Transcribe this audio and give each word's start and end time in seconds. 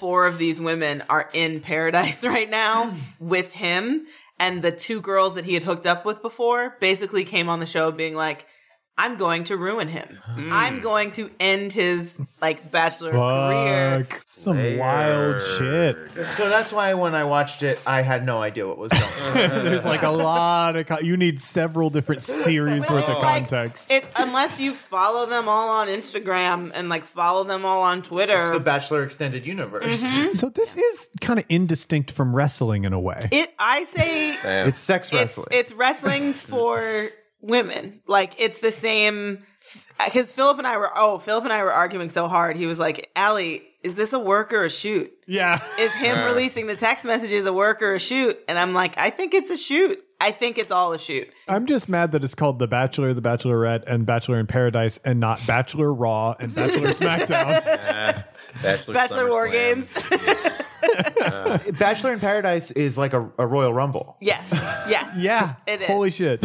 four 0.00 0.26
of 0.26 0.38
these 0.38 0.60
women 0.60 1.04
are 1.08 1.30
in 1.32 1.60
paradise 1.60 2.24
right 2.24 2.50
now 2.50 2.94
with 3.20 3.52
him. 3.52 4.06
And 4.38 4.62
the 4.62 4.72
two 4.72 5.02
girls 5.02 5.34
that 5.34 5.44
he 5.44 5.52
had 5.52 5.62
hooked 5.62 5.86
up 5.86 6.06
with 6.06 6.22
before 6.22 6.76
basically 6.80 7.24
came 7.24 7.50
on 7.50 7.60
the 7.60 7.66
show 7.66 7.92
being 7.92 8.14
like, 8.14 8.46
I'm 9.02 9.16
going 9.16 9.44
to 9.44 9.56
ruin 9.56 9.88
him. 9.88 10.18
Hmm. 10.26 10.52
I'm 10.52 10.80
going 10.80 11.10
to 11.12 11.30
end 11.40 11.72
his 11.72 12.20
like 12.42 12.70
bachelor 12.70 13.12
career. 13.12 14.04
Fuck. 14.10 14.22
Some 14.26 14.76
wild 14.76 15.40
shit. 15.40 15.96
So 16.36 16.48
that's 16.50 16.70
why 16.72 16.92
when 16.94 17.14
I 17.14 17.24
watched 17.24 17.62
it, 17.62 17.78
I 17.86 18.02
had 18.02 18.26
no 18.26 18.42
idea 18.42 18.68
what 18.68 18.76
was 18.78 18.92
going 18.92 19.02
on. 19.50 19.64
There's 19.64 19.84
like 19.86 20.02
a 20.02 20.10
lot 20.10 20.76
of. 20.76 20.86
Con- 20.86 21.04
you 21.04 21.16
need 21.16 21.40
several 21.40 21.88
different 21.88 22.22
series 22.22 22.90
worth 22.90 23.04
of 23.04 23.10
It's 23.10 23.20
like- 23.22 23.48
context. 23.48 23.90
It, 23.90 24.04
unless 24.16 24.60
you 24.60 24.74
follow 24.74 25.24
them 25.26 25.48
all 25.48 25.70
on 25.70 25.88
Instagram 25.88 26.70
and 26.74 26.88
like 26.88 27.04
follow 27.04 27.44
them 27.44 27.64
all 27.64 27.82
on 27.82 28.02
Twitter. 28.02 28.38
It's 28.38 28.50
the 28.50 28.60
Bachelor 28.60 29.02
Extended 29.02 29.46
Universe. 29.46 30.02
Mm-hmm. 30.02 30.34
so 30.34 30.50
this 30.50 30.76
is 30.76 31.08
kind 31.22 31.38
of 31.38 31.46
indistinct 31.48 32.10
from 32.10 32.36
wrestling 32.36 32.84
in 32.84 32.92
a 32.92 33.00
way. 33.00 33.20
it 33.32 33.54
I 33.58 33.84
say 33.84 34.66
It's 34.68 34.78
sex 34.78 35.08
it's 35.08 35.14
wrestling. 35.14 35.46
it's 35.52 35.72
wrestling 35.72 36.32
for 36.34 37.10
women. 37.40 38.00
Like 38.06 38.34
it's 38.38 38.58
the 38.60 38.72
same 38.72 39.44
because 40.04 40.32
Philip 40.32 40.58
and 40.58 40.66
I 40.66 40.76
were 40.78 40.90
oh 40.96 41.18
Philip 41.18 41.44
and 41.44 41.52
I 41.52 41.62
were 41.62 41.72
arguing 41.72 42.10
so 42.10 42.28
hard. 42.28 42.56
He 42.56 42.66
was 42.66 42.78
like, 42.78 43.10
"Allie, 43.16 43.62
is 43.82 43.94
this 43.94 44.12
a 44.12 44.18
work 44.18 44.52
or 44.52 44.64
a 44.64 44.70
shoot? 44.70 45.12
yeah. 45.26 45.60
Is 45.78 45.92
him 45.92 46.24
releasing 46.24 46.66
the 46.66 46.76
text 46.76 47.04
messages 47.04 47.46
a 47.46 47.52
work 47.52 47.82
or 47.82 47.94
a 47.94 48.00
shoot?" 48.00 48.38
And 48.48 48.58
I'm 48.58 48.72
like, 48.74 48.96
"I 48.98 49.10
think 49.10 49.34
it's 49.34 49.50
a 49.50 49.56
shoot. 49.56 50.02
I 50.20 50.30
think 50.32 50.58
it's 50.58 50.72
all 50.72 50.92
a 50.92 50.98
shoot." 50.98 51.28
I'm 51.48 51.66
just 51.66 51.88
mad 51.88 52.12
that 52.12 52.24
it's 52.24 52.34
called 52.34 52.58
The 52.58 52.66
Bachelor, 52.66 53.12
The 53.14 53.22
Bachelorette, 53.22 53.84
and 53.86 54.06
Bachelor 54.06 54.38
in 54.40 54.46
Paradise, 54.46 54.98
and 55.04 55.20
not 55.20 55.46
Bachelor 55.46 55.92
Raw 55.92 56.34
and 56.40 56.54
Bachelor 56.54 56.88
SmackDown. 56.92 58.24
Bachelor, 58.62 58.94
Bachelor 58.94 59.28
War 59.28 59.48
SummerSlam. 59.48 59.52
Games. 59.52 59.92
Bachelor 61.78 62.12
in 62.14 62.20
Paradise 62.20 62.70
is 62.72 62.96
like 62.98 63.12
a, 63.12 63.30
a 63.38 63.46
Royal 63.46 63.72
Rumble. 63.72 64.16
yes, 64.20 64.48
yes, 64.88 65.14
yeah. 65.16 65.54
It 65.66 65.82
is. 65.82 65.86
Holy 65.86 66.10
shit. 66.10 66.44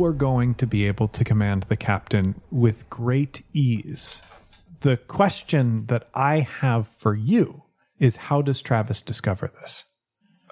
You 0.00 0.06
are 0.06 0.12
going 0.14 0.54
to 0.54 0.66
be 0.66 0.86
able 0.86 1.08
to 1.08 1.24
command 1.24 1.64
the 1.64 1.76
captain 1.76 2.40
with 2.50 2.88
great 2.88 3.42
ease. 3.52 4.22
The 4.80 4.96
question 4.96 5.84
that 5.88 6.08
I 6.14 6.40
have 6.40 6.88
for 6.88 7.14
you 7.14 7.64
is 7.98 8.16
how 8.16 8.40
does 8.40 8.62
Travis 8.62 9.02
discover 9.02 9.52
this? 9.60 9.84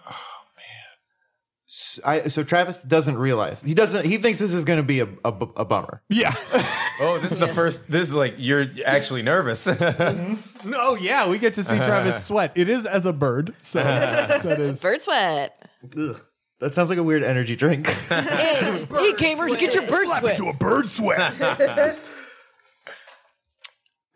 Oh 0.06 0.44
man. 0.54 2.04
I, 2.04 2.28
so 2.28 2.44
Travis 2.44 2.82
doesn't 2.82 3.16
realize 3.16 3.62
he 3.62 3.72
doesn't. 3.72 4.04
He 4.04 4.18
thinks 4.18 4.38
this 4.38 4.52
is 4.52 4.64
going 4.66 4.80
to 4.80 4.82
be 4.82 5.00
a, 5.00 5.08
a, 5.24 5.32
a 5.56 5.64
bummer. 5.64 6.02
Yeah. 6.10 6.34
Oh, 7.00 7.16
this 7.16 7.30
is 7.30 7.38
the 7.38 7.46
first. 7.46 7.88
This 7.88 8.08
is 8.08 8.14
like 8.14 8.34
you're 8.38 8.66
actually 8.84 9.22
nervous. 9.22 9.64
Mm-hmm. 9.66 10.68
No, 10.68 10.96
yeah. 10.96 11.28
We 11.28 11.38
get 11.38 11.54
to 11.54 11.62
see 11.62 11.76
Travis 11.76 12.24
sweat. 12.24 12.52
It 12.56 12.68
is 12.68 12.86
as 12.86 13.06
a 13.06 13.12
bird. 13.12 13.54
So 13.62 13.82
that 13.82 14.44
is. 14.60 14.82
Bird 14.82 15.00
sweat. 15.00 15.70
Ugh. 15.96 16.20
That 16.60 16.74
sounds 16.74 16.88
like 16.88 16.98
a 16.98 17.02
weird 17.02 17.22
energy 17.22 17.56
drink. 17.56 17.86
Hey, 18.08 18.84
hey, 18.88 19.12
gamers, 19.12 19.56
get 19.58 19.74
your 19.74 19.86
bird 19.86 20.08
sweat. 20.08 20.32
into 20.32 20.48
a 20.48 20.54
bird 20.54 20.88
sweat. 20.90 21.98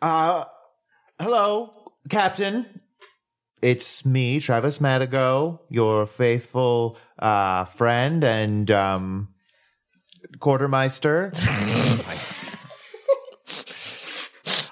Uh, 0.01 0.43
hello, 1.17 1.71
Captain. 2.09 2.65
It's 3.61 4.05
me, 4.05 4.41
Travis 4.41 4.79
Madigo, 4.79 5.59
your 5.69 6.05
faithful 6.05 6.97
uh, 7.19 7.63
friend 7.63 8.21
and 8.21 8.69
um, 8.69 9.29
quartermeister. 10.39 11.31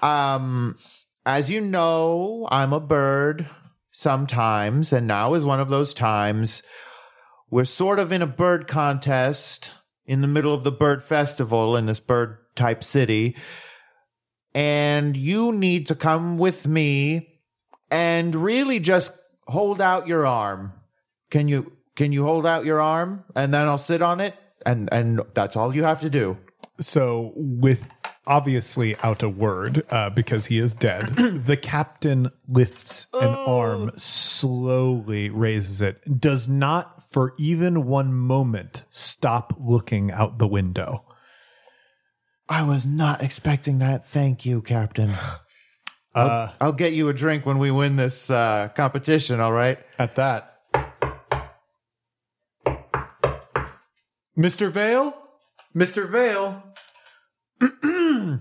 um, 0.04 0.78
as 1.26 1.50
you 1.50 1.62
know, 1.62 2.46
I'm 2.52 2.74
a 2.74 2.82
bird 2.82 3.48
sometimes, 3.94 4.92
and 4.92 5.08
now 5.08 5.36
is 5.36 5.46
one 5.46 5.62
of 5.62 5.70
those 5.70 5.94
times. 5.94 6.62
We're 7.52 7.66
sort 7.66 8.00
of 8.00 8.12
in 8.12 8.22
a 8.22 8.28
bird 8.28 8.68
contest 8.68 9.72
in 10.06 10.22
the 10.22 10.28
middle 10.28 10.54
of 10.54 10.64
the 10.64 10.72
bird 10.72 11.04
festival 11.04 11.78
in 11.78 11.86
this 11.86 12.00
bird 12.00 12.38
type 12.56 12.84
city 12.84 13.36
and 14.54 15.16
you 15.16 15.52
need 15.52 15.88
to 15.88 15.96
come 15.96 16.38
with 16.38 16.68
me 16.68 17.40
and 17.90 18.36
really 18.36 18.80
just 18.80 19.18
hold 19.48 19.82
out 19.82 20.08
your 20.08 20.26
arm. 20.26 20.74
Can 21.30 21.48
you 21.48 21.72
can 21.96 22.12
you 22.12 22.24
hold 22.24 22.46
out 22.46 22.66
your 22.66 22.82
arm 22.82 23.24
and 23.36 23.54
then 23.54 23.68
I'll 23.68 23.78
sit 23.78 24.02
on 24.02 24.20
it 24.20 24.36
and 24.66 24.90
and 24.92 25.22
that's 25.34 25.56
all 25.56 25.76
you 25.76 25.84
have 25.84 26.02
to 26.02 26.10
do. 26.10 26.38
So, 26.80 27.34
with 27.36 27.86
obviously 28.28 28.96
out 28.98 29.24
a 29.24 29.30
word 29.30 29.84
uh, 29.90 30.10
because 30.10 30.46
he 30.48 30.58
is 30.58 30.74
dead, 30.74 31.16
the 31.46 31.58
captain 31.58 32.32
lifts 32.48 33.08
an 33.14 33.28
arm, 33.28 33.92
slowly 33.96 35.30
raises 35.30 35.82
it, 35.82 36.20
does 36.20 36.48
not 36.48 37.04
for 37.04 37.34
even 37.38 37.86
one 37.86 38.14
moment 38.14 38.86
stop 38.90 39.54
looking 39.60 40.12
out 40.12 40.38
the 40.38 40.48
window. 40.48 41.04
I 42.48 42.64
was 42.64 42.86
not 42.86 43.24
expecting 43.24 43.80
that. 43.80 44.08
Thank 44.08 44.46
you, 44.46 44.62
Captain. 44.62 45.14
I'll, 46.14 46.54
I'll 46.60 46.74
get 46.74 46.92
you 46.92 47.08
a 47.08 47.14
drink 47.14 47.46
when 47.46 47.58
we 47.58 47.72
win 47.72 47.96
this 47.96 48.30
uh, 48.30 48.68
competition, 48.76 49.40
all 49.40 49.54
right? 49.54 49.80
At 49.98 50.16
that, 50.16 50.58
Mr. 54.38 54.70
Vale, 54.70 55.14
Mr. 55.76 56.10
Vale. 56.10 56.64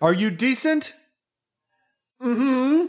Are 0.00 0.12
you 0.12 0.30
decent? 0.30 0.94
Mm-hmm. 2.22 2.86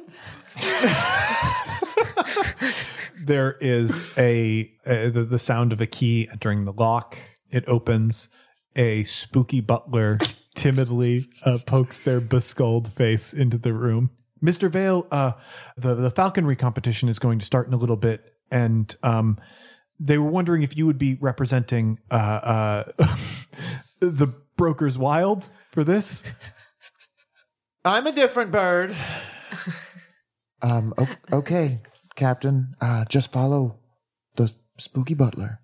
there 3.25 3.57
is 3.59 4.17
a, 4.17 4.71
a 4.85 5.09
the, 5.09 5.25
the 5.25 5.39
sound 5.39 5.73
of 5.73 5.81
a 5.81 5.87
key 5.87 6.29
entering 6.31 6.63
the 6.65 6.71
lock. 6.73 7.17
It 7.49 7.67
opens. 7.67 8.29
A 8.75 9.03
spooky 9.03 9.59
butler 9.61 10.19
timidly 10.55 11.27
uh, 11.43 11.57
pokes 11.65 11.97
their 11.99 12.21
beskulled 12.21 12.93
face 12.93 13.33
into 13.33 13.57
the 13.57 13.73
room. 13.73 14.11
Mr. 14.41 14.69
Vale, 14.71 15.07
uh, 15.11 15.31
the 15.75 15.95
the 15.95 16.11
falconry 16.11 16.55
competition 16.55 17.09
is 17.09 17.19
going 17.19 17.39
to 17.39 17.45
start 17.45 17.67
in 17.67 17.73
a 17.73 17.77
little 17.77 17.97
bit, 17.97 18.33
and 18.51 18.95
um, 19.03 19.37
they 19.99 20.17
were 20.17 20.29
wondering 20.29 20.63
if 20.63 20.77
you 20.77 20.85
would 20.85 20.97
be 20.97 21.15
representing 21.19 21.99
uh, 22.11 22.13
uh, 22.13 22.83
the 23.99 24.27
Brokers 24.57 24.97
Wild 24.97 25.49
for 25.71 25.83
this. 25.83 26.23
I'm 27.85 28.07
a 28.07 28.11
different 28.11 28.51
bird. 28.51 28.95
um. 30.61 30.93
o- 30.97 31.07
Okay, 31.31 31.81
Captain. 32.15 32.75
Uh, 32.81 33.05
just 33.05 33.31
follow 33.31 33.77
the 34.35 34.51
spooky 34.77 35.13
butler. 35.13 35.59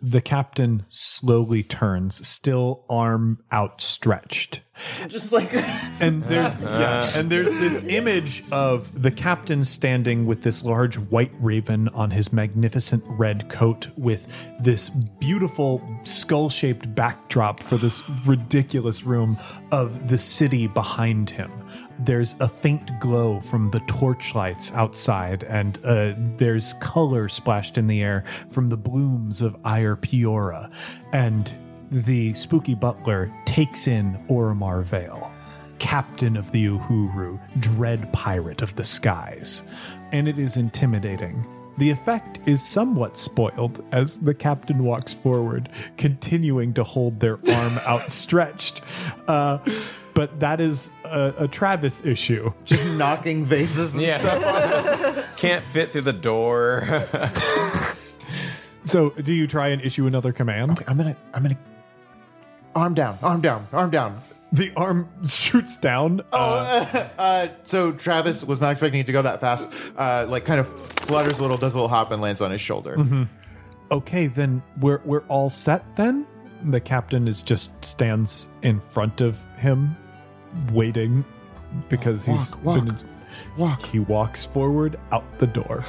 The 0.00 0.20
captain 0.20 0.86
slowly 0.88 1.62
turns, 1.62 2.26
still 2.26 2.84
arm 2.88 3.42
outstretched. 3.52 4.60
Just 5.08 5.32
like 5.32 5.52
And 6.00 6.22
there's 6.24 6.60
yeah, 6.60 7.10
and 7.16 7.30
there's 7.30 7.50
this 7.50 7.82
image 7.84 8.44
of 8.52 9.02
the 9.02 9.10
captain 9.10 9.64
standing 9.64 10.26
with 10.26 10.42
this 10.42 10.64
large 10.64 10.96
white 10.98 11.32
raven 11.40 11.88
on 11.88 12.12
his 12.12 12.32
magnificent 12.32 13.02
red 13.06 13.48
coat 13.48 13.88
with 13.96 14.26
this 14.60 14.88
beautiful 14.88 15.82
skull-shaped 16.04 16.94
backdrop 16.94 17.60
for 17.60 17.76
this 17.76 18.08
ridiculous 18.24 19.02
room 19.02 19.36
of 19.72 20.08
the 20.08 20.18
city 20.18 20.68
behind 20.68 21.30
him. 21.30 21.50
There's 21.98 22.36
a 22.40 22.48
faint 22.48 23.00
glow 23.00 23.40
from 23.40 23.68
the 23.70 23.80
torchlights 23.80 24.70
outside, 24.72 25.42
and 25.44 25.78
uh, 25.84 26.14
there's 26.36 26.74
color 26.74 27.28
splashed 27.28 27.76
in 27.76 27.86
the 27.88 28.02
air 28.02 28.24
from 28.50 28.68
the 28.68 28.76
blooms 28.76 29.42
of 29.42 29.56
Piora. 29.62 30.70
And 31.12 31.52
the 31.90 32.34
spooky 32.34 32.74
butler 32.74 33.32
takes 33.46 33.86
in 33.86 34.22
Oromar 34.28 34.84
Vale. 34.84 35.32
captain 35.78 36.36
of 36.36 36.50
the 36.52 36.66
Uhuru, 36.66 37.40
dread 37.60 38.12
pirate 38.12 38.62
of 38.62 38.74
the 38.74 38.84
skies. 38.84 39.62
And 40.12 40.28
it 40.28 40.38
is 40.38 40.56
intimidating. 40.56 41.46
The 41.78 41.90
effect 41.90 42.40
is 42.46 42.60
somewhat 42.66 43.16
spoiled 43.16 43.84
as 43.92 44.16
the 44.16 44.34
captain 44.34 44.82
walks 44.82 45.14
forward, 45.14 45.68
continuing 45.96 46.74
to 46.74 46.82
hold 46.82 47.20
their 47.20 47.38
arm 47.54 47.78
outstretched. 47.86 48.82
Uh, 49.28 49.58
but 50.18 50.40
that 50.40 50.60
is 50.60 50.90
a, 51.04 51.32
a 51.44 51.48
Travis 51.48 52.04
issue. 52.04 52.52
Just 52.64 52.84
knocking 52.84 53.44
vases 53.44 53.94
and 53.94 54.02
Yeah. 54.02 54.18
stuff. 54.18 55.36
Can't 55.36 55.64
fit 55.64 55.92
through 55.92 56.02
the 56.02 56.12
door. 56.12 57.06
So, 58.84 59.10
do 59.10 59.34
you 59.34 59.46
try 59.46 59.68
and 59.68 59.82
issue 59.82 60.06
another 60.06 60.32
command? 60.32 60.82
I'm 60.88 60.96
gonna, 60.96 61.14
I'm 61.34 61.42
gonna, 61.42 61.58
arm 62.74 62.94
down, 62.94 63.18
arm 63.22 63.42
down, 63.42 63.66
arm 63.70 63.90
down. 63.90 64.22
The 64.52 64.72
arm 64.76 65.08
shoots 65.28 65.76
down. 65.76 66.22
Uh, 66.32 66.86
Uh, 67.18 67.48
so 67.64 67.92
Travis 67.92 68.42
was 68.42 68.62
not 68.62 68.70
expecting 68.72 69.00
it 69.00 69.06
to 69.06 69.12
go 69.12 69.20
that 69.20 69.40
fast. 69.40 69.68
Uh, 69.96 70.24
like 70.28 70.46
kind 70.46 70.58
of 70.58 70.68
flutters 71.00 71.38
a 71.38 71.42
little, 71.42 71.58
does 71.58 71.74
a 71.74 71.76
little 71.76 71.88
hop, 71.88 72.10
and 72.12 72.22
lands 72.22 72.40
on 72.40 72.50
his 72.50 72.62
shoulder. 72.62 73.26
okay, 73.90 74.26
then 74.26 74.62
we're 74.80 75.02
we're 75.04 75.24
all 75.28 75.50
set. 75.50 75.94
Then 75.94 76.26
the 76.62 76.80
captain 76.80 77.28
is 77.28 77.42
just 77.42 77.84
stands 77.84 78.48
in 78.62 78.80
front 78.80 79.20
of 79.20 79.38
him, 79.56 79.94
waiting 80.72 81.24
because 81.88 82.26
he's 82.26 82.56
walk, 82.58 82.84
been. 82.84 82.96
walk. 83.56 83.82
He 83.82 83.98
walks 83.98 84.46
forward 84.46 84.98
out 85.12 85.24
the 85.38 85.46
door. 85.46 85.84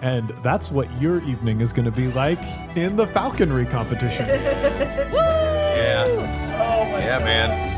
And 0.00 0.30
that's 0.42 0.70
what 0.70 0.90
your 1.00 1.22
evening 1.22 1.60
is 1.60 1.72
going 1.72 1.84
to 1.84 1.92
be 1.92 2.08
like 2.08 2.40
in 2.76 2.96
the 2.96 3.06
falconry 3.06 3.66
competition. 3.66 4.26
yeah. 4.28 6.04
Oh 6.60 6.84
my 6.90 6.98
Yeah, 6.98 7.18
man. 7.20 7.71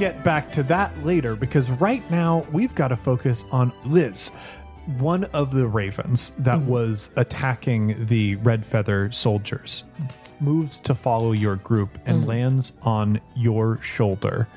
Get 0.00 0.24
back 0.24 0.50
to 0.50 0.62
that 0.62 1.04
later 1.04 1.36
because 1.36 1.70
right 1.72 2.10
now 2.10 2.46
we've 2.52 2.74
got 2.74 2.88
to 2.88 2.96
focus 2.96 3.44
on 3.52 3.70
Liz, 3.84 4.30
one 4.96 5.24
of 5.24 5.52
the 5.52 5.66
ravens 5.66 6.32
that 6.38 6.58
was 6.62 7.10
attacking 7.16 8.06
the 8.06 8.36
red 8.36 8.64
feather 8.64 9.12
soldiers, 9.12 9.84
moves 10.40 10.78
to 10.78 10.94
follow 10.94 11.32
your 11.32 11.56
group 11.56 11.98
and 12.06 12.26
lands 12.26 12.72
on 12.80 13.20
your 13.36 13.78
shoulder. 13.82 14.48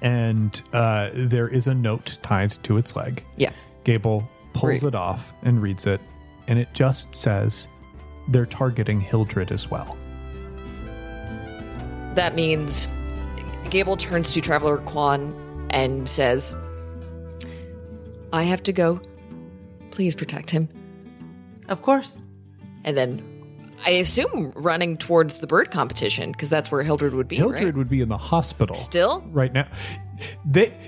And 0.00 0.60
uh, 0.72 1.10
there 1.12 1.48
is 1.48 1.66
a 1.66 1.74
note 1.74 2.16
tied 2.22 2.52
to 2.62 2.78
its 2.78 2.96
leg. 2.96 3.22
Yeah. 3.36 3.50
Gable 3.84 4.26
pulls 4.54 4.84
it 4.84 4.94
off 4.94 5.34
and 5.42 5.60
reads 5.60 5.86
it, 5.86 6.00
and 6.48 6.58
it 6.58 6.72
just 6.72 7.14
says 7.14 7.68
they're 8.28 8.46
targeting 8.46 9.02
Hildred 9.02 9.52
as 9.52 9.70
well. 9.70 9.98
That 12.14 12.34
means 12.34 12.88
Gable 13.72 13.96
turns 13.96 14.30
to 14.32 14.42
Traveler 14.42 14.76
Quan 14.76 15.66
and 15.70 16.06
says, 16.06 16.54
I 18.30 18.42
have 18.42 18.62
to 18.64 18.72
go. 18.72 19.00
Please 19.90 20.14
protect 20.14 20.50
him. 20.50 20.68
Of 21.70 21.80
course. 21.80 22.18
And 22.84 22.98
then 22.98 23.24
I 23.86 23.92
assume 23.92 24.52
running 24.54 24.98
towards 24.98 25.40
the 25.40 25.46
bird 25.46 25.70
competition 25.70 26.32
because 26.32 26.50
that's 26.50 26.70
where 26.70 26.82
Hildred 26.82 27.14
would 27.14 27.28
be. 27.28 27.36
Hildred 27.36 27.62
right? 27.62 27.74
would 27.74 27.88
be 27.88 28.02
in 28.02 28.10
the 28.10 28.18
hospital. 28.18 28.76
Still? 28.76 29.22
right 29.28 29.54
now. 29.54 29.66
They, 30.44 30.78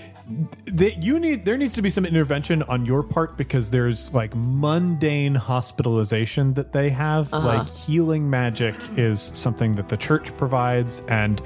they, 0.66 0.94
you 0.94 1.18
need 1.18 1.44
there 1.44 1.56
needs 1.58 1.74
to 1.74 1.82
be 1.82 1.90
some 1.90 2.06
intervention 2.06 2.62
on 2.64 2.86
your 2.86 3.02
part 3.02 3.36
because 3.36 3.70
there's 3.70 4.12
like 4.14 4.34
mundane 4.34 5.34
hospitalization 5.34 6.54
that 6.54 6.72
they 6.72 6.88
have. 6.90 7.30
Like 7.32 7.68
healing 7.68 8.28
magic 8.28 8.74
is 8.96 9.20
something 9.34 9.74
that 9.74 9.88
the 9.88 9.96
church 9.96 10.34
provides, 10.36 11.02
and 11.08 11.42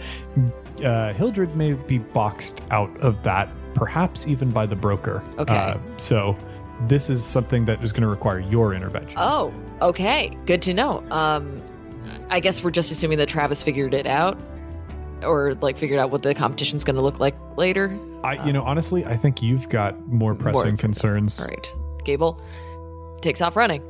uh, 0.85 1.13
Hildred 1.13 1.57
may 1.57 1.73
be 1.73 1.99
boxed 1.99 2.61
out 2.71 2.97
of 2.99 3.23
that, 3.25 3.49
perhaps 3.75 4.27
even 4.27 4.51
by 4.51 4.67
the 4.67 4.77
broker. 4.77 5.23
Okay. 5.39 5.55
Uh, 5.55 5.79
so 5.97 6.37
this 6.87 7.11
is 7.11 7.25
something 7.25 7.65
that 7.65 7.83
is 7.83 7.91
going 7.91 8.03
to 8.03 8.09
require 8.09 8.39
your 8.39 8.75
intervention. 8.75 9.17
Oh, 9.21 9.53
okay. 9.83 10.37
Good 10.47 10.63
to 10.63 10.75
know. 10.75 11.05
Um, 11.11 11.61
I 12.31 12.39
guess 12.41 12.63
we're 12.63 12.71
just 12.71 12.93
assuming 12.93 13.19
that 13.19 13.29
Travis 13.29 13.63
figured 13.63 13.95
it 13.95 14.07
out 14.07 14.39
or 15.25 15.55
like 15.55 15.77
figured 15.77 15.99
out 15.99 16.11
what 16.11 16.23
the 16.23 16.35
competition's 16.35 16.85
going 16.85 16.97
to 16.97 17.03
look 17.03 17.21
like 17.21 17.37
later. 17.57 17.99
I, 18.25 18.45
you 18.47 18.53
know, 18.53 18.63
um, 18.63 18.69
honestly, 18.69 19.05
I 19.05 19.17
think 19.17 19.43
you've 19.43 19.69
got 19.69 20.07
more 20.07 20.35
pressing 20.35 20.77
concerns. 20.77 21.41
All 21.41 21.49
right. 21.49 21.75
Gable 22.05 22.41
takes 23.21 23.41
off 23.41 23.57
running. 23.57 23.83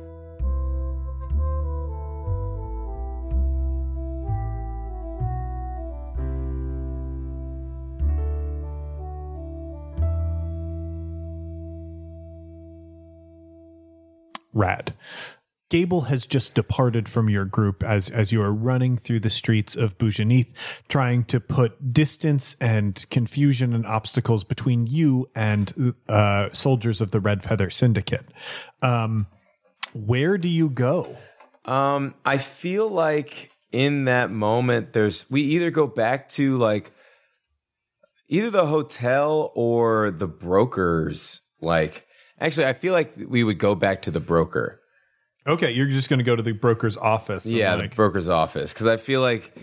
Rad. 14.53 14.93
Gable 15.69 16.01
has 16.01 16.25
just 16.25 16.55
departed 16.55 17.07
from 17.07 17.29
your 17.29 17.45
group 17.45 17.83
as 17.83 18.09
as 18.09 18.31
you 18.31 18.41
are 18.41 18.51
running 18.51 18.97
through 18.97 19.19
the 19.19 19.29
streets 19.29 19.75
of 19.75 19.97
Boujanith, 19.99 20.51
trying 20.87 21.23
to 21.25 21.39
put 21.39 21.93
distance 21.93 22.55
and 22.59 23.05
confusion 23.11 23.73
and 23.73 23.85
obstacles 23.85 24.43
between 24.43 24.87
you 24.87 25.29
and 25.35 25.93
uh, 26.07 26.49
soldiers 26.51 27.01
of 27.01 27.11
the 27.11 27.19
Red 27.19 27.43
Feather 27.43 27.69
Syndicate. 27.69 28.25
Um, 28.81 29.27
where 29.93 30.37
do 30.39 30.47
you 30.47 30.69
go? 30.69 31.17
Um, 31.65 32.15
I 32.25 32.39
feel 32.39 32.89
like 32.89 33.51
in 33.71 34.05
that 34.05 34.31
moment, 34.31 34.93
there's 34.93 35.29
we 35.29 35.43
either 35.43 35.69
go 35.69 35.85
back 35.85 36.29
to 36.29 36.57
like 36.57 36.91
either 38.27 38.49
the 38.49 38.65
hotel 38.65 39.51
or 39.53 40.11
the 40.11 40.27
brokers. 40.27 41.41
Like, 41.61 42.07
actually, 42.39 42.65
I 42.65 42.73
feel 42.73 42.93
like 42.93 43.13
we 43.15 43.43
would 43.43 43.59
go 43.59 43.75
back 43.75 44.03
to 44.03 44.11
the 44.11 44.19
broker. 44.19 44.78
Okay, 45.49 45.71
you're 45.71 45.87
just 45.87 46.09
going 46.09 46.19
to 46.19 46.23
go 46.23 46.35
to 46.35 46.43
the 46.43 46.51
broker's 46.53 46.95
office. 46.97 47.45
and, 47.45 47.53
Yeah, 47.55 47.75
like- 47.75 47.89
the 47.91 47.95
broker's 47.95 48.27
office. 48.29 48.71
Because 48.71 48.87
I 48.87 48.97
feel 48.97 49.21
like, 49.21 49.57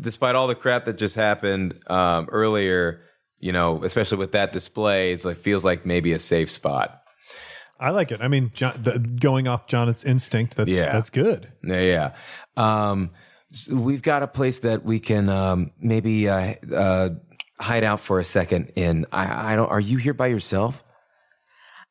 despite 0.00 0.34
all 0.34 0.46
the 0.48 0.54
crap 0.54 0.86
that 0.86 0.96
just 0.96 1.14
happened 1.14 1.74
um, 1.88 2.28
earlier, 2.32 3.02
you 3.38 3.52
know, 3.52 3.82
especially 3.84 4.18
with 4.18 4.32
that 4.32 4.52
display, 4.52 5.12
it's 5.12 5.24
like 5.24 5.36
feels 5.36 5.64
like 5.64 5.84
maybe 5.86 6.12
a 6.12 6.18
safe 6.18 6.50
spot. 6.50 7.02
I 7.80 7.90
like 7.90 8.10
it. 8.10 8.20
I 8.20 8.26
mean, 8.28 8.50
John, 8.54 8.72
the, 8.82 8.98
going 8.98 9.46
off 9.46 9.68
Jonathan's 9.68 10.04
instinct, 10.04 10.56
that's 10.56 10.68
Yeah. 10.70 10.90
that's 10.90 11.10
good. 11.10 11.52
Yeah, 11.62 11.80
yeah. 11.80 12.10
Um, 12.56 13.10
so 13.52 13.76
we've 13.76 14.02
got 14.02 14.22
a 14.24 14.26
place 14.26 14.58
that 14.60 14.84
we 14.84 14.98
can 14.98 15.28
um, 15.28 15.70
maybe 15.78 16.28
uh, 16.28 16.54
uh, 16.74 17.10
hide 17.60 17.84
out 17.84 18.00
for 18.00 18.18
a 18.18 18.24
second 18.24 18.72
in. 18.74 19.06
I, 19.12 19.52
I 19.52 19.56
don't. 19.56 19.70
Are 19.70 19.78
you 19.80 19.98
here 19.98 20.12
by 20.14 20.26
yourself? 20.26 20.82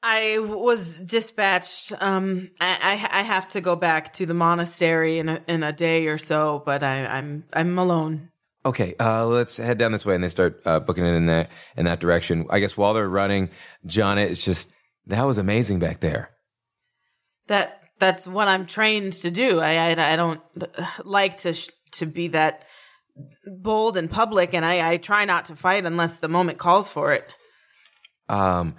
I 0.04 0.40
was 0.40 1.00
dispatched. 1.00 1.94
Um, 2.00 2.50
I, 2.60 3.08
I 3.12 3.20
I 3.20 3.24
have 3.24 3.48
to 3.50 3.62
go 3.62 3.76
back 3.76 4.14
to 4.14 4.26
the 4.26 4.34
monastery 4.34 5.18
in 5.18 5.30
a 5.30 5.42
in 5.48 5.64
a 5.64 5.74
day 5.74 6.08
or 6.08 6.18
so, 6.18 6.62
but 6.66 6.84
I, 6.84 7.06
I'm 7.06 7.46
I'm 7.52 7.78
alone. 7.78 8.30
Okay, 8.66 8.96
uh, 9.00 9.26
let's 9.26 9.58
head 9.58 9.78
down 9.78 9.92
this 9.92 10.06
way, 10.06 10.14
and 10.14 10.24
they 10.24 10.30
start 10.30 10.62
uh, 10.66 10.80
booking 10.80 11.06
it 11.06 11.16
in 11.16 11.26
that 11.28 11.50
in 11.76 11.86
that 11.86 12.00
direction. 12.00 12.46
I 12.50 12.60
guess 12.60 12.78
while 12.78 12.94
they're 12.94 13.10
running, 13.10 13.50
John, 13.86 14.18
it's 14.18 14.44
just 14.44 14.72
that 15.08 15.24
was 15.24 15.38
amazing 15.38 15.80
back 15.80 16.00
there. 16.00 16.30
That 17.48 17.82
that's 18.00 18.28
what 18.28 18.48
I'm 18.48 18.66
trained 18.66 19.14
to 19.14 19.32
do. 19.32 19.60
I 19.60 19.92
I, 19.92 20.14
I 20.14 20.16
don't 20.16 20.42
like 21.06 21.38
to 21.40 21.54
sh- 21.54 21.70
to 21.94 22.06
be 22.06 22.28
that 22.30 22.66
bold 23.46 23.98
in 23.98 24.10
public, 24.10 24.54
and 24.54 24.66
I, 24.66 24.92
I 24.92 24.98
try 24.98 25.26
not 25.26 25.46
to 25.46 25.56
fight 25.56 25.86
unless 25.86 26.18
the 26.18 26.28
moment 26.28 26.60
calls 26.60 26.90
for 26.90 27.14
it. 27.14 27.28
Um, 28.30 28.76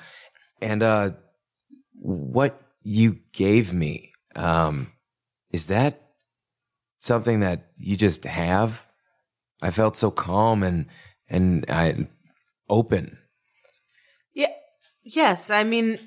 and 0.60 0.82
uh, 0.82 1.10
what 1.94 2.60
you 2.82 3.18
gave 3.32 3.72
me, 3.72 4.12
um, 4.36 4.92
is 5.52 5.66
that 5.66 6.02
something 6.98 7.40
that 7.40 7.70
you 7.76 7.96
just 7.96 8.24
have? 8.24 8.84
I 9.62 9.70
felt 9.70 9.96
so 9.96 10.10
calm 10.10 10.62
and 10.62 10.86
and 11.28 11.64
I 11.68 12.08
open. 12.68 13.18
Yeah. 14.34 14.52
Yes. 15.02 15.50
I 15.50 15.64
mean, 15.64 15.98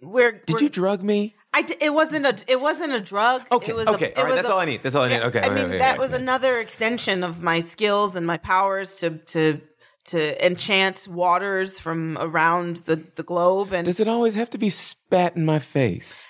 we're. 0.00 0.32
Did 0.32 0.54
we're- 0.54 0.64
you 0.64 0.68
drug 0.70 1.02
me? 1.02 1.34
I 1.54 1.60
d- 1.60 1.76
it 1.82 1.92
wasn't 1.92 2.24
a 2.24 2.34
it 2.50 2.62
wasn't 2.62 2.94
a 2.94 3.00
drug. 3.00 3.42
Okay, 3.52 3.72
it 3.72 3.76
was 3.76 3.86
okay, 3.88 4.12
A, 4.16 4.18
all 4.18 4.24
right, 4.24 4.34
that's 4.36 4.48
a- 4.48 4.52
all 4.54 4.60
I 4.60 4.64
need, 4.64 4.82
that's 4.82 4.94
all 4.94 5.02
I 5.02 5.08
need. 5.08 5.20
Okay, 5.20 5.40
I 5.40 5.50
mean 5.50 5.66
okay, 5.66 5.78
that 5.78 5.90
okay, 5.92 5.98
was 5.98 6.12
okay. 6.14 6.22
another 6.22 6.58
extension 6.58 7.22
of 7.22 7.42
my 7.42 7.60
skills 7.60 8.16
and 8.16 8.26
my 8.26 8.38
powers 8.38 8.96
to 9.00 9.18
to 9.18 9.60
to 10.06 10.44
enchant 10.44 11.06
waters 11.08 11.78
from 11.78 12.18
around 12.18 12.78
the 12.88 12.96
the 13.16 13.22
globe, 13.22 13.72
and 13.72 13.84
Does 13.84 14.00
it 14.00 14.08
always 14.08 14.34
have 14.34 14.50
to 14.50 14.58
be 14.58 14.68
spat 14.68 15.36
in 15.36 15.44
my 15.44 15.58
face? 15.58 16.28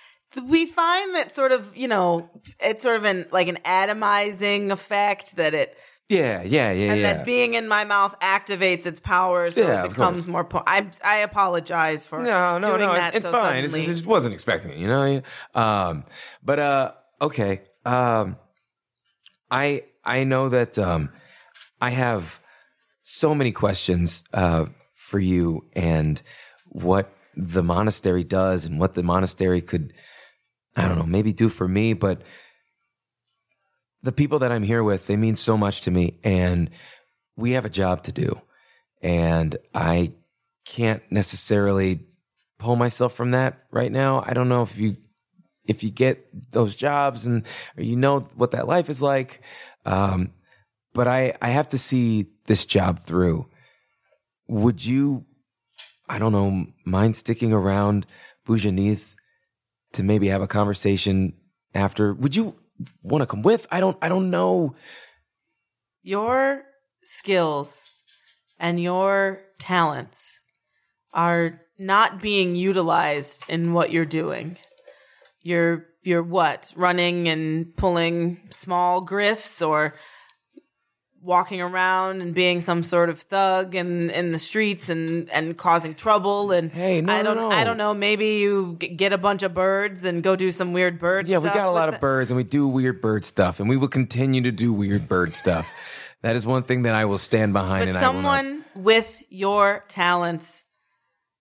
we 0.49 0.65
find 0.65 1.15
that 1.15 1.31
sort 1.35 1.53
of 1.53 1.77
you 1.77 1.87
know 1.87 2.31
it's 2.59 2.83
sort 2.83 2.97
of 2.97 3.05
an 3.05 3.27
like 3.33 3.49
an 3.49 3.59
atomizing 3.67 4.71
effect 4.71 5.37
that 5.37 5.53
it 5.55 5.77
Yeah, 6.09 6.43
yeah, 6.43 6.73
yeah, 6.73 6.93
and 6.93 7.01
yeah. 7.01 7.13
that 7.13 7.25
being 7.27 7.53
in 7.55 7.69
my 7.69 7.85
mouth 7.85 8.15
activates 8.21 8.87
its 8.87 8.99
power, 9.01 9.51
so 9.51 9.61
Yeah, 9.61 9.85
it 9.85 9.89
becomes 9.91 10.29
more. 10.29 10.45
Po- 10.45 10.63
I 10.67 10.87
I 11.05 11.17
apologize 11.19 12.07
for 12.07 12.23
no, 12.23 12.59
no, 12.59 12.69
doing 12.77 12.81
no. 12.81 12.93
that 12.95 13.15
it's 13.15 13.25
so 13.25 13.33
fine. 13.33 13.63
Suddenly. 13.65 13.83
it's- 13.83 14.05
wasn't 14.07 14.33
expecting 14.35 14.71
it, 14.73 14.79
you 14.79 14.87
know. 14.87 15.23
Um, 15.55 16.05
but 16.43 16.59
uh, 16.59 16.93
okay. 17.21 17.63
Um, 17.85 18.37
I 19.51 19.85
I 20.05 20.25
know 20.25 20.49
that 20.49 20.79
um, 20.79 21.11
I 21.81 21.91
have 21.91 22.41
so 23.03 23.35
many 23.35 23.53
questions 23.53 24.25
uh 24.33 24.65
for 24.95 25.19
you 25.19 25.65
and 25.75 26.23
what 26.67 27.13
the 27.37 27.63
monastery 27.63 28.25
does 28.25 28.65
and 28.65 28.79
what 28.79 28.95
the 28.95 29.03
monastery 29.03 29.61
could 29.61 29.93
I 30.75 30.89
don't 30.89 30.97
know 30.97 31.05
maybe 31.05 31.35
do 31.35 31.51
for 31.51 31.69
me, 31.69 31.93
but 31.93 32.23
the 34.03 34.13
people 34.13 34.39
that 34.39 34.51
I'm 34.51 34.63
here 34.63 34.83
with 34.83 35.07
they 35.07 35.17
mean 35.17 35.37
so 35.37 35.57
much 35.57 35.83
to 35.83 35.91
me 35.91 36.19
and 36.25 36.71
we 37.37 37.53
have 37.53 37.65
a 37.65 37.71
job 37.71 38.05
to 38.05 38.13
do 38.13 38.41
and 39.03 39.57
I 39.75 40.13
can't 40.65 41.03
necessarily 41.11 42.07
pull 42.59 42.77
myself 42.77 43.15
from 43.15 43.33
that 43.33 43.65
right 43.71 43.91
now. 43.91 44.23
I 44.25 44.33
don't 44.33 44.49
know 44.49 44.63
if 44.63 44.79
you 44.79 44.97
if 45.65 45.85
you 45.85 45.91
get 45.91 46.53
those 46.53 46.75
jobs 46.75 47.27
and 47.27 47.45
you 47.77 47.97
know 47.97 48.21
what 48.35 48.53
that 48.53 48.67
life 48.67 48.89
is 48.89 49.03
like. 49.03 49.43
Um, 49.85 50.33
but 50.95 51.09
I 51.09 51.35
I 51.41 51.49
have 51.49 51.69
to 51.71 51.79
see 51.79 52.27
this 52.47 52.67
job 52.67 53.01
through. 53.01 53.49
Would 54.49 54.85
you 54.85 55.25
I 56.09 56.19
don't 56.19 56.33
know 56.33 56.67
mind 56.85 57.17
sticking 57.17 57.53
around 57.53 58.07
Boujanith 58.47 59.15
to 59.93 60.03
maybe 60.03 60.29
have 60.29 60.43
a 60.43 60.49
conversation 60.49 61.35
after? 61.75 62.13
Would 62.15 62.37
you 62.37 62.57
want 63.03 63.23
to 63.23 63.27
come 63.27 63.43
with? 63.43 63.67
I 63.71 63.81
don't 63.81 63.97
I 64.03 64.09
don't 64.09 64.31
know. 64.31 64.75
your 66.03 66.65
skills 67.05 67.91
and 68.59 68.81
your 68.81 69.41
talents 69.59 70.41
are 71.13 71.61
not 71.79 72.23
being 72.23 72.55
utilized 72.55 73.45
in 73.49 73.73
what 73.73 73.91
you're 73.91 74.05
doing. 74.05 74.57
You're 75.43 75.87
you're 76.03 76.23
what? 76.23 76.73
Running 76.77 77.29
and 77.29 77.77
pulling 77.77 78.41
small 78.51 79.07
grifts 79.07 79.67
or 79.67 79.95
walking 81.23 81.61
around 81.61 82.21
and 82.21 82.35
being 82.35 82.61
some 82.61 82.83
sort 82.83 83.09
of 83.09 83.21
thug 83.21 83.75
in 83.77 84.11
in 84.11 84.33
the 84.33 84.39
streets 84.39 84.89
and 84.89 85.31
and 85.31 85.57
causing 85.57 85.95
trouble 85.95 86.51
and 86.51 86.73
Hey, 86.73 87.01
no, 87.01 87.13
I 87.13 87.23
don't 87.23 87.37
no. 87.37 87.51
I 87.51 87.63
don't 87.63 87.77
know 87.77 87.95
maybe 87.95 88.27
you 88.37 88.77
g- 88.81 88.89
get 88.89 89.13
a 89.13 89.19
bunch 89.19 89.43
of 89.45 89.55
birds 89.55 90.05
and 90.05 90.23
go 90.23 90.35
do 90.35 90.51
some 90.51 90.73
weird 90.73 90.99
bird 90.99 91.29
stuff. 91.29 91.43
Yeah, 91.45 91.49
we 91.51 91.55
got 91.55 91.69
a 91.69 91.71
lot 91.71 91.89
with 91.89 91.95
of 91.97 92.01
birds 92.01 92.31
and 92.31 92.37
we 92.37 92.43
do 92.45 92.67
weird 92.67 93.01
bird 93.01 93.25
stuff 93.25 93.61
and 93.61 93.69
we 93.69 93.77
will 93.77 93.89
continue 93.89 94.43
to 94.43 94.51
do 94.51 94.73
weird 94.73 95.09
bird 95.09 95.35
stuff. 95.35 95.71
That 96.23 96.35
is 96.37 96.45
one 96.45 96.65
thing 96.65 96.83
that 96.83 96.95
I 96.95 97.05
will 97.05 97.19
stand 97.19 97.53
behind 97.53 97.83
But 97.83 97.89
and 97.91 97.99
I 97.99 98.09
will 98.09 98.21
not 98.23 98.41
someone 98.41 98.65
with 98.75 99.23
your 99.29 99.85
talents 99.89 100.65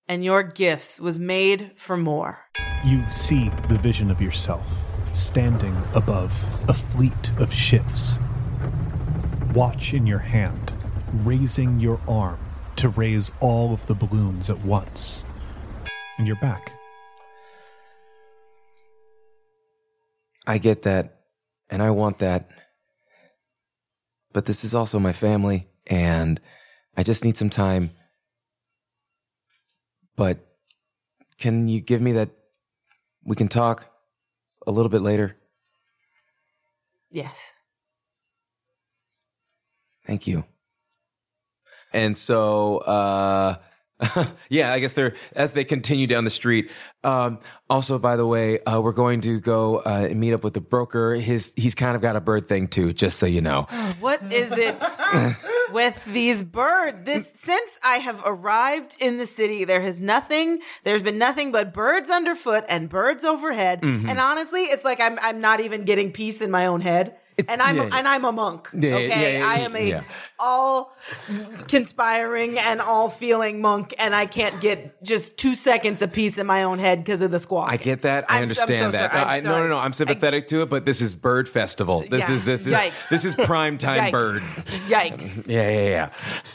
and 0.07 0.23
your 0.23 0.43
gifts 0.43 0.99
was 0.99 1.17
made 1.19 1.71
for 1.75 1.97
more. 1.97 2.39
You 2.85 3.01
see 3.11 3.49
the 3.69 3.77
vision 3.77 4.11
of 4.11 4.21
yourself 4.21 4.65
standing 5.13 5.75
above 5.95 6.31
a 6.69 6.73
fleet 6.73 7.31
of 7.39 7.51
ships. 7.53 8.15
Watch 9.53 9.93
in 9.93 10.07
your 10.07 10.19
hand, 10.19 10.71
raising 11.25 11.77
your 11.81 11.99
arm 12.07 12.39
to 12.77 12.87
raise 12.87 13.33
all 13.41 13.73
of 13.73 13.85
the 13.85 13.93
balloons 13.93 14.49
at 14.49 14.57
once. 14.61 15.25
And 16.17 16.25
you're 16.25 16.37
back. 16.37 16.71
I 20.47 20.57
get 20.57 20.83
that, 20.83 21.23
and 21.69 21.83
I 21.83 21.91
want 21.91 22.19
that. 22.19 22.49
But 24.31 24.45
this 24.45 24.63
is 24.63 24.73
also 24.73 24.99
my 24.99 25.11
family, 25.11 25.67
and 25.85 26.39
I 26.95 27.03
just 27.03 27.25
need 27.25 27.35
some 27.35 27.49
time. 27.49 27.91
But 30.15 30.39
can 31.37 31.67
you 31.67 31.81
give 31.81 32.01
me 32.01 32.13
that? 32.13 32.29
We 33.25 33.35
can 33.35 33.49
talk 33.49 33.91
a 34.65 34.71
little 34.71 34.89
bit 34.89 35.01
later. 35.01 35.35
Yes. 37.11 37.51
Thank 40.11 40.27
you. 40.27 40.43
And 41.93 42.17
so, 42.17 42.79
uh, 42.79 43.55
yeah, 44.49 44.73
I 44.73 44.79
guess 44.79 44.91
they're 44.91 45.15
as 45.31 45.53
they 45.53 45.63
continue 45.63 46.05
down 46.05 46.25
the 46.25 46.29
street. 46.29 46.69
Um, 47.01 47.39
also, 47.69 47.97
by 47.97 48.17
the 48.17 48.27
way, 48.27 48.61
uh, 48.65 48.81
we're 48.81 48.91
going 48.91 49.21
to 49.21 49.39
go 49.39 49.77
uh, 49.77 50.07
and 50.09 50.19
meet 50.19 50.33
up 50.33 50.43
with 50.43 50.53
the 50.53 50.59
broker. 50.59 51.15
His 51.15 51.53
he's 51.55 51.75
kind 51.75 51.95
of 51.95 52.01
got 52.01 52.17
a 52.17 52.19
bird 52.19 52.45
thing 52.45 52.67
too, 52.67 52.91
just 52.91 53.19
so 53.19 53.25
you 53.25 53.39
know. 53.39 53.67
What 54.01 54.21
is 54.33 54.51
it 54.51 54.83
with 55.71 56.03
these 56.03 56.43
birds? 56.43 57.05
This 57.05 57.33
since 57.33 57.79
I 57.85 57.99
have 57.99 58.21
arrived 58.25 58.97
in 58.99 59.17
the 59.17 59.27
city, 59.27 59.63
there 59.63 59.79
has 59.79 60.01
nothing. 60.01 60.59
There's 60.83 61.03
been 61.03 61.19
nothing 61.19 61.53
but 61.53 61.73
birds 61.73 62.09
underfoot 62.09 62.65
and 62.67 62.89
birds 62.89 63.23
overhead. 63.23 63.81
Mm-hmm. 63.81 64.09
And 64.09 64.19
honestly, 64.19 64.63
it's 64.63 64.83
like 64.83 64.99
I'm 64.99 65.17
I'm 65.21 65.39
not 65.39 65.61
even 65.61 65.85
getting 65.85 66.11
peace 66.11 66.41
in 66.41 66.51
my 66.51 66.65
own 66.65 66.81
head. 66.81 67.15
And 67.47 67.61
I'm 67.61 67.75
yeah, 67.77 67.83
yeah. 67.87 67.97
and 67.97 68.07
I'm 68.07 68.25
a 68.25 68.31
monk. 68.31 68.69
Yeah, 68.73 68.89
yeah, 68.89 68.95
okay, 68.95 69.39
yeah, 69.39 69.47
I 69.47 69.55
am 69.59 69.75
a 69.75 69.87
yeah. 69.89 70.03
all 70.39 70.95
conspiring 71.67 72.59
and 72.59 72.81
all 72.81 73.09
feeling 73.09 73.61
monk, 73.61 73.93
and 73.97 74.13
I 74.15 74.25
can't 74.25 74.59
get 74.61 75.01
just 75.03 75.37
two 75.37 75.55
seconds 75.55 76.01
of 76.01 76.11
peace 76.11 76.37
in 76.37 76.45
my 76.45 76.63
own 76.63 76.79
head 76.79 76.99
because 77.03 77.21
of 77.21 77.31
the 77.31 77.39
squawk. 77.39 77.69
I 77.71 77.77
get 77.77 78.01
that. 78.03 78.25
I 78.29 78.33
I'm- 78.35 78.41
I'm 78.41 78.43
understand 78.43 78.91
so 78.93 78.97
that. 78.97 79.11
sorry. 79.11 79.23
No, 79.23 79.29
I'm 79.29 79.29
I, 79.29 79.39
no, 79.39 79.63
no, 79.63 79.67
no. 79.69 79.77
I'm 79.77 79.93
sympathetic 79.93 80.47
to 80.47 80.61
it, 80.63 80.69
but 80.69 80.85
this 80.85 80.99
is 81.01 81.13
Bird 81.15 81.47
Festival. 81.47 82.01
This 82.09 82.27
Yeah. 82.27 82.35
is 82.35 82.45
this 82.45 82.67
is 82.67 82.73
Yikes. 82.73 83.09
this 83.09 83.25
is 83.25 83.35
prime 83.35 83.77
time 83.87 84.05
Yikes. 84.05 84.11
bird. 84.11 84.41
Yikes! 84.87 85.47
Yeah, 85.51 85.69
yeah, 85.69 85.89
yeah. 85.89 86.09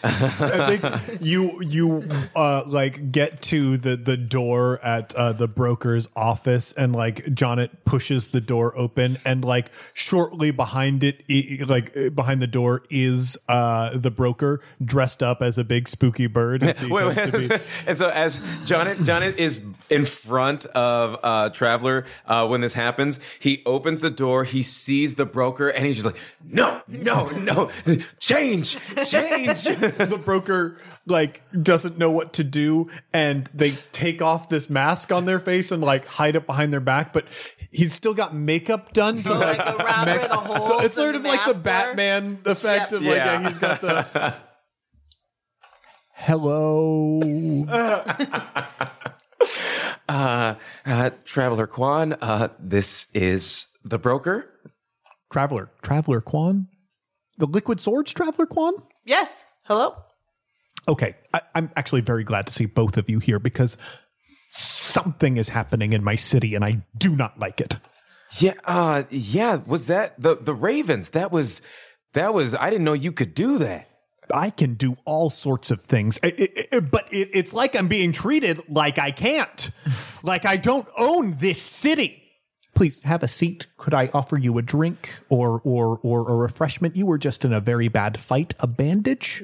I 0.04 0.76
think 0.76 1.20
you 1.22 1.60
you 1.62 2.08
uh 2.34 2.62
like 2.66 3.10
get 3.12 3.42
to 3.42 3.76
the 3.78 3.96
the 3.96 4.16
door 4.16 4.78
at 4.84 5.14
uh, 5.14 5.32
the 5.32 5.48
broker's 5.48 6.08
office 6.16 6.72
and 6.72 6.94
like 6.94 7.24
Jonet 7.34 7.70
pushes 7.84 8.28
the 8.28 8.40
door 8.40 8.76
open 8.76 9.18
and 9.24 9.44
like 9.44 9.70
shortly 9.94 10.50
behind 10.50 10.75
it 10.84 11.68
like 11.68 11.96
uh, 11.96 12.10
behind 12.10 12.42
the 12.42 12.46
door 12.46 12.82
is 12.90 13.36
uh 13.48 13.96
the 13.96 14.10
broker 14.10 14.60
dressed 14.84 15.22
up 15.22 15.42
as 15.42 15.58
a 15.58 15.64
big 15.64 15.88
spooky 15.88 16.26
bird 16.26 16.62
as 16.62 16.82
Wait, 16.88 17.06
wait, 17.06 17.14
to 17.16 17.38
be. 17.38 17.64
and 17.86 17.98
so 17.98 18.10
as 18.10 18.40
Jonet 18.64 18.98
Jonet 18.98 19.36
is 19.38 19.60
in 19.90 20.04
front 20.04 20.66
of 20.66 21.18
uh, 21.22 21.50
Traveler 21.50 22.04
uh, 22.26 22.46
when 22.46 22.60
this 22.60 22.74
happens, 22.74 23.20
he 23.38 23.62
opens 23.66 24.00
the 24.00 24.10
door, 24.10 24.44
he 24.44 24.62
sees 24.62 25.14
the 25.14 25.24
broker, 25.24 25.68
and 25.68 25.86
he's 25.86 25.96
just 25.96 26.06
like, 26.06 26.18
"No, 26.44 26.82
no, 26.88 27.28
no, 27.30 27.70
change, 28.18 28.76
change." 29.06 29.64
the 29.64 30.20
broker 30.22 30.78
like 31.06 31.42
doesn't 31.62 31.98
know 31.98 32.10
what 32.10 32.32
to 32.32 32.42
do 32.44 32.88
and 33.12 33.48
they 33.54 33.72
take 33.92 34.20
off 34.20 34.48
this 34.48 34.68
mask 34.68 35.12
on 35.12 35.24
their 35.24 35.38
face 35.38 35.70
and 35.70 35.82
like 35.82 36.04
hide 36.06 36.34
it 36.34 36.46
behind 36.46 36.72
their 36.72 36.80
back 36.80 37.12
but 37.12 37.26
he's 37.70 37.92
still 37.92 38.14
got 38.14 38.34
makeup 38.34 38.92
done 38.92 39.22
to 39.22 39.32
like 39.34 39.58
like 39.58 39.80
around 39.80 40.06
where 40.06 40.28
the 40.28 40.36
holes 40.36 40.66
so 40.66 40.78
it's 40.80 40.96
in 40.96 41.02
sort 41.02 41.12
the 41.12 41.18
of 41.20 41.24
like 41.24 41.40
the 41.40 41.46
mask 41.46 41.56
were. 41.56 41.62
batman 41.62 42.38
effect 42.44 42.92
Yep. 42.92 43.00
of 43.00 43.06
like 43.06 43.16
Yeah. 43.16 43.40
yeah, 43.40 43.48
he's 43.48 43.58
got 43.58 43.80
the 43.80 44.34
hello 46.12 47.20
uh, 50.08 50.54
uh, 50.86 51.10
Traveler 51.24 51.66
Quan 51.66 52.12
uh, 52.14 52.48
this 52.58 53.08
is 53.14 53.68
the 53.84 53.98
broker. 53.98 54.50
traveler 55.32 55.70
traveler 55.82 56.20
Quan 56.20 56.68
the 57.38 57.46
liquid 57.46 57.80
swords 57.80 58.12
traveler 58.12 58.46
Quan 58.46 58.74
Yes. 59.04 59.44
Hello. 59.64 59.94
Okay 60.88 61.14
I, 61.34 61.40
i'm 61.54 61.70
actually 61.76 62.00
very 62.02 62.24
glad 62.24 62.46
to 62.46 62.52
see 62.52 62.66
both 62.66 62.96
of 62.96 63.08
you 63.10 63.18
here 63.18 63.38
because 63.38 63.76
something 64.48 65.36
is 65.36 65.48
happening 65.50 65.92
in 65.92 66.02
my 66.04 66.14
city 66.16 66.54
and 66.54 66.64
i 66.64 66.82
do 66.96 67.14
not 67.16 67.38
like 67.38 67.60
it 67.60 67.76
Yeah, 68.38 68.54
uh, 68.64 69.04
yeah. 69.10 69.60
Was 69.66 69.86
that 69.86 70.20
the 70.20 70.34
the 70.36 70.52
Ravens? 70.52 71.10
That 71.10 71.30
was 71.30 71.62
that 72.12 72.34
was. 72.34 72.54
I 72.56 72.70
didn't 72.70 72.84
know 72.84 72.92
you 72.92 73.12
could 73.12 73.34
do 73.34 73.58
that. 73.58 73.88
I 74.34 74.50
can 74.50 74.74
do 74.74 74.96
all 75.04 75.30
sorts 75.30 75.70
of 75.70 75.80
things, 75.80 76.18
I- 76.24 76.34
I- 76.36 76.76
I- 76.76 76.80
but 76.80 77.12
it, 77.12 77.30
it's 77.32 77.52
like 77.52 77.76
I'm 77.76 77.86
being 77.86 78.10
treated 78.12 78.60
like 78.68 78.98
I 78.98 79.12
can't, 79.12 79.70
like 80.24 80.44
I 80.44 80.56
don't 80.56 80.88
own 80.98 81.36
this 81.38 81.62
city. 81.62 82.20
Please 82.76 83.02
have 83.02 83.22
a 83.24 83.28
seat. 83.28 83.66
Could 83.78 83.94
I 83.94 84.10
offer 84.14 84.36
you 84.38 84.56
a 84.58 84.62
drink 84.62 85.14
or 85.28 85.60
or 85.64 85.98
or 86.02 86.30
a 86.30 86.36
refreshment? 86.36 86.94
You 86.94 87.06
were 87.06 87.18
just 87.18 87.44
in 87.44 87.52
a 87.52 87.58
very 87.60 87.88
bad 87.88 88.20
fight. 88.20 88.54
A 88.60 88.66
bandage. 88.68 89.42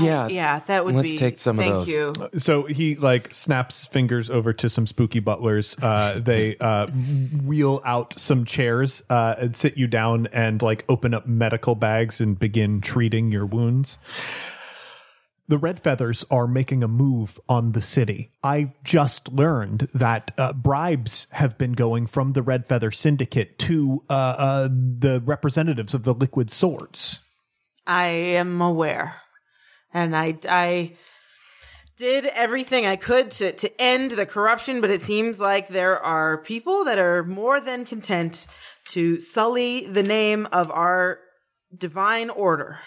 Yeah, 0.00 0.26
Yeah, 0.26 0.58
that 0.66 0.84
would 0.84 0.94
Let's 0.96 1.12
be. 1.12 1.18
take 1.18 1.38
some 1.38 1.58
of 1.58 1.64
thank 1.64 1.74
those. 1.74 1.88
you. 1.88 2.14
So 2.40 2.64
he 2.64 2.96
like 2.96 3.32
snaps 3.32 3.86
fingers 3.86 4.28
over 4.30 4.52
to 4.54 4.68
some 4.68 4.86
spooky 4.88 5.20
butlers. 5.20 5.76
Uh, 5.80 6.20
they 6.20 6.56
uh, 6.58 6.86
wheel 7.44 7.80
out 7.84 8.18
some 8.18 8.44
chairs 8.44 9.02
uh, 9.10 9.34
and 9.38 9.54
sit 9.54 9.76
you 9.76 9.86
down 9.86 10.26
and 10.32 10.62
like 10.62 10.84
open 10.88 11.14
up 11.14 11.26
medical 11.28 11.74
bags 11.76 12.20
and 12.20 12.38
begin 12.38 12.80
treating 12.80 13.30
your 13.30 13.46
wounds. 13.46 13.98
The 15.48 15.56
Red 15.58 15.80
Feathers 15.80 16.26
are 16.30 16.46
making 16.46 16.84
a 16.84 16.88
move 16.88 17.40
on 17.48 17.72
the 17.72 17.80
city. 17.80 18.32
I 18.44 18.74
just 18.84 19.32
learned 19.32 19.88
that 19.94 20.30
uh, 20.36 20.52
bribes 20.52 21.26
have 21.30 21.56
been 21.56 21.72
going 21.72 22.06
from 22.06 22.34
the 22.34 22.42
Red 22.42 22.66
Feather 22.66 22.90
Syndicate 22.90 23.58
to 23.60 24.04
uh, 24.10 24.12
uh, 24.12 24.68
the 24.68 25.22
representatives 25.24 25.94
of 25.94 26.02
the 26.04 26.12
Liquid 26.12 26.50
Swords. 26.50 27.20
I 27.86 28.08
am 28.08 28.60
aware. 28.60 29.22
And 29.94 30.14
I, 30.14 30.38
I 30.46 30.96
did 31.96 32.26
everything 32.26 32.84
I 32.84 32.96
could 32.96 33.30
to, 33.32 33.52
to 33.52 33.80
end 33.80 34.10
the 34.10 34.26
corruption, 34.26 34.82
but 34.82 34.90
it 34.90 35.00
seems 35.00 35.40
like 35.40 35.68
there 35.68 35.98
are 35.98 36.36
people 36.42 36.84
that 36.84 36.98
are 36.98 37.24
more 37.24 37.58
than 37.58 37.86
content 37.86 38.46
to 38.88 39.18
sully 39.18 39.86
the 39.86 40.02
name 40.02 40.46
of 40.52 40.70
our 40.70 41.20
divine 41.74 42.28
order. 42.28 42.80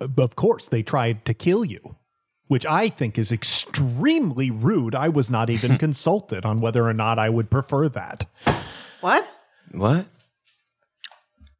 Of 0.00 0.36
course, 0.36 0.68
they 0.68 0.82
tried 0.82 1.24
to 1.24 1.34
kill 1.34 1.64
you, 1.64 1.96
which 2.46 2.66
I 2.66 2.88
think 2.88 3.18
is 3.18 3.32
extremely 3.32 4.50
rude. 4.50 4.94
I 4.94 5.08
was 5.08 5.30
not 5.30 5.50
even 5.50 5.78
consulted 5.86 6.44
on 6.44 6.60
whether 6.60 6.86
or 6.86 6.94
not 6.94 7.18
I 7.18 7.30
would 7.30 7.50
prefer 7.50 7.88
that. 7.90 8.26
What? 9.00 9.30
What? 9.72 10.06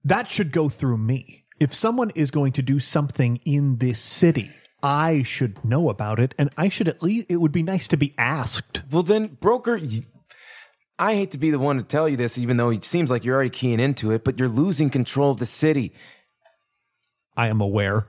That 0.05 0.31
should 0.31 0.53
go 0.53 0.69
through 0.69 0.99
me. 0.99 1.45
If 1.61 1.75
someone 1.75 2.11
is 2.11 2.31
going 2.31 2.53
to 2.53 2.63
do 2.63 2.79
something 2.79 3.41
in 3.45 3.79
this 3.79 4.01
city, 4.01 4.51
I 4.83 5.25
should 5.25 5.65
know 5.65 5.91
about 5.91 6.21
it, 6.21 6.35
and 6.39 6.51
I 6.57 6.69
should 6.69 6.87
at 6.89 7.03
least, 7.03 7.27
it 7.29 7.37
would 7.37 7.53
be 7.53 7.65
nice 7.65 7.89
to 7.89 7.97
be 7.97 8.15
asked. 8.17 8.83
Well, 8.91 9.03
then, 9.03 9.39
broker, 9.41 9.81
I 10.99 11.15
hate 11.15 11.33
to 11.33 11.39
be 11.39 11.51
the 11.51 11.59
one 11.59 11.77
to 11.77 11.83
tell 11.83 12.09
you 12.09 12.17
this, 12.17 12.39
even 12.39 12.57
though 12.57 12.71
it 12.71 12.85
seems 12.85 13.11
like 13.11 13.25
you're 13.25 13.35
already 13.35 13.51
keying 13.51 13.81
into 13.81 14.13
it, 14.13 14.25
but 14.25 14.39
you're 14.39 14.49
losing 14.49 14.89
control 14.89 15.33
of 15.33 15.39
the 15.39 15.47
city. 15.47 15.93
I 17.37 17.49
am 17.49 17.61
aware. 17.61 18.07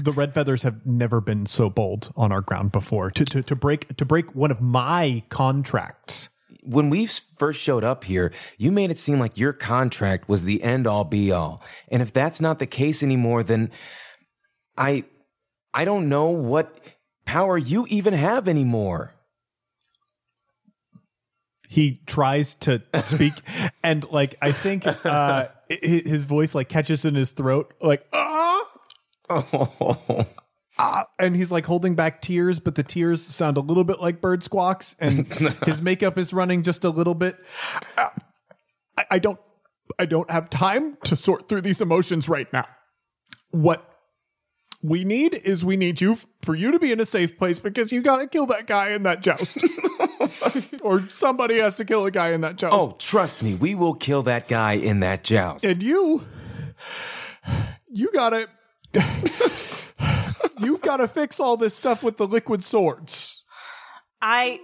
The 0.00 0.12
red 0.12 0.34
feathers 0.34 0.62
have 0.62 0.84
never 0.86 1.20
been 1.20 1.46
so 1.46 1.70
bold 1.70 2.12
on 2.16 2.32
our 2.32 2.40
ground 2.40 2.72
before 2.72 3.10
to, 3.10 3.24
to, 3.24 3.42
to 3.42 3.56
break 3.56 3.96
to 3.96 4.04
break 4.04 4.34
one 4.34 4.50
of 4.50 4.60
my 4.60 5.22
contracts 5.28 6.28
When 6.62 6.88
we 6.90 7.06
first 7.06 7.60
showed 7.60 7.84
up 7.84 8.04
here, 8.04 8.32
you 8.56 8.72
made 8.72 8.90
it 8.90 8.98
seem 8.98 9.18
like 9.20 9.36
your 9.36 9.52
contract 9.52 10.28
was 10.28 10.44
the 10.44 10.62
end 10.62 10.86
all 10.86 11.04
be 11.04 11.30
all. 11.30 11.62
And 11.90 12.00
if 12.02 12.12
that's 12.12 12.40
not 12.40 12.58
the 12.58 12.66
case 12.66 13.02
anymore, 13.02 13.42
then 13.42 13.70
I 14.76 15.04
I 15.74 15.84
don't 15.84 16.08
know 16.08 16.30
what 16.30 16.78
power 17.26 17.58
you 17.58 17.86
even 17.90 18.14
have 18.14 18.48
anymore. 18.48 19.14
he 21.68 22.00
tries 22.06 22.54
to 22.54 22.82
speak 23.06 23.34
and 23.82 24.08
like 24.10 24.36
i 24.40 24.52
think 24.52 24.86
uh 24.86 25.48
his 25.68 26.24
voice 26.24 26.54
like 26.54 26.68
catches 26.68 27.04
in 27.04 27.14
his 27.16 27.30
throat 27.30 27.74
like 27.80 28.06
ah 28.12 28.43
ah, 30.78 31.06
and 31.18 31.36
he's 31.36 31.50
like 31.50 31.64
holding 31.66 31.94
back 31.94 32.20
tears 32.20 32.58
but 32.58 32.74
the 32.74 32.82
tears 32.82 33.22
sound 33.22 33.56
a 33.56 33.60
little 33.60 33.84
bit 33.84 34.00
like 34.00 34.20
bird 34.20 34.42
squawks 34.42 34.94
and 35.00 35.26
his 35.66 35.80
makeup 35.80 36.18
is 36.18 36.32
running 36.32 36.62
just 36.62 36.84
a 36.84 36.90
little 36.90 37.14
bit 37.14 37.36
Ah, 37.96 38.12
I, 38.98 39.04
I 39.12 39.18
don't 39.18 39.38
i 39.98 40.06
don't 40.06 40.30
have 40.30 40.50
time 40.50 40.96
to 41.04 41.16
sort 41.16 41.48
through 41.48 41.60
these 41.62 41.80
emotions 41.80 42.28
right 42.28 42.50
now. 42.52 42.64
What 43.50 43.88
we 44.82 45.04
need 45.04 45.34
is 45.34 45.64
we 45.64 45.76
need 45.76 46.00
you 46.00 46.18
for 46.42 46.54
you 46.54 46.70
to 46.72 46.78
be 46.78 46.92
in 46.92 47.00
a 47.00 47.04
safe 47.06 47.38
place 47.38 47.58
because 47.58 47.90
you 47.92 48.02
got 48.02 48.18
to 48.18 48.26
kill 48.26 48.46
that 48.46 48.66
guy 48.66 48.90
in 48.90 49.02
that 49.02 49.22
joust. 49.22 49.58
Or 50.82 51.00
somebody 51.10 51.60
has 51.60 51.76
to 51.76 51.84
kill 51.84 52.04
a 52.06 52.10
guy 52.10 52.30
in 52.32 52.40
that 52.42 52.56
joust. 52.56 52.74
Oh, 52.74 52.96
trust 52.98 53.42
me, 53.42 53.54
we 53.54 53.74
will 53.74 53.94
kill 53.94 54.22
that 54.24 54.48
guy 54.48 54.72
in 54.74 55.00
that 55.00 55.22
joust. 55.22 55.64
and 55.64 55.82
you 55.82 56.24
you 57.90 58.10
gotta 58.12 58.48
you've 60.58 60.82
gotta 60.82 61.08
fix 61.08 61.40
all 61.40 61.56
this 61.56 61.74
stuff 61.74 62.02
with 62.02 62.16
the 62.16 62.26
liquid 62.26 62.62
swords. 62.62 63.42
I 64.20 64.60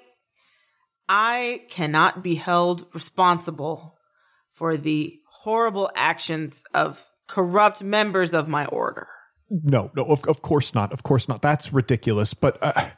I 1.09 1.63
cannot 1.69 2.23
be 2.23 2.37
held 2.37 2.87
responsible 2.95 3.99
for 4.53 4.77
the 4.77 5.19
horrible 5.43 5.91
actions 5.95 6.63
of 6.75 7.09
corrupt 7.27 7.83
members 7.83 8.35
of 8.35 8.49
my 8.49 8.67
order. 8.67 9.09
no 9.49 9.91
no 9.95 10.05
of, 10.05 10.25
of 10.27 10.43
course 10.43 10.75
not 10.75 10.93
of 10.93 11.03
course 11.03 11.29
not. 11.29 11.43
That's 11.43 11.73
ridiculous. 11.73 12.35
But 12.35 12.59
uh, 12.63 12.91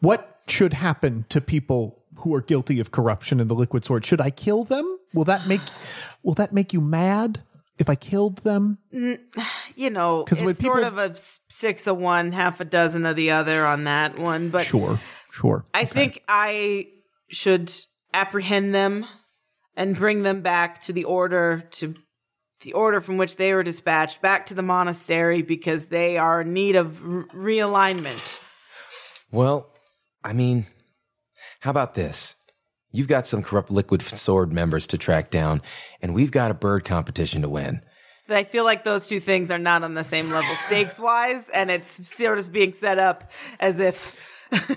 what 0.00 0.40
should 0.46 0.74
happen 0.74 1.26
to 1.28 1.40
people 1.40 2.02
who 2.16 2.34
are 2.34 2.40
guilty 2.40 2.80
of 2.80 2.90
corruption 2.90 3.40
in 3.40 3.48
the 3.48 3.54
liquid 3.54 3.84
sword? 3.84 4.04
Should 4.04 4.20
i 4.20 4.30
kill 4.30 4.64
them? 4.64 4.98
Will 5.14 5.24
that 5.24 5.46
make 5.46 5.60
will 6.22 6.34
that 6.34 6.52
make 6.52 6.72
you 6.72 6.80
mad 6.80 7.42
if 7.78 7.88
i 7.88 7.94
killed 7.94 8.38
them 8.38 8.78
You 9.76 9.90
know, 9.90 10.24
'Cause 10.24 10.40
it's 10.40 10.46
when 10.46 10.54
sort 10.56 10.82
of 10.82 10.98
a 10.98 11.14
six 11.48 11.86
of 11.86 11.96
one, 11.98 12.32
half 12.32 12.60
a 12.60 12.64
dozen 12.64 13.06
of 13.06 13.14
the 13.16 13.30
other 13.30 13.64
on 13.64 13.84
that 13.84 14.18
one. 14.18 14.50
But 14.50 14.66
sure 14.66 14.98
sure 15.30 15.64
I 15.72 15.84
think 15.84 16.22
I 16.28 16.88
should 17.30 17.72
apprehend 18.12 18.74
them 18.74 19.06
and 19.76 19.96
bring 19.96 20.22
them 20.22 20.40
back 20.42 20.80
to 20.82 20.92
the 20.92 21.04
order 21.04 21.64
to 21.72 21.94
the 22.62 22.72
order 22.72 23.00
from 23.00 23.16
which 23.18 23.36
they 23.36 23.54
were 23.54 23.62
dispatched 23.62 24.20
back 24.20 24.46
to 24.46 24.54
the 24.54 24.62
monastery 24.62 25.42
because 25.42 25.86
they 25.88 26.18
are 26.18 26.40
in 26.40 26.52
need 26.52 26.74
of 26.74 27.00
r- 27.02 27.24
realignment. 27.32 28.40
Well, 29.30 29.72
I 30.24 30.32
mean, 30.32 30.66
how 31.60 31.70
about 31.70 31.94
this? 31.94 32.34
You've 32.90 33.08
got 33.08 33.26
some 33.26 33.42
corrupt 33.42 33.70
liquid 33.70 34.02
sword 34.02 34.52
members 34.52 34.86
to 34.88 34.98
track 34.98 35.30
down, 35.30 35.62
and 36.00 36.14
we've 36.14 36.30
got 36.30 36.50
a 36.50 36.54
bird 36.54 36.84
competition 36.84 37.42
to 37.42 37.48
win. 37.48 37.82
I 38.30 38.44
feel 38.44 38.64
like 38.64 38.84
those 38.84 39.08
two 39.08 39.20
things 39.20 39.50
are 39.50 39.58
not 39.58 39.82
on 39.82 39.94
the 39.94 40.04
same 40.04 40.30
level 40.30 40.54
stakes 40.66 40.98
wise, 40.98 41.48
and 41.48 41.70
it's 41.70 42.08
sort 42.14 42.38
of 42.38 42.52
being 42.52 42.72
set 42.72 42.98
up 42.98 43.30
as 43.58 43.78
if 43.78 44.18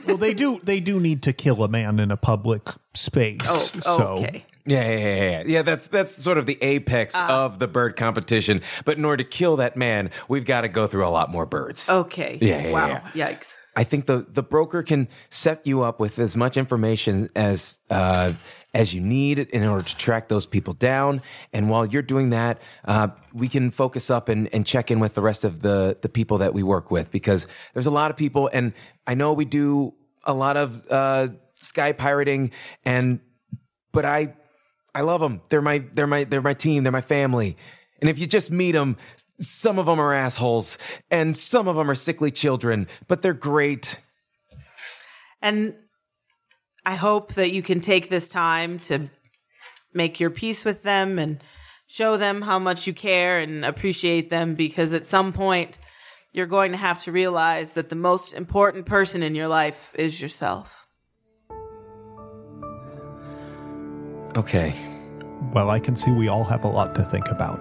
well 0.06 0.18
they 0.18 0.34
do 0.34 0.60
they 0.64 0.80
do 0.80 1.00
need 1.00 1.24
to 1.24 1.34
kill 1.34 1.64
a 1.64 1.68
man 1.68 2.00
in 2.00 2.12
a 2.12 2.18
public 2.18 2.68
space 2.94 3.40
oh, 3.46 3.72
so 3.82 4.08
okay. 4.20 4.46
Yeah, 4.66 4.90
yeah, 4.90 4.98
yeah, 4.98 5.16
yeah. 5.16 5.44
Yeah, 5.46 5.62
that's 5.64 5.88
that's 5.88 6.16
sort 6.16 6.38
of 6.38 6.46
the 6.46 6.58
apex 6.62 7.20
of 7.20 7.60
the 7.60 7.68
bird 7.68 7.96
competition. 7.96 8.62
But 8.86 8.98
in 8.98 9.06
order 9.06 9.24
to 9.24 9.30
kill 9.30 9.56
that 9.58 9.76
man, 9.76 10.12
we've 10.28 10.46
got 10.46 10.62
to 10.62 10.68
go 10.68 10.88
through 10.88 11.06
a 11.06 11.10
lot 11.10 11.32
more 11.32 11.46
birds. 11.46 11.90
Okay. 11.90 12.38
Yeah, 12.42 12.68
yeah, 12.68 12.72
wow. 12.72 13.02
Yikes. 13.14 13.58
I 13.76 13.84
think 13.84 14.06
the 14.06 14.26
the 14.28 14.44
broker 14.44 14.84
can 14.84 15.08
set 15.30 15.66
you 15.66 15.82
up 15.82 16.00
with 16.00 16.20
as 16.20 16.36
much 16.36 16.58
information 16.58 17.30
as 17.36 17.80
uh, 17.90 18.34
as 18.74 18.94
you 18.94 19.02
need 19.02 19.40
in 19.40 19.64
order 19.64 19.84
to 19.84 19.98
track 19.98 20.28
those 20.28 20.46
people 20.46 20.74
down. 20.74 21.22
And 21.54 21.70
while 21.70 21.86
you're 21.86 22.02
doing 22.02 22.32
that, 22.32 22.62
uh, 22.86 23.10
we 23.34 23.48
can 23.48 23.72
focus 23.72 24.10
up 24.10 24.30
and, 24.30 24.50
and 24.54 24.66
check 24.66 24.92
in 24.92 25.00
with 25.00 25.14
the 25.14 25.22
rest 25.22 25.44
of 25.44 25.62
the 25.62 25.98
the 26.02 26.10
people 26.10 26.40
that 26.40 26.54
we 26.54 26.64
work 26.64 26.92
with 26.92 27.12
because 27.12 27.48
there's 27.74 27.86
a 27.86 27.92
lot 27.92 28.12
of 28.12 28.18
people, 28.18 28.50
and 28.52 28.74
I 29.08 29.16
know 29.16 29.34
we 29.34 29.46
do 29.46 29.94
a 30.26 30.34
lot 30.34 30.58
of 30.58 30.86
uh, 30.92 31.30
sky 31.56 31.94
pirating, 31.94 32.52
and 32.84 33.22
but 33.94 34.04
I 34.06 34.34
I 34.94 35.02
love 35.02 35.22
them. 35.22 35.42
They're 35.50 35.62
my 35.62 35.80
they're 35.94 36.08
my 36.08 36.24
they're 36.26 36.42
my 36.42 36.54
team. 36.54 36.84
They're 36.84 36.92
my 36.92 37.02
family. 37.02 37.58
And 38.00 38.10
if 38.10 38.18
you 38.20 38.28
just 38.28 38.52
meet 38.52 38.72
them, 38.72 38.98
some 39.40 39.80
of 39.80 39.86
them 39.86 40.00
are 40.00 40.14
assholes, 40.14 40.78
and 41.10 41.36
some 41.38 41.68
of 41.68 41.76
them 41.76 41.90
are 41.90 41.96
sickly 41.96 42.32
children, 42.32 42.88
but 43.08 43.22
they're 43.22 43.34
great. 43.34 44.00
And 45.42 45.76
I 46.86 46.96
hope 46.96 47.34
that 47.36 47.52
you 47.52 47.62
can 47.62 47.80
take 47.80 48.10
this 48.10 48.28
time 48.28 48.80
to 48.80 49.10
make 49.94 50.20
your 50.20 50.30
peace 50.30 50.66
with 50.66 50.84
them 50.84 51.20
and 51.20 51.44
show 51.88 52.18
them 52.18 52.42
how 52.42 52.58
much 52.58 52.88
you 52.88 52.94
care 52.94 53.40
and 53.40 53.66
appreciate 53.66 54.30
them 54.30 54.56
because 54.56 54.94
at 54.94 55.06
some 55.06 55.34
point 55.34 55.78
you're 56.32 56.48
going 56.48 56.72
to 56.72 56.78
have 56.78 57.00
to 57.00 57.12
realize 57.12 57.74
that 57.74 57.90
the 57.90 57.96
most 57.96 58.34
important 58.34 58.86
person 58.86 59.22
in 59.22 59.36
your 59.36 59.48
life 59.48 59.92
is 59.96 60.22
yourself. 60.22 60.81
Okay. 64.36 64.74
Well, 65.54 65.70
I 65.70 65.80
can 65.80 65.96
see 65.96 66.12
we 66.12 66.28
all 66.28 66.44
have 66.46 66.64
a 66.64 66.68
lot 66.68 66.96
to 66.96 67.04
think 67.04 67.28
about. 67.28 67.60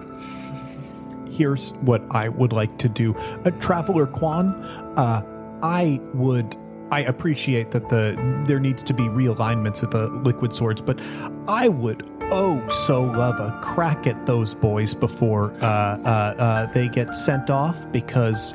Here's 1.29 1.71
what 1.81 2.03
I 2.11 2.29
would 2.29 2.53
like 2.53 2.77
to 2.79 2.89
do. 2.89 3.15
A 3.45 3.51
traveler 3.51 4.05
Quan, 4.05 4.63
uh, 4.97 5.23
I 5.63 5.99
would 6.13 6.55
I 6.91 7.01
appreciate 7.01 7.71
that 7.71 7.87
the 7.87 8.15
there 8.45 8.59
needs 8.59 8.83
to 8.83 8.93
be 8.93 9.03
realignments 9.03 9.81
at 9.81 9.91
the 9.91 10.07
liquid 10.07 10.53
swords, 10.53 10.81
but 10.81 10.99
I 11.47 11.69
would 11.69 12.05
oh 12.31 12.67
so 12.85 13.01
love 13.03 13.39
a 13.39 13.57
crack 13.61 14.07
at 14.07 14.25
those 14.25 14.53
boys 14.53 14.93
before 14.93 15.53
uh, 15.61 15.65
uh, 15.65 16.35
uh, 16.37 16.65
they 16.73 16.89
get 16.89 17.15
sent 17.15 17.49
off 17.49 17.89
because 17.93 18.53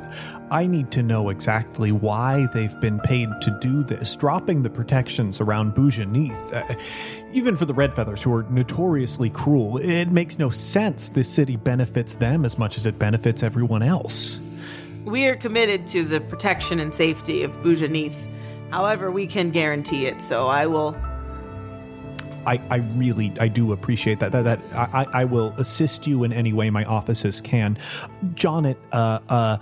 I 0.49 0.65
need 0.65 0.91
to 0.91 1.03
know 1.03 1.29
exactly 1.29 1.91
why 1.91 2.47
they've 2.53 2.79
been 2.79 2.99
paid 2.99 3.29
to 3.41 3.51
do 3.59 3.83
this. 3.83 4.15
Dropping 4.15 4.63
the 4.63 4.69
protections 4.69 5.41
around 5.41 5.75
Boujanith, 5.75 6.53
uh, 6.53 6.75
even 7.33 7.57
for 7.57 7.65
the 7.65 7.73
Red 7.73 7.95
Feathers, 7.95 8.23
who 8.23 8.33
are 8.33 8.43
notoriously 8.43 9.29
cruel, 9.29 9.77
it 9.77 10.05
makes 10.05 10.39
no 10.39 10.49
sense. 10.49 11.09
This 11.09 11.27
city 11.27 11.57
benefits 11.57 12.15
them 12.15 12.45
as 12.45 12.57
much 12.57 12.77
as 12.77 12.85
it 12.85 12.97
benefits 12.97 13.43
everyone 13.43 13.83
else. 13.83 14.39
We 15.03 15.25
are 15.25 15.35
committed 15.35 15.85
to 15.87 16.03
the 16.03 16.21
protection 16.21 16.79
and 16.79 16.93
safety 16.93 17.43
of 17.43 17.51
Boujanith. 17.57 18.15
However, 18.71 19.11
we 19.11 19.27
can 19.27 19.51
guarantee 19.51 20.05
it. 20.05 20.21
So 20.21 20.47
I 20.47 20.65
will 20.67 20.95
I, 22.47 22.61
I 22.69 22.75
really 22.95 23.33
I 23.39 23.49
do 23.49 23.73
appreciate 23.73 24.19
that 24.19 24.31
that, 24.31 24.43
that 24.45 24.61
I, 24.73 25.05
I 25.13 25.25
will 25.25 25.53
assist 25.57 26.07
you 26.07 26.23
in 26.23 26.31
any 26.31 26.53
way 26.53 26.69
my 26.69 26.85
offices 26.85 27.41
can. 27.41 27.77
Jonet, 28.33 28.77
uh 28.93 29.19
uh 29.27 29.57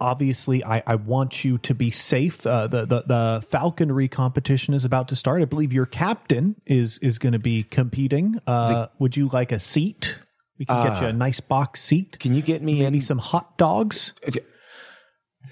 obviously 0.00 0.64
I, 0.64 0.82
I 0.86 0.94
want 0.96 1.44
you 1.44 1.58
to 1.58 1.74
be 1.74 1.90
safe. 1.90 2.46
Uh, 2.46 2.66
the, 2.66 2.84
the 2.86 3.02
the 3.06 3.46
falconry 3.50 4.08
competition 4.08 4.74
is 4.74 4.84
about 4.84 5.08
to 5.08 5.16
start. 5.16 5.42
I 5.42 5.44
believe 5.46 5.72
your 5.72 5.86
captain 5.86 6.56
is 6.66 6.98
is 6.98 7.18
going 7.18 7.32
to 7.32 7.38
be 7.38 7.62
competing. 7.62 8.38
Uh, 8.46 8.86
would 8.98 9.16
you 9.16 9.28
like 9.28 9.52
a 9.52 9.58
seat? 9.58 10.18
We 10.58 10.66
can 10.66 10.86
get 10.86 11.02
you 11.02 11.08
a 11.08 11.12
nice 11.12 11.40
box 11.40 11.82
seat. 11.82 12.18
Can 12.20 12.34
you 12.34 12.42
get 12.42 12.62
me 12.62 12.80
Maybe 12.80 12.98
in? 12.98 13.02
some 13.02 13.18
hot 13.18 13.58
dogs. 13.58 14.12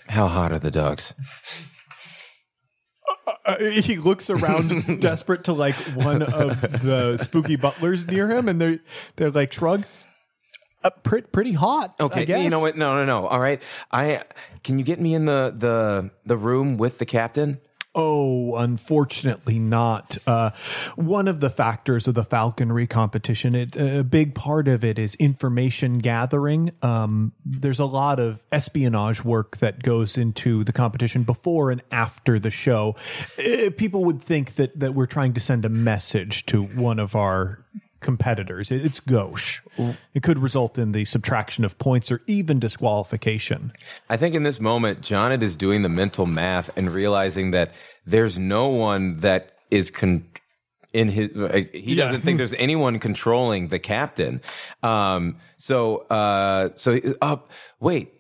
How 0.09 0.29
hot 0.29 0.53
are 0.53 0.59
the 0.61 0.71
dogs? 0.71 1.13
Uh, 3.45 3.59
he 3.59 3.97
looks 3.97 4.31
around, 4.31 5.01
desperate 5.01 5.45
to 5.45 5.53
like 5.53 5.75
one 5.95 6.23
of 6.23 6.61
the 6.61 7.17
spooky 7.17 7.57
butlers 7.57 8.07
near 8.07 8.31
him, 8.31 8.49
and 8.49 8.61
they're 8.61 8.79
they're 9.17 9.31
like 9.31 9.53
shrug. 9.53 9.85
Uh, 10.85 10.91
pretty 11.03 11.27
pretty 11.29 11.53
hot. 11.53 11.95
I 12.01 12.05
Okay, 12.05 12.25
guess. 12.27 12.43
you 12.43 12.51
know 12.51 12.61
what? 12.61 12.77
No, 12.77 12.95
no, 12.97 13.05
no. 13.05 13.27
All 13.27 13.41
right, 13.41 13.63
I 13.91 14.23
can 14.65 14.79
you 14.79 14.85
get 14.85 15.01
me 15.01 15.15
in 15.15 15.25
the 15.27 15.55
the 15.57 16.11
the 16.27 16.37
room 16.37 16.77
with 16.77 16.99
the 16.99 17.07
captain? 17.07 17.61
Oh, 17.95 18.57
unfortunately 18.57 19.59
not. 19.59 20.17
Uh, 20.27 20.53
one 20.97 21.29
of 21.29 21.41
the 21.41 21.51
factors 21.51 22.09
of 22.09 22.15
the 22.15 22.25
falconry 22.25 22.87
competition, 22.87 23.55
it, 23.55 23.77
a 23.77 24.03
big 24.03 24.35
part 24.35 24.67
of 24.67 24.83
it 24.83 24.99
is 24.99 25.15
information 25.17 25.99
gathering. 25.99 26.73
Um, 26.81 27.33
there's 27.45 27.81
a 27.81 27.85
lot 27.85 28.19
of 28.19 28.43
espionage 28.51 29.23
work 29.27 29.59
that 29.59 29.83
goes 29.83 30.17
into 30.17 30.65
the 30.65 30.73
competition 30.73 31.25
before 31.25 31.71
and 31.71 31.83
after 31.93 32.39
the 32.39 32.51
show. 32.51 32.97
Uh, 33.39 33.69
people 33.77 34.07
would 34.07 34.23
think 34.23 34.55
that, 34.55 34.81
that 34.81 34.95
we're 34.95 35.05
trying 35.05 35.35
to 35.35 35.41
send 35.41 35.67
a 35.67 35.69
message 35.69 36.47
to 36.47 36.63
one 36.63 36.99
of 36.99 37.15
our 37.15 37.63
competitors. 38.03 38.71
It's 38.71 39.01
gauche. 39.01 39.61
It 40.15 40.23
could 40.23 40.39
result 40.39 40.79
in 40.79 40.93
the 40.93 41.05
subtraction 41.05 41.65
of 41.65 41.79
points 41.79 42.13
or 42.13 42.21
even 42.27 42.59
disqualification. 42.61 43.73
I 44.11 44.17
think 44.17 44.35
in 44.35 44.43
this 44.43 44.61
moment, 44.61 45.01
Jonet 45.01 45.43
is 45.43 45.57
doing 45.57 45.83
the 45.83 45.89
mental 45.89 46.27
math 46.27 46.71
and 46.77 46.93
realizing 46.93 47.53
that 47.53 47.73
there's 48.05 48.39
no 48.39 48.69
one 48.69 49.19
that 49.21 49.53
is 49.71 49.91
con- 49.91 50.27
in 50.93 51.09
his. 51.09 51.31
uh, 51.37 51.63
He 51.73 51.95
Yeah. 51.95 52.07
doesn't 52.07 52.21
think 52.21 52.37
there's 52.37 52.53
anyone 52.55 52.99
controlling 52.99 53.69
the 53.69 53.79
captain. 53.79 54.43
Um. 54.83 55.37
So. 55.57 55.99
Uh. 56.11 56.71
So. 56.75 57.01
Uh. 57.23 57.37
Wait. 57.81 58.13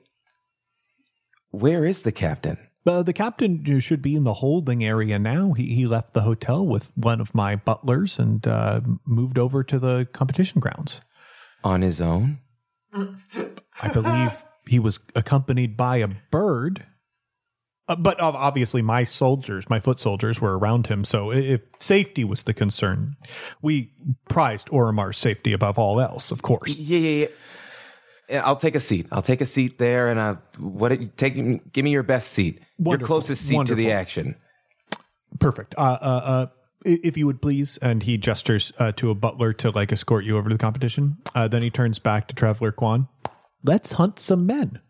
Where 1.51 1.85
is 1.85 2.01
the 2.03 2.12
captain? 2.12 2.57
Uh, 2.85 3.03
the 3.03 3.12
captain 3.12 3.79
should 3.81 4.03
be 4.03 4.16
in 4.16 4.25
the 4.25 4.35
holding 4.35 4.83
area 4.83 5.18
now. 5.18 5.53
He 5.53 5.75
he 5.75 5.87
left 5.87 6.14
the 6.14 6.23
hotel 6.23 6.66
with 6.66 6.90
one 6.97 7.21
of 7.21 7.35
my 7.35 7.55
butlers 7.55 8.18
and 8.18 8.45
uh, 8.47 8.81
moved 9.07 9.38
over 9.38 9.62
to 9.62 9.79
the 9.79 10.09
competition 10.12 10.61
grounds. 10.61 11.01
On 11.62 11.83
his 11.83 12.01
own? 12.01 12.40
I 12.92 13.88
believe 13.92 14.45
he 14.66 14.79
was 14.79 15.01
accompanied 15.14 15.77
by 15.77 15.99
a 15.99 16.09
bird. 16.09 16.87
Uh, 17.88 17.97
but 17.97 18.21
obviously, 18.21 18.83
my 18.83 19.05
soldiers, 19.05 19.68
my 19.68 19.81
foot 19.81 19.99
soldiers, 19.99 20.40
were 20.40 20.59
around 20.59 20.87
him. 20.87 21.05
So 21.05 21.33
if 21.33 21.62
safety 21.79 22.25
was 22.25 22.45
the 22.45 22.55
concern, 22.55 23.16
we 23.61 23.92
prized 24.29 24.68
Oromar's 24.68 25.18
safety 25.18 25.53
above 25.53 25.79
all 25.79 26.01
else, 26.01 26.31
of 26.31 26.42
course. 26.42 26.77
Yeah. 26.77 26.99
Yeah. 26.99 27.18
Yeah. 27.21 27.27
Yeah, 28.33 28.40
I'll 28.47 28.57
take 28.57 28.75
a 28.75 28.81
seat. 28.81 29.09
I'll 29.12 29.21
take 29.21 29.42
a 29.42 29.47
seat 29.47 29.79
there, 29.79 30.09
and 30.09 30.18
I 30.18 30.37
what? 30.59 31.18
Take 31.18 31.71
give 31.71 31.85
me 31.85 31.90
your 31.90 32.03
best 32.03 32.33
seat. 32.33 32.61
Wonderful, 32.79 33.01
Your 33.01 33.07
closest 33.07 33.42
seat 33.42 33.66
to 33.66 33.75
the 33.75 33.92
action. 33.92 34.37
Perfect. 35.38 35.75
Uh, 35.77 35.99
uh, 36.01 36.21
uh, 36.25 36.47
if 36.83 37.18
you 37.18 37.27
would 37.27 37.42
please, 37.42 37.77
and 37.79 38.03
he 38.03 38.16
gestures 38.16 38.73
uh, 38.79 38.92
to 38.92 39.11
a 39.11 39.14
butler 39.14 39.53
to 39.53 39.71
like 39.71 39.92
escort 39.92 40.25
you 40.25 40.38
over 40.38 40.49
to 40.49 40.55
the 40.55 40.59
competition. 40.59 41.18
Uh, 41.35 41.47
then 41.47 41.61
he 41.61 41.68
turns 41.68 41.99
back 41.99 42.27
to 42.29 42.35
Traveler 42.35 42.73
Quan. 42.73 43.09
Let's 43.62 43.92
hunt 43.92 44.18
some 44.18 44.47
men. 44.47 44.81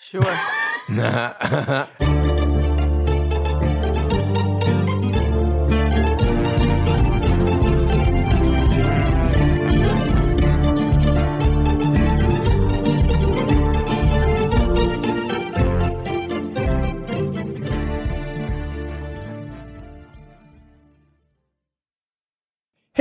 Sure. 0.00 0.22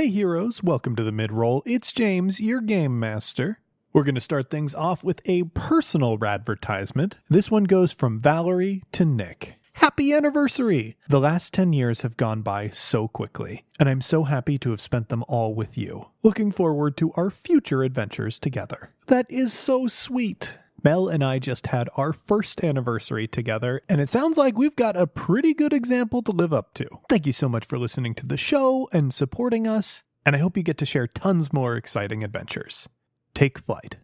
heroes, 0.09 0.63
welcome 0.63 0.95
to 0.95 1.03
the 1.03 1.11
mid 1.11 1.31
roll. 1.31 1.63
It's 1.65 1.91
James, 1.91 2.39
your 2.39 2.61
game 2.61 2.99
master. 2.99 3.59
We're 3.93 4.03
going 4.03 4.15
to 4.15 4.21
start 4.21 4.49
things 4.49 4.75
off 4.75 5.03
with 5.03 5.21
a 5.25 5.43
personal 5.43 6.17
advertisement. 6.23 7.15
This 7.29 7.49
one 7.49 7.63
goes 7.63 7.91
from 7.91 8.19
Valerie 8.19 8.83
to 8.91 9.05
Nick. 9.05 9.55
Happy 9.73 10.11
anniversary! 10.13 10.97
The 11.07 11.21
last 11.21 11.53
10 11.53 11.73
years 11.73 12.01
have 12.01 12.17
gone 12.17 12.41
by 12.41 12.69
so 12.69 13.07
quickly, 13.07 13.65
and 13.79 13.87
I'm 13.87 14.01
so 14.01 14.25
happy 14.25 14.57
to 14.59 14.71
have 14.71 14.81
spent 14.81 15.09
them 15.09 15.23
all 15.29 15.55
with 15.55 15.77
you. 15.77 16.07
Looking 16.21 16.51
forward 16.51 16.97
to 16.97 17.13
our 17.13 17.29
future 17.29 17.83
adventures 17.83 18.39
together. 18.39 18.93
That 19.07 19.25
is 19.29 19.53
so 19.53 19.87
sweet. 19.87 20.58
Mel 20.83 21.07
and 21.07 21.23
I 21.23 21.39
just 21.39 21.67
had 21.67 21.89
our 21.95 22.13
first 22.13 22.63
anniversary 22.63 23.27
together, 23.27 23.81
and 23.89 23.99
it 23.99 24.09
sounds 24.09 24.37
like 24.37 24.57
we've 24.57 24.75
got 24.75 24.95
a 24.95 25.07
pretty 25.07 25.53
good 25.53 25.73
example 25.73 26.21
to 26.23 26.31
live 26.31 26.53
up 26.53 26.73
to. 26.75 26.87
Thank 27.09 27.25
you 27.25 27.33
so 27.33 27.49
much 27.49 27.65
for 27.65 27.77
listening 27.77 28.15
to 28.15 28.25
the 28.25 28.37
show 28.37 28.87
and 28.93 29.13
supporting 29.13 29.67
us, 29.67 30.03
and 30.25 30.35
I 30.35 30.39
hope 30.39 30.57
you 30.57 30.63
get 30.63 30.77
to 30.79 30.85
share 30.85 31.07
tons 31.07 31.51
more 31.51 31.75
exciting 31.75 32.23
adventures. 32.23 32.87
Take 33.33 33.59
flight. 33.59 33.97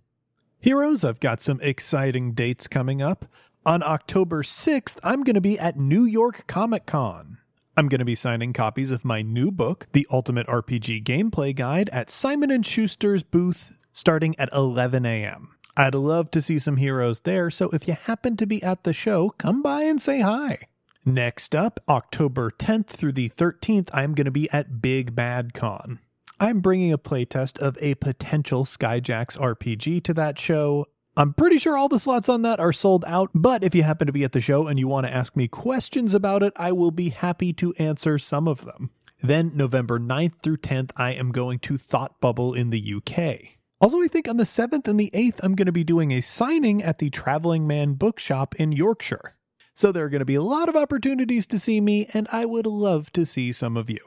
Heroes, 0.60 1.04
I've 1.04 1.20
got 1.20 1.42
some 1.42 1.60
exciting 1.62 2.34
dates 2.34 2.68
coming 2.68 3.02
up. 3.02 3.26
On 3.66 3.82
October 3.82 4.44
6th, 4.44 4.98
I'm 5.04 5.24
going 5.24 5.36
to 5.36 5.42
be 5.42 5.58
at 5.58 5.80
New 5.80 6.06
York 6.06 6.46
Comic 6.48 6.86
Con. 6.86 7.38
I'm 7.78 7.90
going 7.90 8.00
to 8.00 8.06
be 8.06 8.16
signing 8.16 8.54
copies 8.54 8.92
of 8.92 9.04
my 9.04 9.22
new 9.22 9.52
book, 9.52 9.88
The 9.92 10.08
Ultimate 10.12 10.48
RPG 10.48 11.04
Gameplay 11.04 11.56
Guide, 11.56 11.90
at 11.90 12.10
Simon 12.10 12.62
& 12.62 12.64
Schuster's 12.64 13.24
booth 13.24 13.76
starting 13.92 14.38
at 14.38 14.50
11 14.54 15.06
a.m. 15.06 15.55
I'd 15.78 15.94
love 15.94 16.32
to 16.32 16.42
see 16.42 16.58
some 16.58 16.78
heroes 16.78 17.22
there, 17.22 17.52
so 17.52 17.70
if 17.72 17.86
you 17.86 17.96
happen 17.96 18.38
to 18.38 18.46
be 18.46 18.64
at 18.64 18.86
the 18.86 18.94
show, 18.94 19.32
come 19.32 19.62
by 19.62 19.84
and 19.84 20.02
say 20.02 20.22
hi. 20.22 20.60
Next 21.04 21.54
up, 21.54 21.82
October 21.90 22.50
10th 22.50 22.88
through 22.88 23.12
the 23.12 23.30
13th, 23.30 23.90
I'm 23.94 24.14
going 24.14 24.26
to 24.26 24.32
be 24.32 24.50
at 24.52 24.82
Big 24.82 25.16
Bad 25.16 25.54
Con. 25.54 26.00
I'm 26.40 26.62
bringing 26.62 26.94
a 26.94 26.98
playtest 26.98 27.60
of 27.60 27.78
a 27.82 27.96
potential 27.96 28.64
Skyjacks 28.64 29.38
RPG 29.38 30.04
to 30.04 30.14
that 30.14 30.40
show. 30.40 30.88
I'm 31.18 31.34
pretty 31.34 31.58
sure 31.58 31.78
all 31.78 31.90
the 31.90 32.00
slots 32.00 32.30
on 32.30 32.42
that 32.44 32.60
are 32.60 32.74
sold 32.74 33.04
out, 33.06 33.32
but 33.36 33.64
if 33.64 33.76
you 33.76 33.84
happen 33.84 34.08
to 34.08 34.14
be 34.14 34.24
at 34.24 34.32
the 34.32 34.42
show 34.42 34.68
and 34.68 34.80
you 34.80 34.88
want 34.88 35.06
to 35.06 35.14
ask 35.14 35.36
me 35.36 35.48
questions 35.48 36.14
about 36.14 36.42
it, 36.42 36.54
I 36.56 36.72
will 36.72 36.92
be 36.92 37.10
happy 37.10 37.52
to 37.54 37.74
answer 37.74 38.18
some 38.18 38.48
of 38.48 38.64
them. 38.66 38.92
Then, 39.22 39.52
November 39.56 40.00
9th 40.00 40.42
through 40.42 40.58
10th, 40.58 40.92
I 40.96 41.12
am 41.12 41.32
going 41.32 41.60
to 41.60 41.78
Thought 41.78 42.20
Bubble 42.22 42.54
in 42.54 42.70
the 42.70 42.96
UK. 42.96 43.55
Also, 43.82 44.02
I 44.02 44.08
think 44.08 44.30
on 44.30 44.38
the 44.38 44.46
7th 44.46 44.88
and 44.88 44.98
the 44.98 45.12
8th, 45.14 45.42
I'm 45.44 45.54
going 45.54 45.66
to 45.66 45.72
be 45.74 45.84
doing 45.84 46.12
a 46.12 46.22
signing 46.22 46.82
at 46.82 47.00
the 47.00 47.10
Traveling 47.10 47.68
Man 47.68 47.96
Bookshop 47.96 48.56
in 48.56 48.72
Yorkshire. 48.72 49.36
So 49.74 49.92
there 49.92 50.06
are 50.06 50.10
going 50.10 50.20
to 50.20 50.26
be 50.26 50.36
a 50.36 50.42
lot 50.42 50.70
of 50.70 50.78
opportunities 50.78 51.46
to 51.48 51.60
see 51.60 51.82
me, 51.82 52.08
and 52.14 52.30
I 52.32 52.46
would 52.46 52.66
love 52.66 53.12
to 53.12 53.26
see 53.26 53.52
some 53.52 53.76
of 53.76 53.90
you. 53.90 54.00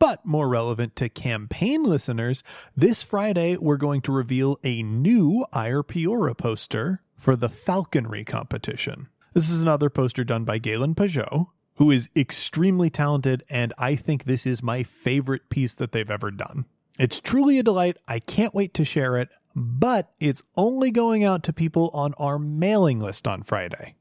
But 0.00 0.26
more 0.26 0.48
relevant 0.48 0.96
to 0.96 1.08
campaign 1.08 1.84
listeners, 1.84 2.42
this 2.76 3.04
Friday 3.04 3.56
we're 3.56 3.76
going 3.76 4.02
to 4.02 4.12
reveal 4.12 4.58
a 4.64 4.82
new 4.82 5.46
Ire 5.52 5.84
Piora 5.84 6.36
poster 6.36 7.00
for 7.16 7.36
the 7.36 7.48
Falconry 7.48 8.24
competition. 8.24 9.06
This 9.34 9.48
is 9.48 9.62
another 9.62 9.88
poster 9.88 10.24
done 10.24 10.44
by 10.44 10.58
Galen 10.58 10.96
Pajot, 10.96 11.46
who 11.76 11.92
is 11.92 12.10
extremely 12.16 12.90
talented, 12.90 13.44
and 13.48 13.72
I 13.78 13.94
think 13.94 14.24
this 14.24 14.46
is 14.46 14.64
my 14.64 14.82
favorite 14.82 15.48
piece 15.48 15.76
that 15.76 15.92
they've 15.92 16.10
ever 16.10 16.32
done. 16.32 16.64
It's 16.98 17.20
truly 17.20 17.58
a 17.58 17.62
delight. 17.62 17.98
I 18.08 18.20
can't 18.20 18.54
wait 18.54 18.72
to 18.74 18.84
share 18.84 19.16
it, 19.18 19.28
but 19.54 20.12
it's 20.18 20.42
only 20.56 20.90
going 20.90 21.24
out 21.24 21.42
to 21.44 21.52
people 21.52 21.90
on 21.92 22.14
our 22.14 22.38
mailing 22.38 23.00
list 23.00 23.28
on 23.28 23.42
Friday. 23.42 23.96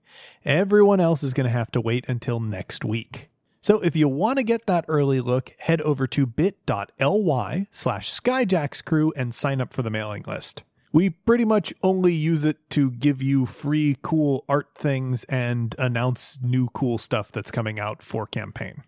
Everyone 0.45 1.01
else 1.01 1.23
is 1.23 1.33
going 1.33 1.45
to 1.45 1.51
have 1.51 1.71
to 1.71 1.81
wait 1.81 2.05
until 2.07 2.39
next 2.39 2.85
week. 2.85 3.29
So 3.59 3.79
if 3.81 3.95
you 3.95 4.07
want 4.07 4.37
to 4.37 4.43
get 4.43 4.65
that 4.67 4.85
early 4.87 5.19
look, 5.19 5.53
head 5.57 5.81
over 5.81 6.07
to 6.07 6.25
bit.ly 6.25 7.67
slash 7.71 8.11
skyjackscrew 8.13 9.11
and 9.15 9.33
sign 9.33 9.59
up 9.59 9.73
for 9.73 9.81
the 9.81 9.89
mailing 9.89 10.23
list. 10.27 10.63
We 10.93 11.09
pretty 11.09 11.43
much 11.43 11.73
only 11.83 12.13
use 12.13 12.45
it 12.45 12.69
to 12.69 12.91
give 12.91 13.21
you 13.21 13.45
free 13.45 13.97
cool 14.01 14.45
art 14.47 14.69
things 14.75 15.25
and 15.25 15.75
announce 15.77 16.39
new 16.41 16.69
cool 16.69 16.97
stuff 16.97 17.31
that's 17.33 17.51
coming 17.51 17.77
out 17.79 18.01
for 18.01 18.25
campaign. 18.25 18.83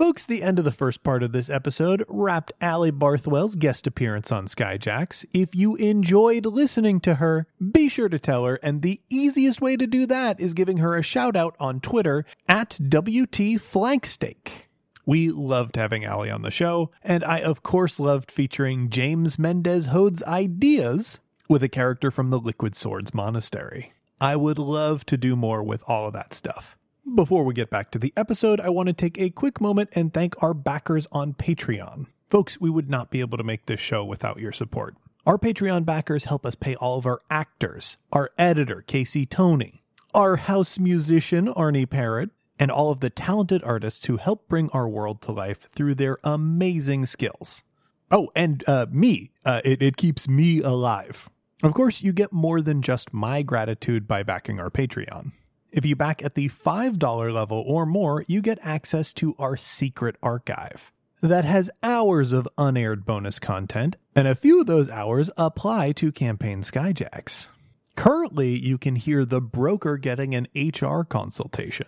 Folks, 0.00 0.24
the 0.24 0.42
end 0.42 0.58
of 0.58 0.64
the 0.64 0.72
first 0.72 1.02
part 1.02 1.22
of 1.22 1.32
this 1.32 1.50
episode 1.50 2.06
wrapped 2.08 2.52
Allie 2.62 2.90
Barthwell's 2.90 3.54
guest 3.54 3.86
appearance 3.86 4.32
on 4.32 4.46
Skyjacks. 4.46 5.26
If 5.34 5.54
you 5.54 5.76
enjoyed 5.76 6.46
listening 6.46 7.00
to 7.00 7.16
her, 7.16 7.46
be 7.60 7.86
sure 7.90 8.08
to 8.08 8.18
tell 8.18 8.46
her, 8.46 8.54
and 8.62 8.80
the 8.80 9.02
easiest 9.10 9.60
way 9.60 9.76
to 9.76 9.86
do 9.86 10.06
that 10.06 10.40
is 10.40 10.54
giving 10.54 10.78
her 10.78 10.96
a 10.96 11.02
shout 11.02 11.36
out 11.36 11.54
on 11.60 11.80
Twitter 11.80 12.24
at 12.48 12.78
WT 12.80 13.60
Flanksteak. 13.60 14.68
We 15.04 15.28
loved 15.28 15.76
having 15.76 16.06
Allie 16.06 16.30
on 16.30 16.40
the 16.40 16.50
show, 16.50 16.90
and 17.02 17.22
I 17.22 17.40
of 17.40 17.62
course 17.62 18.00
loved 18.00 18.30
featuring 18.30 18.88
James 18.88 19.38
Mendez 19.38 19.88
Hodes' 19.88 20.22
ideas 20.22 21.20
with 21.46 21.62
a 21.62 21.68
character 21.68 22.10
from 22.10 22.30
the 22.30 22.40
Liquid 22.40 22.74
Swords 22.74 23.12
Monastery. 23.12 23.92
I 24.18 24.36
would 24.36 24.58
love 24.58 25.04
to 25.04 25.18
do 25.18 25.36
more 25.36 25.62
with 25.62 25.82
all 25.86 26.06
of 26.06 26.14
that 26.14 26.32
stuff. 26.32 26.78
Before 27.06 27.44
we 27.44 27.54
get 27.54 27.70
back 27.70 27.90
to 27.92 27.98
the 27.98 28.12
episode, 28.16 28.60
I 28.60 28.68
want 28.68 28.88
to 28.88 28.92
take 28.92 29.18
a 29.18 29.30
quick 29.30 29.60
moment 29.60 29.88
and 29.94 30.12
thank 30.12 30.40
our 30.42 30.52
backers 30.52 31.08
on 31.10 31.32
Patreon. 31.32 32.06
Folks, 32.28 32.60
we 32.60 32.70
would 32.70 32.90
not 32.90 33.10
be 33.10 33.20
able 33.20 33.38
to 33.38 33.44
make 33.44 33.66
this 33.66 33.80
show 33.80 34.04
without 34.04 34.38
your 34.38 34.52
support. 34.52 34.96
Our 35.26 35.38
Patreon 35.38 35.84
backers 35.84 36.24
help 36.24 36.44
us 36.44 36.54
pay 36.54 36.76
all 36.76 36.98
of 36.98 37.06
our 37.06 37.22
actors, 37.30 37.96
our 38.12 38.30
editor, 38.38 38.82
Casey 38.82 39.26
Tony, 39.26 39.82
our 40.14 40.36
house 40.36 40.78
musician, 40.78 41.48
Arnie 41.48 41.88
Parrott, 41.88 42.30
and 42.58 42.70
all 42.70 42.90
of 42.90 43.00
the 43.00 43.10
talented 43.10 43.64
artists 43.64 44.04
who 44.04 44.18
help 44.18 44.46
bring 44.48 44.70
our 44.70 44.88
world 44.88 45.22
to 45.22 45.32
life 45.32 45.70
through 45.72 45.94
their 45.94 46.18
amazing 46.22 47.06
skills. 47.06 47.64
Oh, 48.10 48.28
and 48.36 48.62
uh, 48.68 48.86
me. 48.90 49.32
Uh, 49.44 49.62
it, 49.64 49.82
it 49.82 49.96
keeps 49.96 50.28
me 50.28 50.60
alive. 50.60 51.30
Of 51.62 51.74
course, 51.74 52.02
you 52.02 52.12
get 52.12 52.32
more 52.32 52.60
than 52.60 52.82
just 52.82 53.12
my 53.12 53.42
gratitude 53.42 54.06
by 54.06 54.22
backing 54.22 54.60
our 54.60 54.70
Patreon. 54.70 55.32
If 55.72 55.86
you 55.86 55.94
back 55.94 56.24
at 56.24 56.34
the 56.34 56.48
$5 56.48 57.32
level 57.32 57.62
or 57.64 57.86
more, 57.86 58.24
you 58.26 58.42
get 58.42 58.58
access 58.62 59.12
to 59.14 59.36
our 59.38 59.56
secret 59.56 60.16
archive 60.22 60.92
that 61.22 61.44
has 61.44 61.70
hours 61.82 62.32
of 62.32 62.48
unaired 62.58 63.04
bonus 63.04 63.38
content, 63.38 63.96
and 64.16 64.26
a 64.26 64.34
few 64.34 64.60
of 64.60 64.66
those 64.66 64.90
hours 64.90 65.30
apply 65.36 65.92
to 65.92 66.10
Campaign 66.10 66.62
Skyjacks. 66.62 67.50
Currently, 67.94 68.58
you 68.58 68.78
can 68.78 68.96
hear 68.96 69.24
the 69.24 69.40
broker 69.40 69.96
getting 69.96 70.34
an 70.34 70.48
HR 70.56 71.02
consultation. 71.02 71.86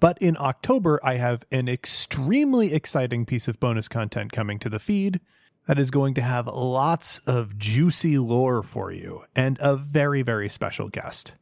But 0.00 0.16
in 0.18 0.36
October, 0.38 1.00
I 1.02 1.16
have 1.16 1.44
an 1.50 1.68
extremely 1.68 2.72
exciting 2.72 3.26
piece 3.26 3.48
of 3.48 3.58
bonus 3.58 3.88
content 3.88 4.32
coming 4.32 4.58
to 4.60 4.68
the 4.68 4.78
feed 4.78 5.20
that 5.66 5.78
is 5.78 5.90
going 5.90 6.14
to 6.14 6.22
have 6.22 6.46
lots 6.46 7.18
of 7.20 7.58
juicy 7.58 8.16
lore 8.16 8.62
for 8.62 8.92
you 8.92 9.24
and 9.34 9.58
a 9.60 9.76
very, 9.76 10.22
very 10.22 10.48
special 10.48 10.88
guest. 10.88 11.34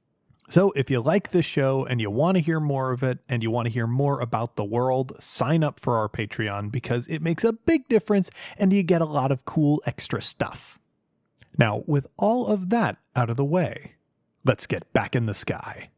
So, 0.49 0.71
if 0.77 0.91
you 0.91 1.01
like 1.01 1.33
this 1.33 1.45
show 1.45 1.85
and 1.85 2.01
you 2.01 2.11
want 2.11 2.37
to 2.37 2.41
hear 2.41 2.61
more 2.61 2.93
of 2.93 3.03
it 3.03 3.19
and 3.29 3.43
you 3.43 3.51
want 3.51 3.67
to 3.67 3.73
hear 3.73 3.87
more 3.87 4.21
about 4.21 4.55
the 4.55 4.65
world, 4.65 5.13
sign 5.19 5.65
up 5.65 5.81
for 5.81 5.97
our 5.97 6.09
Patreon 6.09 6.71
because 6.71 7.07
it 7.09 7.21
makes 7.21 7.43
a 7.43 7.53
big 7.53 7.89
difference 7.89 8.31
and 8.57 8.73
you 8.73 8.85
get 8.85 9.01
a 9.01 9.07
lot 9.07 9.33
of 9.33 9.45
cool 9.45 9.83
extra 9.87 10.23
stuff. 10.23 10.79
Now, 11.59 11.83
with 11.87 12.07
all 12.17 12.47
of 12.47 12.71
that 12.71 12.99
out 13.17 13.31
of 13.31 13.37
the 13.37 13.45
way, 13.45 13.95
let's 14.45 14.67
get 14.67 14.93
back 14.93 15.17
in 15.17 15.27
the 15.27 15.35
sky. 15.35 15.91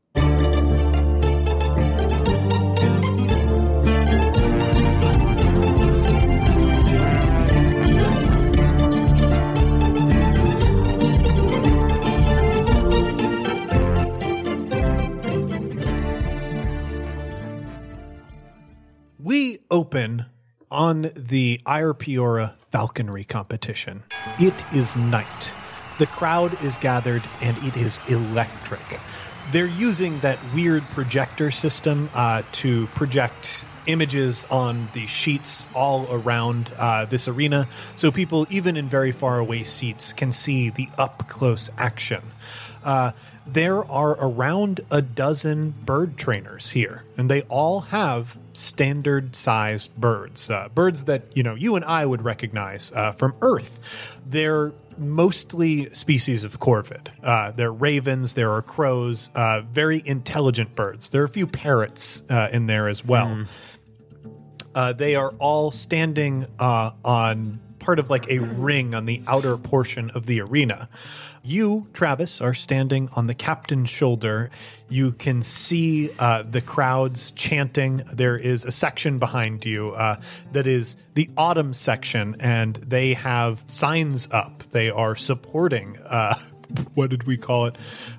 Open 19.70 20.26
on 20.70 21.10
the 21.16 21.60
Ire 21.66 21.94
falconry 22.70 23.24
competition. 23.24 24.02
It 24.38 24.54
is 24.72 24.96
night. 24.96 25.52
The 25.98 26.06
crowd 26.06 26.62
is 26.62 26.78
gathered 26.78 27.22
and 27.40 27.56
it 27.58 27.76
is 27.76 27.98
electric. 28.08 29.00
They're 29.50 29.66
using 29.66 30.20
that 30.20 30.38
weird 30.54 30.82
projector 30.90 31.50
system 31.50 32.10
uh, 32.14 32.42
to 32.52 32.86
project 32.88 33.64
images 33.86 34.46
on 34.50 34.88
the 34.92 35.06
sheets 35.06 35.66
all 35.74 36.06
around 36.10 36.70
uh, 36.76 37.06
this 37.06 37.26
arena 37.26 37.66
so 37.96 38.12
people, 38.12 38.46
even 38.50 38.76
in 38.76 38.88
very 38.88 39.12
far 39.12 39.38
away 39.38 39.64
seats, 39.64 40.12
can 40.12 40.30
see 40.30 40.68
the 40.68 40.88
up 40.98 41.28
close 41.28 41.70
action. 41.78 42.22
Uh, 42.84 43.12
there 43.52 43.84
are 43.90 44.12
around 44.12 44.80
a 44.90 45.00
dozen 45.00 45.70
bird 45.84 46.16
trainers 46.16 46.70
here, 46.70 47.04
and 47.16 47.30
they 47.30 47.42
all 47.42 47.80
have 47.80 48.38
standard 48.52 49.34
sized 49.34 49.94
birds, 49.96 50.50
uh, 50.50 50.68
birds 50.74 51.04
that 51.04 51.24
you 51.34 51.42
know 51.42 51.54
you 51.54 51.74
and 51.76 51.84
I 51.84 52.04
would 52.04 52.22
recognize 52.22 52.92
uh, 52.94 53.12
from 53.12 53.34
Earth. 53.40 53.80
They're 54.26 54.72
mostly 54.98 55.88
species 55.90 56.44
of 56.44 56.60
corvid. 56.60 57.08
Uh, 57.22 57.52
they're 57.52 57.72
ravens, 57.72 58.34
there 58.34 58.52
are 58.52 58.62
crows, 58.62 59.30
uh, 59.34 59.60
very 59.60 60.02
intelligent 60.04 60.74
birds. 60.74 61.10
There 61.10 61.22
are 61.22 61.26
a 61.26 61.28
few 61.28 61.46
parrots 61.46 62.22
uh, 62.28 62.48
in 62.52 62.66
there 62.66 62.88
as 62.88 63.04
well. 63.04 63.46
Uh, 64.74 64.92
they 64.92 65.14
are 65.14 65.30
all 65.38 65.70
standing 65.70 66.46
uh, 66.58 66.90
on 67.04 67.60
part 67.78 67.98
of 67.98 68.10
like 68.10 68.28
a 68.28 68.38
ring 68.38 68.94
on 68.94 69.06
the 69.06 69.22
outer 69.26 69.56
portion 69.56 70.10
of 70.10 70.26
the 70.26 70.40
arena. 70.40 70.88
You, 71.48 71.88
Travis, 71.94 72.42
are 72.42 72.52
standing 72.52 73.08
on 73.16 73.26
the 73.26 73.32
captain's 73.32 73.88
shoulder. 73.88 74.50
You 74.90 75.12
can 75.12 75.40
see 75.40 76.10
uh, 76.18 76.42
the 76.42 76.60
crowds 76.60 77.30
chanting. 77.30 78.02
There 78.12 78.36
is 78.36 78.66
a 78.66 78.70
section 78.70 79.18
behind 79.18 79.64
you 79.64 79.92
uh, 79.92 80.20
that 80.52 80.66
is 80.66 80.98
the 81.14 81.30
autumn 81.38 81.72
section, 81.72 82.36
and 82.38 82.76
they 82.76 83.14
have 83.14 83.64
signs 83.66 84.28
up. 84.30 84.62
They 84.72 84.90
are 84.90 85.16
supporting. 85.16 85.96
Uh, 85.96 86.34
what 86.94 87.08
did 87.08 87.22
we 87.22 87.38
call 87.38 87.64
it? 87.64 87.76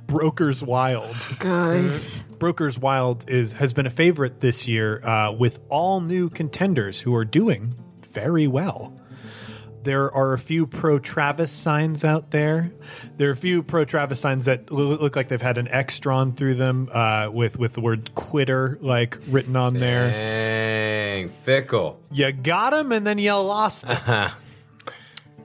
Brokers 0.07 0.63
Wild. 0.63 1.15
Guys. 1.37 2.01
Brokers 2.39 2.79
Wild 2.79 3.29
is 3.29 3.51
has 3.53 3.73
been 3.73 3.85
a 3.85 3.91
favorite 3.91 4.39
this 4.39 4.67
year 4.67 5.05
uh, 5.05 5.31
with 5.31 5.59
all 5.69 6.01
new 6.01 6.31
contenders 6.31 7.01
who 7.01 7.13
are 7.13 7.25
doing 7.25 7.75
very 8.01 8.47
well. 8.47 8.98
There 9.83 10.13
are 10.13 10.33
a 10.33 10.37
few 10.37 10.67
pro 10.67 10.99
Travis 10.99 11.51
signs 11.51 12.03
out 12.03 12.31
there. 12.31 12.71
There 13.17 13.29
are 13.29 13.33
a 13.33 13.37
few 13.37 13.63
pro 13.63 13.85
Travis 13.85 14.19
signs 14.19 14.45
that 14.45 14.71
look 14.71 15.15
like 15.15 15.29
they've 15.29 15.41
had 15.41 15.57
an 15.57 15.67
X 15.69 15.99
drawn 15.99 16.33
through 16.33 16.55
them 16.55 16.89
uh, 16.93 17.29
with 17.31 17.57
with 17.57 17.73
the 17.73 17.81
word 17.81 18.13
"quitter" 18.13 18.77
like 18.81 19.17
written 19.29 19.55
on 19.55 19.75
there. 19.75 20.09
Dang, 20.09 21.29
fickle. 21.29 22.01
You 22.11 22.31
got 22.31 22.73
him, 22.73 22.91
and 22.91 23.07
then 23.07 23.17
you 23.19 23.33
lost 23.33 23.89
him. 23.89 24.31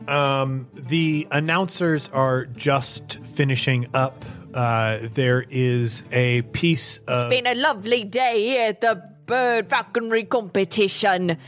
um, 0.09 0.67
the 0.75 1.29
announcers 1.31 2.09
are 2.13 2.47
just 2.47 3.19
finishing 3.21 3.87
up. 3.95 4.25
Uh, 4.53 4.99
there 5.15 5.45
is 5.49 6.05
a 6.13 6.43
piece 6.43 6.99
of. 7.07 7.31
It's 7.33 7.43
been 7.43 7.47
a 7.47 7.61
lovely 7.61 8.05
day 8.05 8.43
here 8.43 8.69
at 8.69 8.81
the 8.81 9.15
bird 9.27 9.71
falconry 9.71 10.25
competition. 10.25 11.39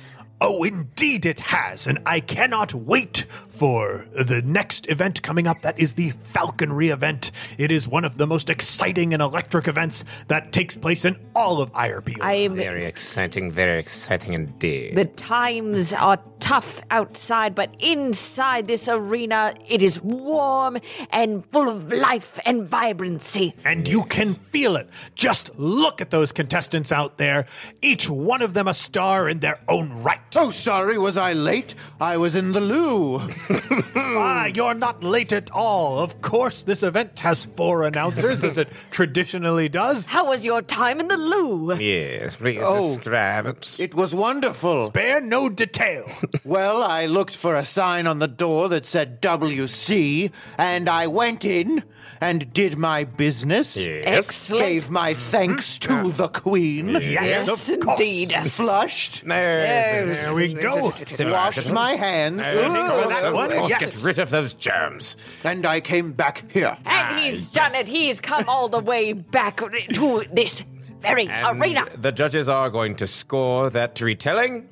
Oh, 0.41 0.65
indeed 0.65 1.25
it 1.25 1.41
has, 1.41 1.87
and 1.87 1.99
I 2.05 2.21
cannot 2.21 2.75
wait 2.75 3.25
for 3.57 4.07
the 4.13 4.43
next 4.43 4.89
event 4.91 5.23
coming 5.23 5.47
up. 5.47 5.63
That 5.63 5.79
is 5.79 5.95
the 5.95 6.11
Falconry 6.23 6.91
event. 6.91 7.31
It 7.59 7.73
is 7.73 7.89
one 7.89 8.05
of 8.05 8.19
the 8.19 8.27
most 8.27 8.51
exciting 8.51 9.15
and 9.15 9.23
electric 9.23 9.67
events 9.69 10.05
that 10.29 10.53
takes 10.53 10.75
place 10.75 11.05
in 11.05 11.17
all 11.35 11.61
of 11.63 11.73
IRP. 11.73 12.17
I'm 12.21 12.55
Very 12.55 12.85
exciting, 12.85 13.51
very 13.51 13.79
exciting 13.79 14.35
indeed. 14.35 14.97
The 14.97 15.07
times 15.07 15.93
are 15.93 16.19
tough 16.39 16.83
outside, 16.91 17.55
but 17.55 17.75
inside 17.79 18.67
this 18.67 18.89
arena, 18.89 19.55
it 19.67 19.81
is 19.83 20.01
warm 20.03 20.79
and 21.11 21.45
full 21.51 21.69
of 21.69 21.93
life 21.93 22.39
and 22.45 22.69
vibrancy. 22.69 23.55
and 23.65 23.89
you 23.89 24.05
can 24.05 24.35
feel 24.35 24.77
it. 24.77 24.89
Just 25.15 25.59
look 25.59 26.01
at 26.01 26.11
those 26.11 26.31
contestants 26.33 26.93
out 26.93 27.17
there. 27.17 27.47
Each 27.81 28.09
one 28.09 28.43
of 28.43 28.53
them 28.55 28.69
a 28.69 28.75
star 28.75 29.29
in 29.29 29.41
their 29.41 29.61
own 29.69 30.03
right. 30.03 30.21
Oh, 30.37 30.51
sorry, 30.51 30.99
was 30.99 31.17
I 31.17 31.33
late? 31.33 31.75
I 32.01 32.19
was 32.19 32.35
in 32.35 32.53
the 32.53 32.61
loo. 32.61 33.21
ah, 33.51 34.47
you're 34.47 34.75
not 34.75 35.03
late 35.03 35.33
at 35.33 35.51
all. 35.51 35.99
Of 36.01 36.21
course, 36.23 36.63
this 36.63 36.83
event 36.83 37.19
has 37.21 37.45
four 37.45 37.85
announcers, 37.85 38.43
as 38.45 38.59
it 38.59 38.69
traditionally 38.91 39.69
does. 39.69 40.05
How 40.07 40.27
was 40.27 40.45
your 40.45 40.63
time 40.63 41.01
in 41.01 41.09
the 41.09 41.17
loo? 41.17 41.75
yes, 41.77 42.37
please 42.37 42.61
Oh. 42.63 42.95
describe 42.97 43.47
it. 43.47 43.79
It 43.79 43.95
was 43.95 44.15
wonderful. 44.15 44.87
Spare 44.87 45.21
no 45.21 45.49
detail. 45.49 46.07
Well, 46.45 46.83
I 46.83 47.07
looked 47.07 47.37
for 47.37 47.57
a 47.57 47.65
sign 47.65 48.07
on 48.07 48.19
the 48.21 48.29
door 48.29 48.69
that 48.69 48.87
said 48.87 49.21
WC, 49.21 50.31
and 50.59 50.89
I 50.89 51.07
went 51.09 51.45
in 51.45 51.83
and 52.21 52.53
did 52.53 52.77
my 52.77 53.05
business. 53.05 53.77
Excellent. 53.79 54.65
Gave 54.65 54.91
my 54.91 55.13
mm-hmm. 55.13 55.31
thanks 55.31 55.79
to 55.81 56.11
the 56.13 56.29
Queen. 56.29 56.89
Yes, 56.89 57.69
indeed. 57.69 58.35
Flushed. 58.45 59.25
there 59.25 60.35
we 60.35 60.55
go. 60.55 60.93
Washed 61.21 61.73
my 61.73 61.93
hands. 61.93 62.39
that 62.39 63.33
one, 63.33 63.53
Of 63.53 63.59
course, 63.59 63.71
yes. 63.71 63.81
get 63.81 64.05
rid 64.05 64.19
of 64.19 64.31
those 64.31 64.55
germs. 64.55 65.17
And 65.45 65.65
I 65.67 65.81
came 65.81 66.13
back 66.13 66.51
here. 66.51 66.77
And 66.85 67.19
he's 67.19 67.49
ah, 67.49 67.51
done 67.53 67.75
it. 67.75 67.87
He's 67.87 68.21
come 68.21 68.49
all 68.49 68.69
the 68.69 68.81
way 68.81 69.13
back 69.13 69.59
to 69.59 70.25
this 70.33 70.65
very 71.01 71.29
And 71.29 71.61
arena. 71.61 71.87
the 71.97 72.13
judges 72.13 72.49
are 72.49 72.71
going 72.71 72.97
to 72.97 73.07
score 73.07 73.71
that 73.71 74.01
retelling 74.01 74.69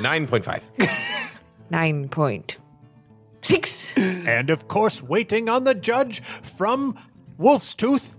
9.5. 0.00 0.62
9.6. 3.44 4.26
And 4.26 4.50
of 4.50 4.68
course, 4.68 5.02
waiting 5.02 5.48
on 5.48 5.64
the 5.64 5.74
judge 5.74 6.20
from 6.22 6.96
Wolf's 7.38 7.74
Tooth. 7.74 8.16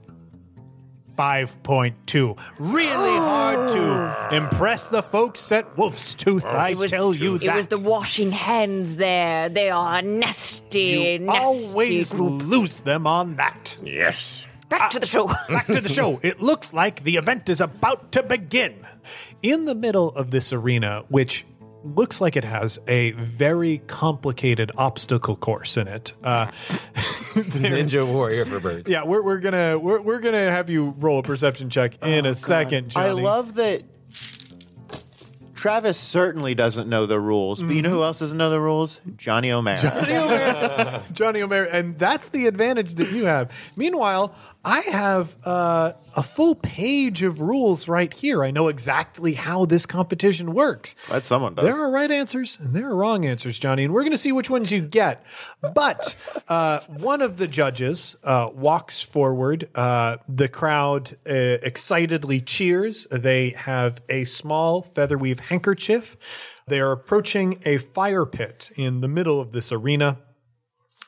5.2. 1.17 2.37
Really 2.59 2.93
oh. 2.93 3.19
hard 3.19 3.69
to 3.69 4.35
impress 4.35 4.87
the 4.87 5.01
folks 5.01 5.49
at 5.49 5.77
Wolf's 5.77 6.13
Tooth, 6.13 6.43
oh. 6.45 6.49
I 6.49 6.69
It 6.71 6.77
was- 6.77 6.91
tell 6.91 7.15
you 7.15 7.35
It 7.35 7.43
that. 7.45 7.55
was 7.55 7.67
the 7.67 7.79
washing 7.79 8.31
hands 8.33 8.97
there. 8.97 9.47
They 9.47 9.69
are 9.69 10.01
nasty, 10.01 10.79
you 10.81 11.19
nasty 11.19 11.41
always 11.45 12.11
group. 12.11 12.43
lose 12.43 12.75
them 12.81 13.07
on 13.07 13.37
that. 13.37 13.77
yes. 13.81 14.45
Back 14.67 14.91
to 14.91 14.99
the 14.99 15.05
show. 15.05 15.27
Ah, 15.29 15.45
back 15.47 15.67
to 15.67 15.79
the 15.79 15.87
show. 15.87 16.19
It 16.23 16.41
looks 16.41 16.73
like 16.73 17.03
the 17.03 17.15
event 17.17 17.47
is 17.49 17.61
about 17.61 18.11
to 18.13 18.23
begin. 18.23 18.73
In 19.41 19.65
the 19.65 19.75
middle 19.75 20.09
of 20.15 20.31
this 20.31 20.51
arena, 20.51 21.03
which 21.07 21.45
looks 21.85 22.19
like 22.19 22.35
it 22.35 22.43
has 22.43 22.79
a 22.87 23.11
very 23.11 23.79
complicated 23.87 24.71
obstacle 24.77 25.35
course 25.35 25.77
in 25.77 25.87
it. 25.87 26.13
Uh, 26.23 26.47
Ninja 27.35 28.07
warrior 28.07 28.45
for 28.45 28.59
birds. 28.59 28.89
yeah, 28.89 29.03
we're, 29.03 29.21
we're 29.21 29.39
gonna 29.39 29.77
we're, 29.77 30.01
we're 30.01 30.19
gonna 30.19 30.49
have 30.51 30.69
you 30.69 30.95
roll 30.97 31.19
a 31.19 31.23
perception 31.23 31.69
check 31.69 32.01
in 32.03 32.25
a 32.25 32.35
second. 32.35 32.93
I 32.95 33.11
love 33.11 33.55
that 33.55 33.83
Travis 35.65 35.97
certainly 35.97 36.53
doesn't 36.53 36.87
know 36.87 37.07
the 37.07 37.19
rules, 37.19 37.63
but 37.63 37.75
you 37.75 37.81
know 37.81 37.89
who 37.89 38.03
else 38.03 38.19
doesn't 38.19 38.37
know 38.37 38.51
the 38.51 38.61
rules? 38.61 39.01
Johnny 39.17 39.51
O'Mara. 39.51 39.79
Johnny 41.11 41.41
O'Mara, 41.41 41.67
and 41.71 41.97
that's 41.97 42.29
the 42.29 42.45
advantage 42.45 42.93
that 42.93 43.09
you 43.09 43.25
have. 43.25 43.51
Meanwhile, 43.75 44.35
I 44.63 44.81
have 44.81 45.35
uh, 45.43 45.93
a 46.15 46.21
full 46.21 46.53
page 46.53 47.23
of 47.23 47.41
rules 47.41 47.87
right 47.87 48.13
here. 48.13 48.43
I 48.43 48.51
know 48.51 48.67
exactly 48.67 49.33
how 49.33 49.65
this 49.65 49.87
competition 49.87 50.53
works. 50.53 50.95
That 51.09 51.25
someone 51.25 51.55
does. 51.55 51.65
There 51.65 51.83
are 51.83 51.89
right 51.89 52.11
answers 52.11 52.59
and 52.59 52.75
there 52.75 52.87
are 52.87 52.95
wrong 52.95 53.25
answers, 53.25 53.57
Johnny, 53.57 53.85
and 53.85 53.93
we're 53.93 54.03
going 54.03 54.11
to 54.11 54.19
see 54.19 54.31
which 54.31 54.51
ones 54.51 54.71
you 54.71 54.81
get. 54.81 55.25
But 55.61 56.15
uh, 56.47 56.81
one 56.81 57.23
of 57.23 57.37
the 57.37 57.47
judges 57.47 58.17
uh, 58.23 58.51
walks 58.53 59.01
forward. 59.01 59.67
Uh, 59.73 60.17
the 60.29 60.47
crowd 60.47 61.17
uh, 61.27 61.33
excitedly 61.33 62.41
cheers. 62.41 63.07
They 63.09 63.49
have 63.51 63.99
a 64.09 64.25
small 64.25 64.83
feather 64.83 65.15
featherweave 65.15 65.39
handkerchief. 65.55 66.17
They 66.67 66.81
are 66.81 66.91
approaching 66.91 67.61
a 67.65 67.77
fire 67.77 68.25
pit 68.25 68.71
in 68.75 68.99
the 68.99 69.07
middle 69.07 69.39
of 69.39 69.53
this 69.53 69.71
arena. 69.71 70.17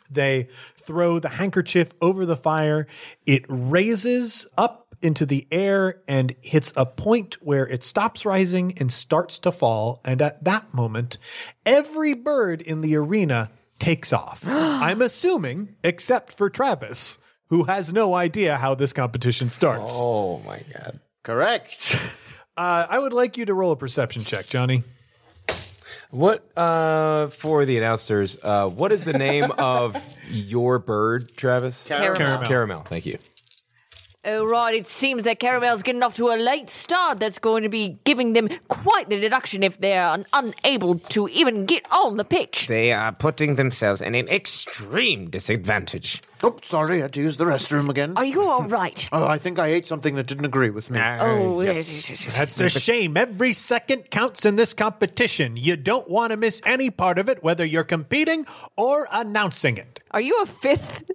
They 0.09 0.47
throw 0.77 1.19
the 1.19 1.27
handkerchief 1.29 1.91
over 2.01 2.25
the 2.25 2.37
fire. 2.37 2.87
It 3.25 3.43
raises 3.49 4.47
up 4.57 4.95
into 5.01 5.25
the 5.25 5.45
air 5.51 6.01
and 6.07 6.33
hits 6.41 6.71
a 6.77 6.85
point 6.85 7.35
where 7.41 7.67
it 7.67 7.83
stops 7.83 8.25
rising 8.25 8.73
and 8.79 8.89
starts 8.89 9.37
to 9.39 9.51
fall. 9.51 9.99
And 10.05 10.21
at 10.21 10.45
that 10.45 10.73
moment, 10.73 11.17
every 11.65 12.13
bird 12.13 12.61
in 12.61 12.79
the 12.79 12.95
arena 12.95 13.51
takes 13.79 14.13
off. 14.13 14.43
I'm 14.47 15.01
assuming, 15.01 15.75
except 15.83 16.31
for 16.31 16.49
Travis, 16.49 17.17
who 17.49 17.65
has 17.65 17.91
no 17.91 18.15
idea 18.15 18.55
how 18.55 18.75
this 18.75 18.93
competition 18.93 19.49
starts. 19.49 19.91
Oh 19.95 20.39
my 20.39 20.61
god. 20.73 21.01
Correct. 21.23 21.99
Uh, 22.57 22.87
I 22.89 22.97
would 22.97 23.13
like 23.13 23.37
you 23.37 23.45
to 23.45 23.53
roll 23.53 23.71
a 23.71 23.75
perception 23.75 24.23
check, 24.23 24.45
Johnny. 24.47 24.83
What 26.09 26.57
uh 26.57 27.27
for 27.27 27.65
the 27.65 27.77
announcers, 27.77 28.39
uh 28.41 28.69
what 28.69 28.93
is 28.93 29.03
the 29.03 29.11
name 29.13 29.51
of 29.57 29.95
your 30.29 30.79
bird, 30.79 31.35
Travis? 31.35 31.85
Caramel. 31.85 32.15
Caramel. 32.15 32.47
Caramel, 32.47 32.81
thank 32.83 33.05
you. 33.05 33.17
Oh, 34.29 34.43
right. 34.45 34.75
It 34.75 34.89
seems 34.89 35.23
that 35.23 35.39
Caramel's 35.39 35.83
getting 35.83 36.03
off 36.03 36.15
to 36.15 36.27
a 36.27 36.35
late 36.35 36.69
start. 36.69 37.21
That's 37.21 37.39
going 37.39 37.63
to 37.63 37.69
be 37.69 37.97
giving 38.03 38.33
them 38.33 38.49
quite 38.67 39.09
the 39.09 39.17
deduction 39.17 39.63
if 39.63 39.79
they're 39.79 40.05
un- 40.05 40.25
unable 40.33 40.95
to 40.99 41.29
even 41.29 41.65
get 41.65 41.89
on 41.93 42.17
the 42.17 42.25
pitch. 42.25 42.67
They 42.67 42.91
are 42.91 43.13
putting 43.13 43.55
themselves 43.55 44.01
in 44.01 44.15
an 44.15 44.27
extreme 44.27 45.29
disadvantage. 45.29 46.21
oh, 46.43 46.57
sorry, 46.61 46.97
I 46.97 47.03
had 47.03 47.13
to 47.13 47.21
use 47.21 47.37
the 47.37 47.45
restroom 47.45 47.87
again. 47.87 48.17
Are 48.17 48.25
you 48.25 48.43
all 48.49 48.63
right? 48.63 49.07
Oh, 49.13 49.25
I 49.25 49.37
think 49.37 49.57
I 49.59 49.67
ate 49.67 49.87
something 49.87 50.15
that 50.15 50.27
didn't 50.27 50.45
agree 50.45 50.69
with 50.71 50.91
me. 50.91 50.99
Oh, 50.99 51.19
oh 51.21 51.61
yes. 51.61 51.77
yes, 51.77 52.09
yes, 52.09 52.25
yes. 52.25 52.37
That's 52.37 52.59
a 52.59 52.69
shame. 52.69 53.15
Every 53.15 53.53
second 53.53 54.11
counts 54.11 54.43
in 54.45 54.57
this 54.57 54.73
competition. 54.73 55.55
You 55.55 55.77
don't 55.77 56.09
want 56.09 56.31
to 56.31 56.37
miss 56.37 56.61
any 56.65 56.89
part 56.89 57.17
of 57.17 57.29
it, 57.29 57.41
whether 57.41 57.63
you're 57.65 57.85
competing 57.85 58.45
or 58.75 59.07
announcing 59.13 59.77
it. 59.77 60.03
Are 60.11 60.21
you 60.21 60.41
a 60.41 60.45
fifth 60.45 61.09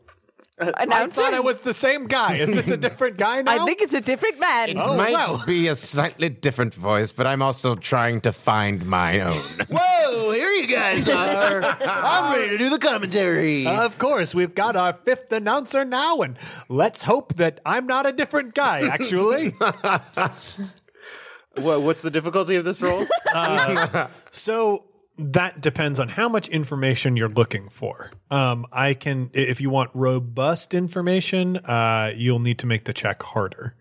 I 0.77 0.83
announcer? 0.85 1.23
thought 1.23 1.35
I 1.35 1.41
was 1.41 1.61
the 1.61 1.75
same 1.75 2.07
guy. 2.07 2.37
Is 2.37 2.49
this 2.49 2.69
a 2.69 2.77
different 2.77 3.17
guy 3.17 3.43
now? 3.43 3.63
I 3.63 3.65
think 3.65 3.81
it's 3.81 3.95
a 3.95 4.01
different 4.01 4.41
man. 4.41 4.77
Oh, 4.79 4.97
Might 4.97 5.13
well. 5.13 5.43
be 5.47 5.69
a 5.69 5.75
slightly 5.77 6.29
different 6.29 6.75
voice, 6.75 7.13
but 7.13 7.27
I'm 7.27 7.43
also 7.43 7.75
trying 7.75 8.21
to 8.23 8.33
find 8.33 8.87
my 8.87 9.21
own. 9.21 9.37
Whoa, 9.71 10.31
here 10.33 10.49
you 10.51 10.67
guys 10.67 11.09
are. 11.09 11.63
I'm 11.65 12.35
ready 12.35 12.51
to 12.51 12.59
do 12.59 12.71
the 12.71 12.79
commentary. 12.79 13.67
Of 13.67 13.99
course, 13.99 14.35
we've 14.35 14.55
got 14.55 14.77
our 14.77 14.93
fifth 15.05 15.33
announcer 15.33 15.85
now, 15.85 16.19
and 16.21 16.37
let's 16.69 17.03
hope 17.03 17.35
that 17.35 17.61
I'm 17.67 17.87
not 17.87 18.07
a 18.07 18.13
different 18.13 18.55
guy, 18.55 18.87
actually. 18.89 19.51
what, 21.57 21.83
what's 21.83 22.03
the 22.03 22.11
difficulty 22.11 22.57
of 22.57 22.65
this 22.65 22.83
role? 22.83 23.07
Uh, 23.35 24.09
so 24.31 24.85
that 25.19 25.61
depends 25.61 26.01
on 26.01 26.09
how 26.09 26.29
much 26.29 26.49
information 26.49 27.17
you're 27.17 27.29
looking 27.29 27.69
for. 27.69 28.11
Um, 28.31 28.67
I 28.73 28.95
can, 28.95 29.31
if 29.35 29.61
you 29.61 29.71
want 29.71 29.91
robust 29.95 30.75
information, 30.75 31.59
uh, 31.59 32.13
you'll 32.15 32.39
need 32.39 32.59
to 32.61 32.67
make 32.67 32.85
the 32.85 32.93
check 32.93 33.23
harder. 33.23 33.75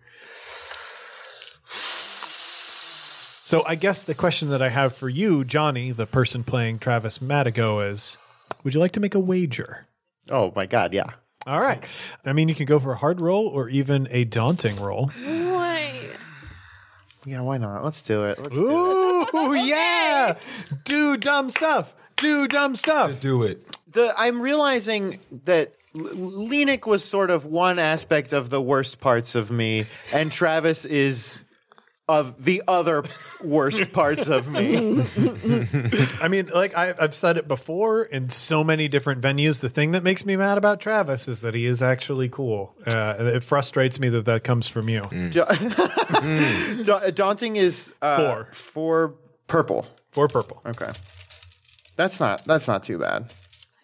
So 3.44 3.62
I 3.66 3.74
guess 3.74 4.02
the 4.02 4.14
question 4.14 4.50
that 4.50 4.62
I 4.62 4.68
have 4.68 4.94
for 4.94 5.08
you, 5.08 5.44
Johnny, 5.44 5.90
the 5.90 6.06
person 6.06 6.44
playing 6.44 6.78
Travis 6.78 7.18
Madigo, 7.18 7.86
is: 7.90 8.16
Would 8.64 8.72
you 8.72 8.80
like 8.80 8.92
to 8.92 9.00
make 9.00 9.14
a 9.14 9.20
wager? 9.20 9.86
oh 10.30 10.52
my 10.54 10.66
god, 10.66 10.94
yeah. 10.94 11.10
All 11.46 11.60
right. 11.60 11.84
I 12.24 12.32
mean, 12.32 12.48
you 12.48 12.54
can 12.54 12.66
go 12.66 12.78
for 12.78 12.92
a 12.92 12.96
hard 12.96 13.20
roll 13.20 13.48
or 13.48 13.68
even 13.68 14.06
a 14.10 14.24
daunting 14.24 14.80
roll. 14.80 15.10
Yeah, 17.24 17.40
why 17.42 17.56
not? 17.58 17.84
Let's 17.84 18.02
do 18.02 18.24
it. 18.24 18.38
Let's 18.38 18.50
do 18.50 18.68
it. 19.22 19.34
Ooh, 19.34 19.54
yeah! 19.54 20.36
Do 20.84 21.16
dumb 21.16 21.50
stuff. 21.50 21.94
Do 22.16 22.48
dumb 22.48 22.74
stuff. 22.74 23.20
Do 23.20 23.42
it. 23.44 23.66
The 23.92 24.12
I'm 24.16 24.40
realizing 24.40 25.20
that 25.44 25.72
L- 25.96 26.04
Lenik 26.04 26.86
was 26.86 27.04
sort 27.04 27.30
of 27.30 27.46
one 27.46 27.78
aspect 27.78 28.32
of 28.32 28.50
the 28.50 28.60
worst 28.60 29.00
parts 29.00 29.34
of 29.34 29.50
me, 29.50 29.86
and 30.12 30.32
Travis 30.32 30.84
is 30.84 31.38
of 32.08 32.44
the 32.44 32.62
other 32.66 33.04
worst 33.44 33.92
parts 33.92 34.28
of 34.28 34.48
me. 34.48 35.00
I 36.20 36.28
mean, 36.28 36.48
like 36.52 36.76
I, 36.76 36.94
I've 36.98 37.14
said 37.14 37.36
it 37.38 37.46
before 37.46 38.02
in 38.02 38.28
so 38.28 38.64
many 38.64 38.88
different 38.88 39.22
venues. 39.22 39.60
The 39.60 39.68
thing 39.68 39.92
that 39.92 40.02
makes 40.02 40.24
me 40.26 40.36
mad 40.36 40.58
about 40.58 40.80
Travis 40.80 41.28
is 41.28 41.40
that 41.42 41.54
he 41.54 41.64
is 41.64 41.80
actually 41.80 42.28
cool. 42.28 42.74
Uh, 42.86 43.14
it 43.18 43.42
frustrates 43.44 43.98
me 44.00 44.08
that 44.10 44.24
that 44.24 44.42
comes 44.44 44.68
from 44.68 44.88
you. 44.88 45.02
Da- 45.30 45.44
Da- 46.84 47.10
daunting 47.14 47.56
is 47.56 47.94
uh, 48.02 48.16
Four. 48.16 48.48
for 48.52 49.14
purple. 49.46 49.86
Four 50.10 50.28
purple. 50.28 50.60
Okay, 50.66 50.90
that's 51.96 52.20
not 52.20 52.44
that's 52.44 52.68
not 52.68 52.82
too 52.82 52.98
bad. 52.98 53.32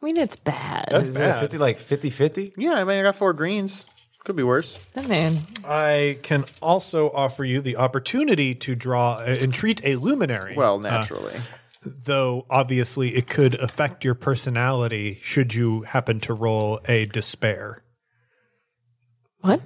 I 0.01 0.05
mean, 0.05 0.17
it's 0.19 0.37
bad. 0.37 0.89
That's 0.91 1.09
Is 1.09 1.15
bad. 1.15 1.41
50 1.41 1.59
like 1.59 1.79
50 1.79 2.11
50? 2.11 2.53
Yeah, 2.57 2.75
I 2.75 2.85
mean 2.85 2.99
I 2.99 3.03
got 3.03 3.17
four 3.17 3.33
greens. 3.33 3.87
Could 4.25 4.37
be 4.37 4.43
worse. 4.43 4.79
That 4.93 5.09
man. 5.09 5.35
I 5.65 6.19
can 6.23 6.45
also 6.61 7.11
offer 7.11 7.45
you 7.45 7.61
the 7.61 7.77
opportunity 7.77 8.55
to 8.57 8.75
draw 8.75 9.15
uh, 9.15 9.37
entreat 9.41 9.81
a 9.85 9.97
luminary. 9.97 10.55
Well, 10.55 10.79
naturally. 10.79 11.41
though 11.85 12.45
obviously 12.51 13.17
it 13.17 13.29
could 13.29 13.55
affect 13.55 14.05
your 14.05 14.15
personality 14.15 15.19
should 15.23 15.55
you 15.55 15.83
happen 15.83 16.21
to 16.21 16.35
roll 16.35 16.81
a 16.87 17.07
despair. 17.07 17.83
What? 19.41 19.63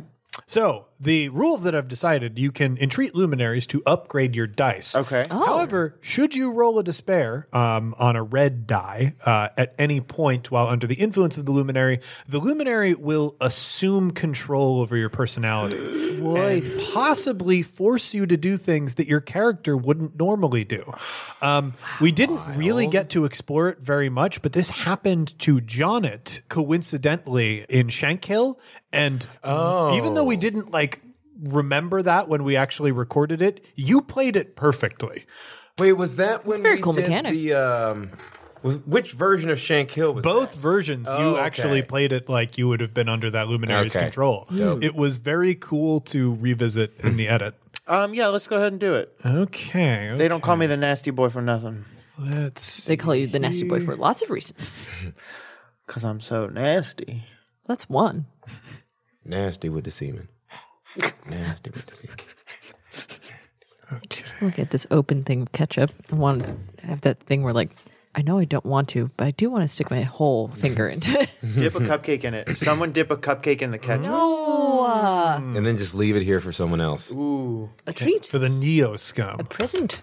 So 0.47 0.87
the 1.03 1.29
rule 1.31 1.57
that 1.59 1.75
I've 1.75 1.89
decided, 1.89 2.39
you 2.39 2.53
can 2.53 2.79
entreat 2.79 3.13
luminaries 3.15 3.67
to 3.69 3.83
upgrade 3.85 4.37
your 4.37 4.47
dice. 4.47 4.95
okay. 4.95 5.27
However, 5.29 5.99
should 6.01 6.35
you 6.35 6.53
roll 6.53 6.79
a 6.79 6.85
despair 6.85 7.49
um, 7.53 7.95
on 7.99 8.15
a 8.15 8.23
red 8.23 8.69
die 8.69 9.15
uh, 9.27 9.49
at 9.59 9.75
any 9.79 10.01
point 10.01 10.53
while 10.53 10.69
under 10.69 10.87
the 10.87 10.95
influence 10.95 11.37
of 11.37 11.45
the 11.45 11.51
luminary, 11.51 12.01
the 12.29 12.39
luminary 12.39 12.95
will 12.95 13.35
assume 13.41 14.13
control 14.13 14.81
over 14.81 14.97
your 14.97 15.09
personality 15.09 16.21
and 16.23 16.65
possibly 16.93 17.63
force 17.63 18.15
you 18.15 18.25
to 18.25 18.37
do 18.37 18.57
things 18.57 18.95
that 18.95 19.09
your 19.09 19.21
character 19.21 19.77
wouldn't 19.77 20.17
normally 20.17 20.63
do. 20.63 20.93
Um, 21.41 21.75
we 22.01 22.13
didn't 22.13 22.57
really 22.57 22.87
get 22.87 23.11
to 23.11 23.25
explore 23.25 23.69
it 23.71 23.81
very 23.81 24.09
much, 24.09 24.41
but 24.41 24.53
this 24.53 24.71
happened 24.71 25.37
to 25.41 25.61
Jonet 25.61 26.43
coincidentally 26.49 27.67
in 27.69 27.89
Shankhill, 27.89 28.61
and 28.93 29.27
even 29.45 30.15
though 30.15 30.25
we 30.25 30.37
didn't 30.37 30.71
like 30.71 30.92
remember 31.43 32.03
that 32.03 32.29
when 32.29 32.45
we 32.45 32.57
actually 32.57 32.93
recorded 32.93 33.43
it, 33.43 33.65
you 33.75 34.01
played 34.03 34.37
it 34.37 34.57
perfectly. 34.57 35.25
Wait, 35.79 35.93
was 35.95 36.17
that 36.17 36.45
when 36.47 36.63
very 36.63 36.77
we 36.77 36.83
cool 36.83 36.93
did 36.93 37.03
mechanic. 37.03 37.33
the 37.33 37.53
um 37.55 38.11
was, 38.63 38.77
which 38.87 39.13
version 39.13 39.51
of 39.51 39.59
Shank 39.59 39.91
Hill 39.91 40.15
was 40.15 40.25
Both 40.25 40.53
that? 40.53 40.59
versions, 40.59 41.07
Oh, 41.11 41.19
you 41.19 41.27
okay. 41.37 41.41
actually 41.41 41.83
played 41.83 42.13
it 42.13 42.29
like 42.29 42.59
you 42.59 42.69
would 42.69 42.81
have 42.81 42.95
been 42.95 43.09
under 43.09 43.29
that 43.31 43.49
luminary's 43.49 43.97
Okay. 43.97 44.05
control. 44.05 44.47
It 44.51 44.95
was 44.95 45.17
very 45.17 45.55
cool 45.57 46.01
to 46.03 46.35
revisit 46.37 46.93
in 47.01 47.17
the 47.17 47.29
edit. 47.29 47.55
Um. 47.89 48.15
Yeah. 48.15 48.29
Let's 48.29 48.47
go 48.47 48.57
ahead 48.57 48.71
and 48.73 48.81
do 48.81 48.95
it. 48.95 49.13
Okay, 49.27 50.15
They 50.17 50.29
don't 50.29 50.41
call 50.43 50.57
me 50.57 50.67
the 50.67 50.77
nasty 50.77 51.11
boy 51.11 51.29
for 51.31 51.43
nothing. 51.43 51.85
Let's. 52.19 52.85
They 52.85 52.97
call 52.97 53.15
you 53.17 53.27
the 53.27 53.41
nasty 53.41 53.65
boy 53.67 53.81
for 53.81 53.97
lots 53.97 54.23
of 54.23 54.31
reasons. 54.31 54.73
Cause 55.89 56.05
I'm 56.05 56.21
so 56.21 56.47
nasty. 56.47 57.25
That's 57.67 57.89
one. 57.89 58.27
Nasty 59.25 59.69
with 59.69 59.85
the 59.85 59.91
semen. 59.91 60.29
Nasty 61.29 61.71
with 61.71 61.87
the 61.87 61.95
semen. 61.95 62.17
Look 64.41 64.59
at 64.59 64.71
this 64.71 64.87
open 64.91 65.23
thing 65.25 65.43
of 65.43 65.53
ketchup. 65.53 65.91
I 66.11 66.15
want 66.17 66.45
to 66.45 66.87
have 66.87 67.03
that 67.03 67.21
thing 67.21 67.43
where, 67.43 67.53
like, 67.53 67.71
I 68.15 68.23
know 68.23 68.39
I 68.39 68.45
don't 68.45 68.65
want 68.67 68.89
to, 68.91 69.11
but 69.17 69.27
I 69.27 69.31
do 69.31 69.51
want 69.51 69.65
to 69.65 69.69
stick 69.69 69.91
my 69.91 70.03
whole 70.03 70.49
finger 70.49 70.89
into 70.89 71.11
it. 71.19 71.31
Dip 71.57 71.75
a 71.75 71.81
cupcake 71.81 72.25
in 72.25 72.35
it. 72.35 72.57
Someone 72.57 72.93
dip 72.93 73.11
a 73.11 73.17
cupcake 73.17 73.63
in 73.63 73.71
the 73.71 73.79
ketchup. 73.79 74.13
And 74.13 75.65
then 75.65 75.79
just 75.79 75.95
leave 75.95 76.17
it 76.17 76.23
here 76.23 76.41
for 76.41 76.53
someone 76.53 76.81
else. 76.81 77.11
Ooh. 77.13 77.71
a 77.87 77.93
treat. 77.93 78.27
for 78.27 78.39
the 78.39 78.49
neo 78.49 78.97
scum. 78.97 79.41
A 79.41 79.45
present. 79.45 80.01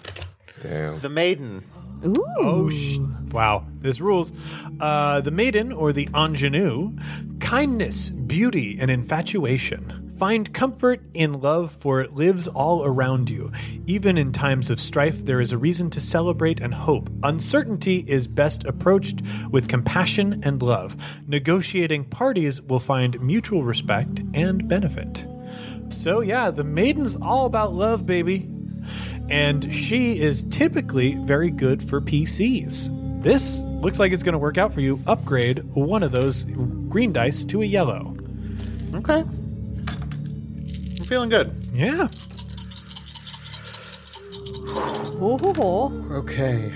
Damn. 0.59 0.99
The 0.99 1.09
maiden. 1.09 1.63
Ooh. 2.05 2.15
Oh, 2.37 2.69
sh- 2.69 2.97
wow. 3.31 3.65
This 3.79 3.99
rules. 3.99 4.33
Uh, 4.79 5.21
the 5.21 5.31
maiden 5.31 5.71
or 5.71 5.93
the 5.93 6.07
ingenue, 6.15 6.95
kindness, 7.39 8.09
beauty, 8.09 8.77
and 8.79 8.89
infatuation. 8.89 10.08
Find 10.19 10.53
comfort 10.53 11.01
in 11.13 11.39
love, 11.39 11.71
for 11.71 12.01
it 12.01 12.13
lives 12.13 12.49
all 12.49 12.83
around 12.83 13.29
you. 13.29 13.53
Even 13.87 14.17
in 14.17 14.33
times 14.33 14.69
of 14.69 14.79
strife, 14.79 15.23
there 15.23 15.39
is 15.39 15.53
a 15.53 15.57
reason 15.57 15.89
to 15.91 16.01
celebrate 16.01 16.59
and 16.59 16.73
hope. 16.73 17.09
Uncertainty 17.23 18.03
is 18.05 18.27
best 18.27 18.65
approached 18.65 19.21
with 19.49 19.69
compassion 19.69 20.41
and 20.43 20.61
love. 20.61 20.97
Negotiating 21.25 22.03
parties 22.03 22.61
will 22.61 22.81
find 22.81 23.19
mutual 23.21 23.63
respect 23.63 24.21
and 24.33 24.67
benefit. 24.67 25.25
So, 25.87 26.19
yeah, 26.19 26.51
the 26.51 26.65
maiden's 26.65 27.15
all 27.15 27.45
about 27.45 27.73
love, 27.73 28.05
baby 28.05 28.49
and 29.29 29.73
she 29.73 30.19
is 30.19 30.43
typically 30.45 31.15
very 31.15 31.51
good 31.51 31.83
for 31.83 32.01
PCs. 32.01 33.21
This 33.21 33.59
looks 33.59 33.99
like 33.99 34.11
it's 34.11 34.23
going 34.23 34.33
to 34.33 34.39
work 34.39 34.57
out 34.57 34.73
for 34.73 34.81
you. 34.81 35.01
Upgrade 35.07 35.59
one 35.75 36.03
of 36.03 36.11
those 36.11 36.45
green 36.89 37.13
dice 37.13 37.45
to 37.45 37.61
a 37.61 37.65
yellow. 37.65 38.15
Okay. 38.95 39.23
I'm 41.09 41.11
feeling 41.11 41.29
good. 41.29 41.51
Yeah. 41.73 42.07
Oh, 45.19 45.39
Okay. 46.11 46.71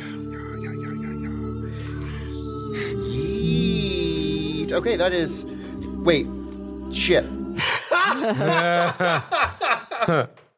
Yeet. 3.13 4.71
Okay, 4.71 4.95
that 4.95 5.13
is. 5.13 5.45
Wait. 5.85 6.25
Shit. 6.91 7.25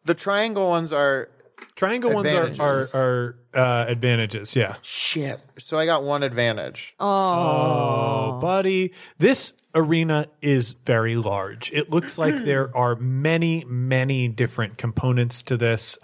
the 0.05 0.13
triangle 0.15 0.69
ones 0.69 0.93
are 0.93 1.27
Triangle 1.75 2.13
ones 2.13 2.31
are, 2.31 2.53
are, 2.61 2.87
are 2.93 3.35
uh, 3.55 3.85
advantages. 3.87 4.55
Yeah. 4.55 4.75
shit. 4.81 5.39
So 5.57 5.79
I 5.79 5.85
got 5.85 6.03
one 6.03 6.23
advantage. 6.23 6.93
Oh, 6.99 8.39
buddy. 8.41 8.93
This 9.17 9.53
arena 9.75 10.27
is 10.41 10.71
very 10.85 11.17
large. 11.17 11.71
It 11.73 11.89
looks 11.91 12.17
like 12.17 12.37
there 12.37 12.75
are 12.75 12.95
many, 12.95 13.65
many 13.65 14.29
different 14.29 14.77
components 14.77 15.41
to 15.43 15.57
this. 15.57 15.97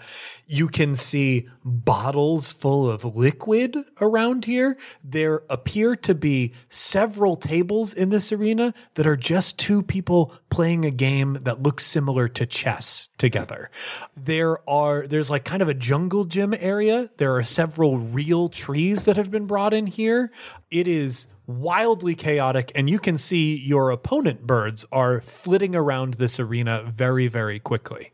You 0.45 0.67
can 0.67 0.93
see 0.95 1.47
bottles 1.63 2.51
full 2.51 2.89
of 2.89 3.05
liquid 3.05 3.77
around 4.01 4.43
here. 4.43 4.77
There 5.01 5.43
appear 5.49 5.95
to 5.95 6.13
be 6.13 6.51
several 6.67 7.37
tables 7.37 7.93
in 7.93 8.09
this 8.09 8.33
arena 8.33 8.73
that 8.95 9.07
are 9.07 9.15
just 9.15 9.57
two 9.57 9.81
people 9.81 10.33
playing 10.49 10.83
a 10.83 10.91
game 10.91 11.39
that 11.43 11.63
looks 11.63 11.85
similar 11.85 12.27
to 12.27 12.45
chess 12.45 13.07
together. 13.17 13.71
There 14.17 14.69
are 14.69 15.07
there's 15.07 15.29
like 15.29 15.45
kind 15.45 15.61
of 15.61 15.69
a 15.69 15.73
jungle 15.73 16.25
gym 16.25 16.53
area. 16.59 17.09
There 17.15 17.33
are 17.37 17.40
several 17.43 17.97
real 17.97 18.49
trees 18.49 19.03
that 19.03 19.17
have 19.17 19.31
been 19.31 19.45
brought 19.45 19.73
in 19.73 19.87
here. 19.87 20.31
It 20.69 20.87
is 20.87 21.27
wildly 21.47 22.15
chaotic 22.15 22.71
and 22.75 22.89
you 22.89 22.99
can 22.99 23.17
see 23.17 23.57
your 23.57 23.89
opponent 23.91 24.45
birds 24.47 24.85
are 24.91 25.21
flitting 25.21 25.75
around 25.75 26.15
this 26.15 26.39
arena 26.39 26.83
very 26.87 27.27
very 27.27 27.59
quickly. 27.59 28.11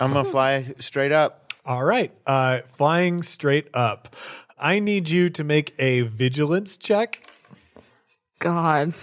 I'm 0.00 0.12
gonna 0.12 0.28
fly 0.28 0.74
straight 0.78 1.12
up. 1.12 1.52
All 1.64 1.84
right, 1.84 2.12
uh 2.26 2.60
flying 2.76 3.22
straight 3.22 3.68
up. 3.74 4.14
I 4.58 4.78
need 4.78 5.08
you 5.08 5.28
to 5.30 5.44
make 5.44 5.74
a 5.78 6.02
vigilance 6.02 6.76
check. 6.76 7.26
God. 8.42 8.94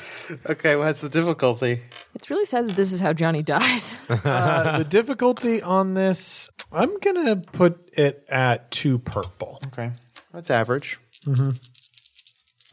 Okay, 0.48 0.76
what's 0.76 1.02
the 1.02 1.10
difficulty? 1.10 1.82
It's 2.14 2.30
really 2.30 2.46
sad 2.46 2.68
that 2.68 2.76
this 2.76 2.92
is 2.92 3.00
how 3.00 3.14
Johnny 3.14 3.42
dies. 3.44 3.98
Uh, 4.10 4.80
the 4.80 4.84
difficulty 4.84 5.62
on 5.62 5.94
this, 5.94 6.50
I'm 6.72 7.00
gonna 7.00 7.38
put 7.38 7.90
it 7.94 8.26
at 8.30 8.70
two 8.70 9.00
purple. 9.00 9.60
Okay, 9.68 9.92
that's 10.34 10.52
average. 10.52 11.00
Mm-hmm. 11.26 11.50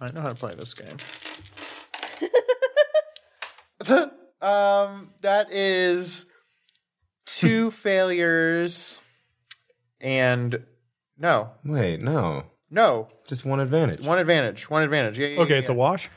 I 0.04 0.10
know 0.12 0.22
how 0.22 0.28
to 0.28 0.34
play 0.34 0.52
this 0.54 0.74
game. 0.74 0.96
um, 4.40 5.10
that 5.22 5.50
is 5.52 6.26
two 7.26 7.70
failures 7.86 9.00
and 10.00 10.62
no, 11.18 11.50
Wait, 11.64 12.00
no. 12.00 12.44
no, 12.70 13.08
Just 13.26 13.44
one 13.44 13.60
advantage. 13.60 14.00
one 14.00 14.18
advantage, 14.18 14.68
one 14.68 14.82
advantage. 14.82 15.18
Yeah, 15.18 15.28
yeah, 15.28 15.40
Okay, 15.40 15.54
yeah, 15.54 15.60
it's 15.60 15.68
a 15.70 15.74
wash 15.74 16.10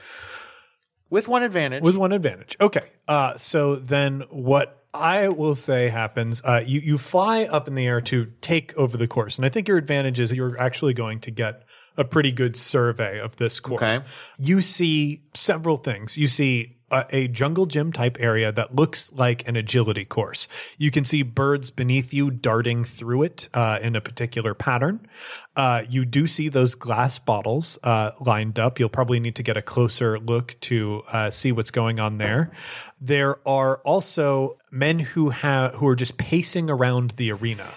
with 1.09 1.27
one 1.27 1.43
advantage. 1.43 1.83
with 1.83 1.97
one 1.97 2.11
advantage. 2.11 2.57
Okay, 2.59 2.91
uh, 3.07 3.37
so 3.37 3.75
then 3.75 4.21
what 4.29 4.83
I 4.93 5.29
will 5.29 5.55
say 5.55 5.89
happens: 5.89 6.41
uh, 6.43 6.63
you 6.65 6.79
you 6.79 6.97
fly 6.97 7.43
up 7.43 7.67
in 7.67 7.75
the 7.75 7.85
air 7.85 8.01
to 8.01 8.31
take 8.41 8.75
over 8.77 8.97
the 8.97 9.07
course, 9.07 9.37
and 9.37 9.45
I 9.45 9.49
think 9.49 9.67
your 9.67 9.77
advantage 9.77 10.19
is 10.19 10.31
you're 10.31 10.59
actually 10.59 10.93
going 10.93 11.19
to 11.21 11.31
get 11.31 11.63
a 11.99 12.05
pretty 12.05 12.31
good 12.31 12.55
survey 12.55 13.19
of 13.19 13.35
this 13.35 13.59
course. 13.59 13.81
Okay. 13.81 13.99
You 14.39 14.61
see 14.61 15.21
several 15.33 15.75
things. 15.75 16.17
You 16.17 16.27
see 16.27 16.77
a, 16.91 17.05
a 17.09 17.27
jungle 17.27 17.65
gym 17.65 17.91
type 17.91 18.15
area 18.21 18.53
that 18.53 18.73
looks 18.73 19.11
like 19.11 19.45
an 19.49 19.57
agility 19.57 20.05
course. 20.05 20.47
You 20.77 20.91
can 20.91 21.03
see 21.03 21.23
birds 21.23 21.69
beneath 21.69 22.13
you 22.13 22.31
darting 22.31 22.85
through 22.85 23.23
it 23.23 23.49
uh, 23.53 23.79
in 23.81 23.97
a 23.97 24.01
particular 24.01 24.53
pattern. 24.53 25.05
Uh, 25.57 25.83
you 25.89 26.05
do 26.05 26.25
see 26.25 26.47
those 26.47 26.73
glass 26.73 27.19
bottles 27.19 27.77
uh, 27.83 28.11
lined 28.21 28.59
up. 28.59 28.79
You'll 28.79 28.87
probably 28.87 29.19
need 29.19 29.35
to 29.35 29.43
get 29.43 29.57
a 29.57 29.61
closer 29.61 30.17
look 30.19 30.55
to 30.61 31.03
uh, 31.11 31.29
see 31.31 31.51
what's 31.51 31.71
going 31.71 31.99
on 31.99 32.17
there. 32.17 32.51
There 33.01 33.45
are 33.47 33.79
also 33.79 34.57
men 34.71 34.99
who 34.99 35.31
have 35.31 35.75
who 35.75 35.87
are 35.87 35.95
just 35.95 36.17
pacing 36.17 36.69
around 36.69 37.11
the 37.11 37.31
arena 37.31 37.67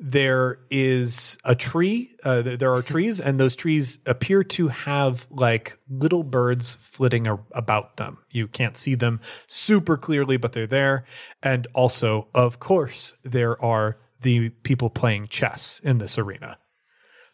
there 0.00 0.58
is 0.70 1.36
a 1.44 1.54
tree. 1.54 2.16
Uh, 2.24 2.40
there 2.40 2.72
are 2.72 2.80
trees, 2.80 3.20
and 3.20 3.38
those 3.38 3.54
trees 3.54 3.98
appear 4.06 4.42
to 4.42 4.68
have 4.68 5.26
like 5.30 5.78
little 5.90 6.22
birds 6.22 6.74
flitting 6.76 7.26
a- 7.26 7.38
about 7.52 7.98
them. 7.98 8.16
You 8.30 8.48
can't 8.48 8.78
see 8.78 8.94
them 8.94 9.20
super 9.46 9.98
clearly, 9.98 10.38
but 10.38 10.52
they're 10.52 10.66
there. 10.66 11.04
And 11.42 11.66
also, 11.74 12.28
of 12.34 12.58
course, 12.58 13.12
there 13.24 13.62
are 13.62 13.98
the 14.22 14.48
people 14.48 14.88
playing 14.88 15.28
chess 15.28 15.80
in 15.84 15.98
this 15.98 16.16
arena. 16.16 16.58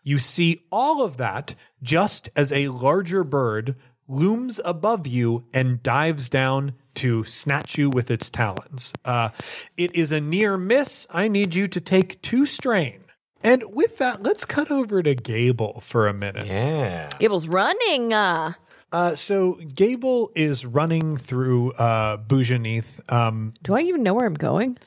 You 0.03 0.19
see 0.19 0.64
all 0.71 1.03
of 1.03 1.19
that 1.19 1.55
just 1.83 2.29
as 2.35 2.53
a 2.53 2.69
larger 2.69 3.23
bird 3.23 3.77
looms 4.09 4.61
above 4.64 5.07
you 5.07 5.45
and 5.55 5.83
dives 5.83 6.29
down 6.29 6.73
to 6.97 7.25
snatch 7.25 7.79
you 7.79 7.91
with 7.91 8.11
its 8.11 8.31
talons. 8.31 8.93
Uh, 9.05 9.31
it 9.77 9.95
is 9.95 10.13
a 10.13 10.21
near 10.21 10.57
miss. 10.57 11.07
I 11.11 11.29
need 11.29 11.55
you 11.55 11.69
to 11.69 11.81
take 11.81 12.21
two 12.23 12.47
strain. 12.47 13.01
And 13.43 13.63
with 13.73 13.99
that, 13.99 14.23
let's 14.23 14.45
cut 14.45 14.71
over 14.71 15.03
to 15.03 15.15
Gable 15.15 15.81
for 15.81 16.09
a 16.09 16.13
minute. 16.13 16.47
Yeah. 16.47 17.09
Gable's 17.19 17.49
running. 17.49 18.13
Uh, 18.13 18.55
Uh, 18.93 19.15
so 19.15 19.55
Gable 19.75 20.31
is 20.35 20.65
running 20.65 21.17
through 21.17 21.73
uh, 21.73 22.17
Boujanith. 22.19 23.01
Um, 23.13 23.53
do 23.63 23.75
I 23.75 23.81
even 23.83 24.03
know 24.03 24.15
where 24.15 24.27
I'm 24.27 24.35
going? 24.35 24.79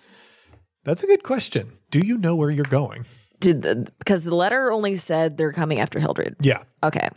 that's 0.85 1.03
a 1.03 1.07
good 1.07 1.23
question. 1.23 1.73
Do 1.91 1.99
you 1.99 2.17
know 2.17 2.35
where 2.35 2.49
you're 2.49 2.65
going? 2.65 3.05
Did 3.39 3.61
the, 3.61 3.87
because 3.99 4.23
the 4.23 4.33
letter 4.35 4.71
only 4.71 4.95
said 4.95 5.37
they're 5.37 5.53
coming 5.53 5.79
after 5.79 5.99
Hildred. 5.99 6.37
Yeah. 6.41 6.63
Okay. 6.83 7.09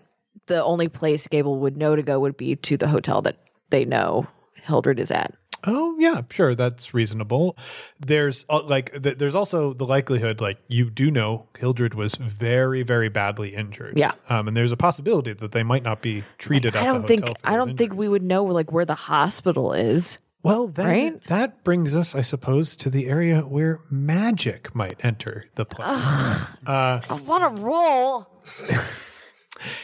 The 0.46 0.62
only 0.62 0.88
place 0.88 1.26
Gable 1.28 1.58
would 1.60 1.76
know 1.76 1.96
to 1.96 2.02
go 2.02 2.20
would 2.20 2.36
be 2.36 2.56
to 2.56 2.76
the 2.76 2.88
hotel 2.88 3.22
that 3.22 3.38
they 3.70 3.84
know 3.84 4.26
Hildred 4.62 4.98
is 4.98 5.10
at. 5.10 5.34
Oh 5.64 5.94
yeah, 6.00 6.22
sure, 6.28 6.56
that's 6.56 6.92
reasonable. 6.92 7.56
There's 8.00 8.44
uh, 8.48 8.62
like 8.64 9.00
th- 9.00 9.18
there's 9.18 9.36
also 9.36 9.72
the 9.72 9.84
likelihood 9.86 10.40
like 10.40 10.58
you 10.66 10.90
do 10.90 11.08
know 11.08 11.46
Hildred 11.56 11.94
was 11.94 12.16
very 12.16 12.82
very 12.82 13.08
badly 13.08 13.54
injured. 13.54 13.96
Yeah. 13.96 14.12
Um 14.28 14.48
and 14.48 14.56
there's 14.56 14.72
a 14.72 14.76
possibility 14.76 15.32
that 15.34 15.52
they 15.52 15.62
might 15.62 15.84
not 15.84 16.02
be 16.02 16.24
treated 16.38 16.74
at 16.74 16.82
I 16.82 16.86
don't 16.86 17.06
think 17.06 17.26
I 17.44 17.54
don't 17.54 17.76
think 17.76 17.94
we 17.94 18.08
would 18.08 18.24
know 18.24 18.42
like 18.44 18.72
where 18.72 18.84
the 18.84 18.96
hospital 18.96 19.72
is. 19.72 20.18
Well, 20.42 20.66
then 20.66 20.86
Right? 20.86 21.24
that 21.28 21.62
brings 21.62 21.94
us 21.94 22.16
I 22.16 22.22
suppose 22.22 22.74
to 22.78 22.90
the 22.90 23.06
area 23.06 23.42
where 23.42 23.78
magic 23.88 24.74
might 24.74 25.04
enter 25.04 25.44
the 25.54 25.64
play. 25.64 25.86
I 25.86 27.20
want 27.24 27.56
to 27.56 27.62
roll. 27.62 28.28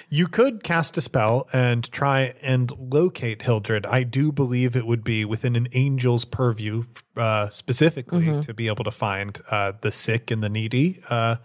You 0.08 0.26
could 0.28 0.62
cast 0.62 0.96
a 0.96 1.00
spell 1.00 1.48
and 1.52 1.90
try 1.90 2.34
and 2.42 2.72
locate 2.78 3.42
Hildred. 3.42 3.86
I 3.86 4.02
do 4.02 4.32
believe 4.32 4.76
it 4.76 4.86
would 4.86 5.04
be 5.04 5.24
within 5.24 5.56
an 5.56 5.68
angel's 5.74 6.24
purview, 6.24 6.84
uh, 7.16 7.48
specifically 7.48 8.26
Mm-hmm. 8.26 8.40
to 8.40 8.54
be 8.54 8.66
able 8.68 8.84
to 8.84 8.90
find 8.90 9.40
uh, 9.50 9.72
the 9.80 9.90
sick 9.90 10.30
and 10.30 10.42
the 10.42 10.48
needy. 10.48 11.00
Uh, 11.08 11.36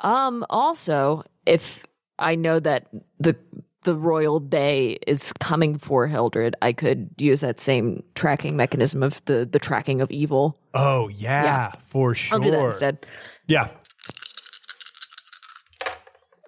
Um. 0.00 0.44
Also, 0.50 1.24
if 1.46 1.84
I 2.18 2.34
know 2.34 2.60
that 2.60 2.88
the 3.18 3.36
the 3.82 3.94
royal 3.94 4.40
day 4.40 4.98
is 5.06 5.32
coming 5.40 5.76
for 5.78 6.06
Hildred, 6.06 6.54
I 6.62 6.72
could 6.72 7.10
use 7.18 7.40
that 7.42 7.58
same 7.60 8.02
tracking 8.14 8.56
mechanism 8.56 9.02
of 9.02 9.22
the 9.26 9.44
the 9.44 9.58
tracking 9.58 10.00
of 10.00 10.10
evil. 10.10 10.58
oh 10.74 11.08
yeah, 11.08 11.44
Yeah. 11.44 11.72
for 11.84 12.14
sure. 12.14 12.36
I'll 12.38 12.42
do 12.42 12.50
that 12.50 12.64
instead. 12.66 13.06
Yeah, 13.46 13.68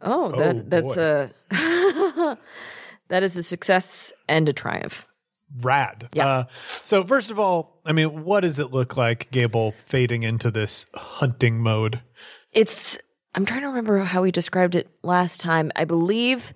Oh, 0.03 0.33
Oh, 0.33 0.39
that 0.39 0.71
that's 0.71 0.95
boy. 0.97 1.31
a 1.51 2.39
that 3.09 3.23
is 3.23 3.37
a 3.37 3.43
success 3.43 4.13
and 4.29 4.49
a 4.49 4.53
triumph. 4.53 5.07
rad. 5.63 6.09
Yeah. 6.13 6.27
Uh, 6.27 6.45
so 6.85 7.05
first 7.05 7.31
of 7.31 7.39
all, 7.39 7.81
I 7.87 7.93
mean, 7.93 8.25
what 8.25 8.41
does 8.41 8.59
it 8.59 8.73
look 8.73 8.97
like, 8.97 9.31
Gable, 9.31 9.73
fading 9.73 10.23
into 10.23 10.51
this 10.51 10.87
hunting 10.95 11.59
mode? 11.61 12.01
It's 12.53 12.99
I'm 13.35 13.45
trying 13.47 13.61
to 13.63 13.69
remember 13.69 13.99
how 14.01 14.23
we 14.23 14.31
described 14.33 14.75
it 14.75 14.89
last 15.03 15.41
time. 15.41 15.71
I 15.77 15.85
believe 15.85 16.53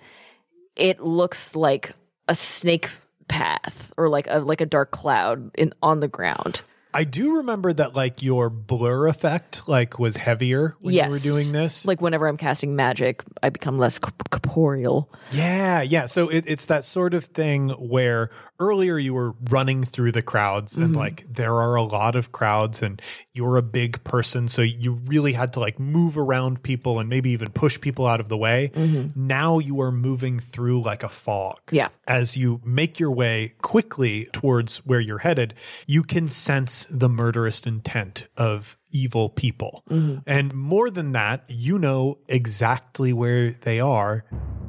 it 0.76 1.00
looks 1.00 1.54
like 1.54 1.92
a 2.28 2.34
snake 2.34 2.88
path 3.28 3.92
or 3.96 4.08
like 4.08 4.26
a 4.28 4.38
like 4.40 4.60
a 4.60 4.66
dark 4.66 4.90
cloud 4.90 5.50
in 5.56 5.72
on 5.82 6.00
the 6.00 6.08
ground. 6.08 6.62
I 6.92 7.04
do 7.04 7.36
remember 7.36 7.72
that 7.72 7.94
like 7.94 8.22
your 8.22 8.50
blur 8.50 9.06
effect 9.06 9.68
like 9.68 9.98
was 9.98 10.16
heavier 10.16 10.76
when 10.80 10.94
yes. 10.94 11.06
you 11.06 11.12
were 11.12 11.18
doing 11.18 11.52
this. 11.52 11.86
Like 11.86 12.00
whenever 12.00 12.26
I'm 12.26 12.36
casting 12.36 12.74
magic, 12.74 13.22
I 13.42 13.50
become 13.50 13.78
less 13.78 13.98
corp- 13.98 14.30
corporeal. 14.30 15.08
Yeah, 15.30 15.82
yeah. 15.82 16.06
So 16.06 16.28
it, 16.28 16.44
it's 16.46 16.66
that 16.66 16.84
sort 16.84 17.14
of 17.14 17.24
thing 17.24 17.70
where 17.70 18.30
earlier 18.58 18.98
you 18.98 19.14
were 19.14 19.34
running 19.50 19.84
through 19.84 20.12
the 20.12 20.22
crowds 20.22 20.76
and 20.76 20.88
mm-hmm. 20.88 20.98
like 20.98 21.24
there 21.32 21.54
are 21.54 21.76
a 21.76 21.82
lot 21.82 22.16
of 22.16 22.32
crowds 22.32 22.82
and 22.82 23.00
you're 23.32 23.56
a 23.56 23.62
big 23.62 24.02
person. 24.02 24.48
So 24.48 24.62
you 24.62 24.92
really 24.92 25.32
had 25.32 25.52
to 25.52 25.60
like 25.60 25.78
move 25.78 26.18
around 26.18 26.62
people 26.62 26.98
and 26.98 27.08
maybe 27.08 27.30
even 27.30 27.50
push 27.50 27.80
people 27.80 28.06
out 28.06 28.20
of 28.20 28.28
the 28.28 28.36
way. 28.36 28.70
Mm-hmm. 28.74 29.26
Now 29.26 29.58
you 29.58 29.80
are 29.80 29.92
moving 29.92 30.38
through 30.38 30.82
like 30.82 31.02
a 31.02 31.08
fog. 31.08 31.58
Yeah. 31.70 31.88
As 32.08 32.36
you 32.36 32.60
make 32.64 32.98
your 32.98 33.12
way 33.12 33.54
quickly 33.62 34.28
towards 34.32 34.78
where 34.78 35.00
you're 35.00 35.18
headed, 35.18 35.54
you 35.86 36.02
can 36.02 36.26
sense 36.26 36.86
the 36.90 37.08
murderous 37.08 37.60
intent 37.60 38.26
of 38.36 38.76
evil 38.92 39.28
people. 39.28 39.84
Mm-hmm. 39.88 40.18
And 40.26 40.52
more 40.52 40.90
than 40.90 41.12
that, 41.12 41.44
you 41.48 41.78
know 41.78 42.18
exactly 42.28 43.12
where 43.12 43.52
they 43.52 43.78
are 43.78 44.24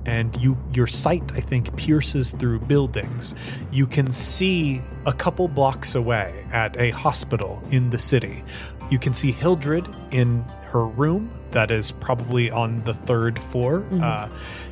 and 0.05 0.35
you 0.41 0.57
your 0.73 0.87
sight 0.87 1.31
I 1.33 1.39
think 1.39 1.75
pierces 1.75 2.31
through 2.31 2.59
buildings. 2.61 3.35
You 3.71 3.87
can 3.87 4.11
see 4.11 4.81
a 5.05 5.13
couple 5.13 5.47
blocks 5.47 5.95
away 5.95 6.45
at 6.51 6.77
a 6.79 6.91
hospital 6.91 7.63
in 7.69 7.89
the 7.89 7.99
city. 7.99 8.43
You 8.89 8.99
can 8.99 9.13
see 9.13 9.31
Hildred 9.31 9.87
in 10.11 10.43
her 10.71 10.85
room 10.85 11.29
that 11.51 11.69
is 11.69 11.91
probably 11.91 12.49
on 12.49 12.81
the 12.85 12.93
third 12.93 13.37
floor. 13.37 13.85
Uh, 14.01 14.29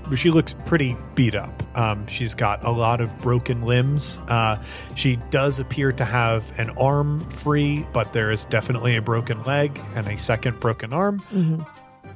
but 0.07 0.17
she 0.17 0.31
looks 0.31 0.55
pretty 0.65 0.95
beat 1.13 1.35
up. 1.35 1.61
Um, 1.77 2.07
she's 2.07 2.33
got 2.33 2.65
a 2.65 2.71
lot 2.71 3.01
of 3.01 3.17
broken 3.19 3.63
limbs. 3.63 4.17
Uh, 4.29 4.61
she 4.95 5.17
does 5.29 5.59
appear 5.59 5.91
to 5.91 6.05
have 6.05 6.57
an 6.57 6.69
arm 6.71 7.19
free, 7.19 7.85
but 7.91 8.13
there 8.13 8.31
is 8.31 8.45
definitely 8.45 8.95
a 8.95 9.01
broken 9.01 9.43
leg 9.43 9.79
and 9.95 10.07
a 10.07 10.17
second 10.17 10.59
broken 10.61 10.93
arm. 10.93 11.19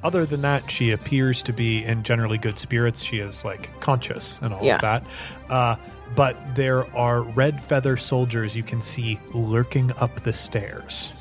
Other 0.04 0.26
than 0.26 0.41
that, 0.41 0.70
she 0.70 0.91
appears 0.91 1.41
to 1.43 1.54
be 1.54 1.84
in 1.84 2.04
generally 2.04 2.38
good 2.38 2.60
spirits. 2.60 3.01
She 3.04 3.20
is 3.20 3.45
like 3.45 3.80
conscious 3.80 4.39
and 4.41 4.54
all 4.54 4.64
Yeah. 4.64 4.76
of 4.76 4.82
that. 4.82 5.04
Uh, 5.49 5.76
but 6.16 6.36
there 6.56 6.86
are 6.95 7.22
red 7.22 7.62
feather 7.62 7.97
soldiers 7.97 8.56
you 8.56 8.64
can 8.64 8.82
see 8.82 9.20
lurking 9.34 9.91
up 9.99 10.14
the 10.24 10.34
stairs. 10.34 11.14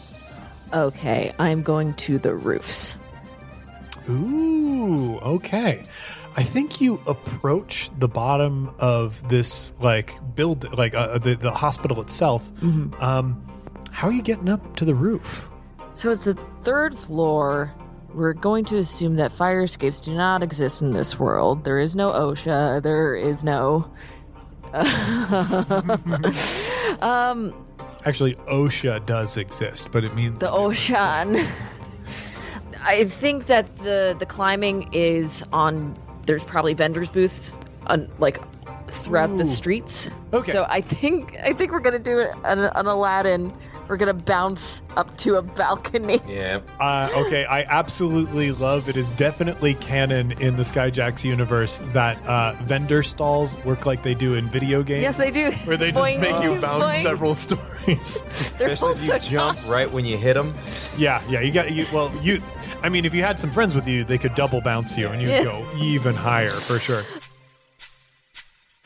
Okay, 0.74 1.32
I'm 1.38 1.62
going 1.62 1.94
to 1.94 2.18
the 2.18 2.34
roofs. 2.34 2.94
Ooh, 4.08 5.18
okay. 5.18 5.82
I 6.36 6.42
think 6.42 6.80
you 6.80 7.00
approach 7.06 7.90
the 7.98 8.08
bottom 8.08 8.74
of 8.78 9.26
this 9.28 9.74
like 9.80 10.18
build, 10.34 10.76
like 10.76 10.94
uh, 10.94 11.18
the 11.18 11.34
the 11.34 11.50
hospital 11.50 12.00
itself. 12.00 12.50
Um, 13.02 13.44
how 13.90 14.08
are 14.08 14.12
you 14.12 14.22
getting 14.22 14.48
up 14.48 14.76
to 14.76 14.84
the 14.86 14.94
roof? 14.94 15.46
So 15.94 16.10
it's 16.10 16.24
the 16.24 16.34
third 16.64 16.98
floor. 16.98 17.72
We're 18.14 18.34
going 18.34 18.64
to 18.66 18.76
assume 18.76 19.16
that 19.16 19.32
fire 19.32 19.62
escapes 19.62 20.00
do 20.00 20.14
not 20.14 20.42
exist 20.42 20.82
in 20.82 20.90
this 20.90 21.18
world. 21.18 21.64
There 21.64 21.78
is 21.78 21.96
no 21.96 22.10
OSHA. 22.10 22.82
There 22.82 23.14
is 23.14 23.44
no. 23.44 23.90
Um, 27.00 27.54
Actually, 28.04 28.34
OSHA 28.46 29.06
does 29.06 29.36
exist, 29.36 29.90
but 29.92 30.04
it 30.04 30.14
means 30.14 30.40
the 30.40 30.50
ocean. 30.50 30.96
I 32.84 33.04
think 33.04 33.46
that 33.46 33.76
the 33.78 34.16
the 34.18 34.26
climbing 34.26 34.92
is 34.92 35.44
on. 35.52 35.96
There's 36.26 36.44
probably 36.44 36.74
vendors 36.74 37.10
booths 37.10 37.60
on 37.86 38.10
like 38.18 38.40
throughout 38.88 39.36
the 39.36 39.46
streets. 39.46 40.08
Okay. 40.32 40.52
So 40.52 40.66
I 40.68 40.80
think 40.80 41.36
I 41.44 41.52
think 41.52 41.72
we're 41.72 41.80
gonna 41.80 41.98
do 41.98 42.20
an, 42.44 42.60
an 42.60 42.86
Aladdin. 42.86 43.52
We're 43.88 43.96
gonna 43.96 44.14
bounce 44.14 44.80
up 44.96 45.16
to 45.18 45.36
a 45.36 45.42
balcony. 45.42 46.20
Yeah. 46.32 46.60
Uh, 46.80 47.08
okay, 47.14 47.44
I 47.44 47.62
absolutely 47.64 48.52
love 48.52 48.88
it. 48.88 48.96
Is 48.96 49.10
definitely 49.10 49.74
canon 49.74 50.32
in 50.40 50.56
the 50.56 50.62
Skyjacks 50.62 51.24
universe 51.24 51.78
that 51.92 52.24
uh, 52.26 52.54
vendor 52.62 53.02
stalls 53.02 53.56
work 53.64 53.84
like 53.84 54.02
they 54.02 54.14
do 54.14 54.34
in 54.34 54.46
video 54.48 54.82
games. 54.82 55.02
Yes, 55.02 55.16
they 55.18 55.30
do. 55.30 55.50
Where 55.64 55.76
they 55.76 55.90
just 55.92 56.00
Boing, 56.00 56.20
make 56.20 56.42
you 56.42 56.58
bounce 56.60 56.84
boing. 56.84 57.02
several 57.02 57.34
stories. 57.46 58.22
They're 58.58 58.68
Especially 58.70 58.92
if 58.92 59.06
you 59.06 59.12
also 59.12 59.28
jump 59.28 59.68
right 59.68 59.90
when 59.90 60.04
you 60.06 60.16
hit 60.16 60.34
them. 60.34 60.54
yeah, 60.96 61.20
yeah. 61.28 61.40
You 61.40 61.52
got 61.52 61.72
you. 61.72 61.86
Well, 61.92 62.10
you. 62.22 62.40
I 62.82 62.88
mean, 62.88 63.04
if 63.04 63.14
you 63.14 63.22
had 63.22 63.38
some 63.38 63.50
friends 63.50 63.74
with 63.74 63.86
you, 63.86 64.02
they 64.04 64.18
could 64.18 64.34
double 64.34 64.60
bounce 64.60 64.96
you, 64.96 65.08
and 65.08 65.20
you'd 65.20 65.28
Yeah. 65.30 65.44
go 65.44 65.66
even 65.78 66.14
higher 66.14 66.50
for 66.50 66.78
sure. 66.78 67.02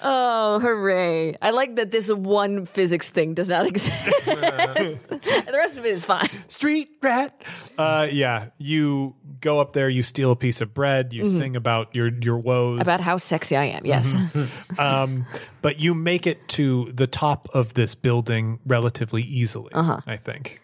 Oh, 0.02 0.58
hooray. 0.60 1.34
I 1.40 1.50
like 1.50 1.76
that 1.76 1.90
this 1.90 2.10
one 2.12 2.66
physics 2.66 3.08
thing 3.08 3.32
does 3.34 3.48
not 3.48 3.66
exist. 3.70 3.94
the 4.26 5.50
rest 5.54 5.78
of 5.78 5.86
it 5.86 5.92
is 5.92 6.04
fine. 6.04 6.28
Street 6.48 6.88
rat. 7.02 7.40
Uh, 7.78 8.06
yeah, 8.10 8.50
you 8.58 9.14
go 9.40 9.58
up 9.58 9.72
there, 9.72 9.88
you 9.88 10.02
steal 10.02 10.32
a 10.32 10.36
piece 10.36 10.60
of 10.60 10.74
bread, 10.74 11.12
you 11.14 11.26
sing 11.26 11.56
about 11.56 11.94
your 11.94 12.08
your 12.20 12.38
woes. 12.38 12.72
Mm-hmm. 12.74 12.82
About 12.82 13.00
how 13.00 13.16
sexy 13.16 13.56
I 13.56 13.64
am, 13.64 13.86
yes. 13.86 14.14
um, 14.78 15.24
but 15.62 15.80
you 15.80 15.94
make 15.94 16.26
it 16.26 16.46
to 16.48 16.92
the 16.92 17.06
top 17.06 17.48
of 17.54 17.72
this 17.74 17.94
building 17.94 18.58
relatively 18.66 19.22
easily. 19.22 19.72
Uh-huh. 19.72 20.00
I 20.06 20.16
think, 20.18 20.60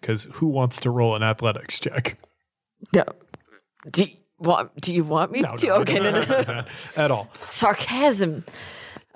because 0.00 0.24
who 0.34 0.48
wants 0.48 0.80
to 0.80 0.90
roll 0.90 1.14
an 1.14 1.22
athletics 1.22 1.78
check? 1.78 2.18
No. 2.92 3.04
Do 3.90 4.04
you 4.04 4.16
want, 4.40 4.80
do 4.80 4.92
you 4.92 5.04
want 5.04 5.30
me 5.30 5.40
No, 5.40 5.56
to? 5.56 5.66
no, 5.68 5.74
okay, 5.74 6.00
no. 6.00 6.10
no, 6.10 6.42
no, 6.42 6.64
at 6.96 7.10
all. 7.12 7.30
Sarcasm. 7.48 8.44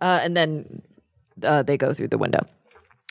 Uh, 0.00 0.20
and 0.22 0.36
then 0.36 0.82
uh, 1.42 1.62
they 1.62 1.76
go 1.76 1.92
through 1.94 2.08
the 2.08 2.18
window. 2.18 2.44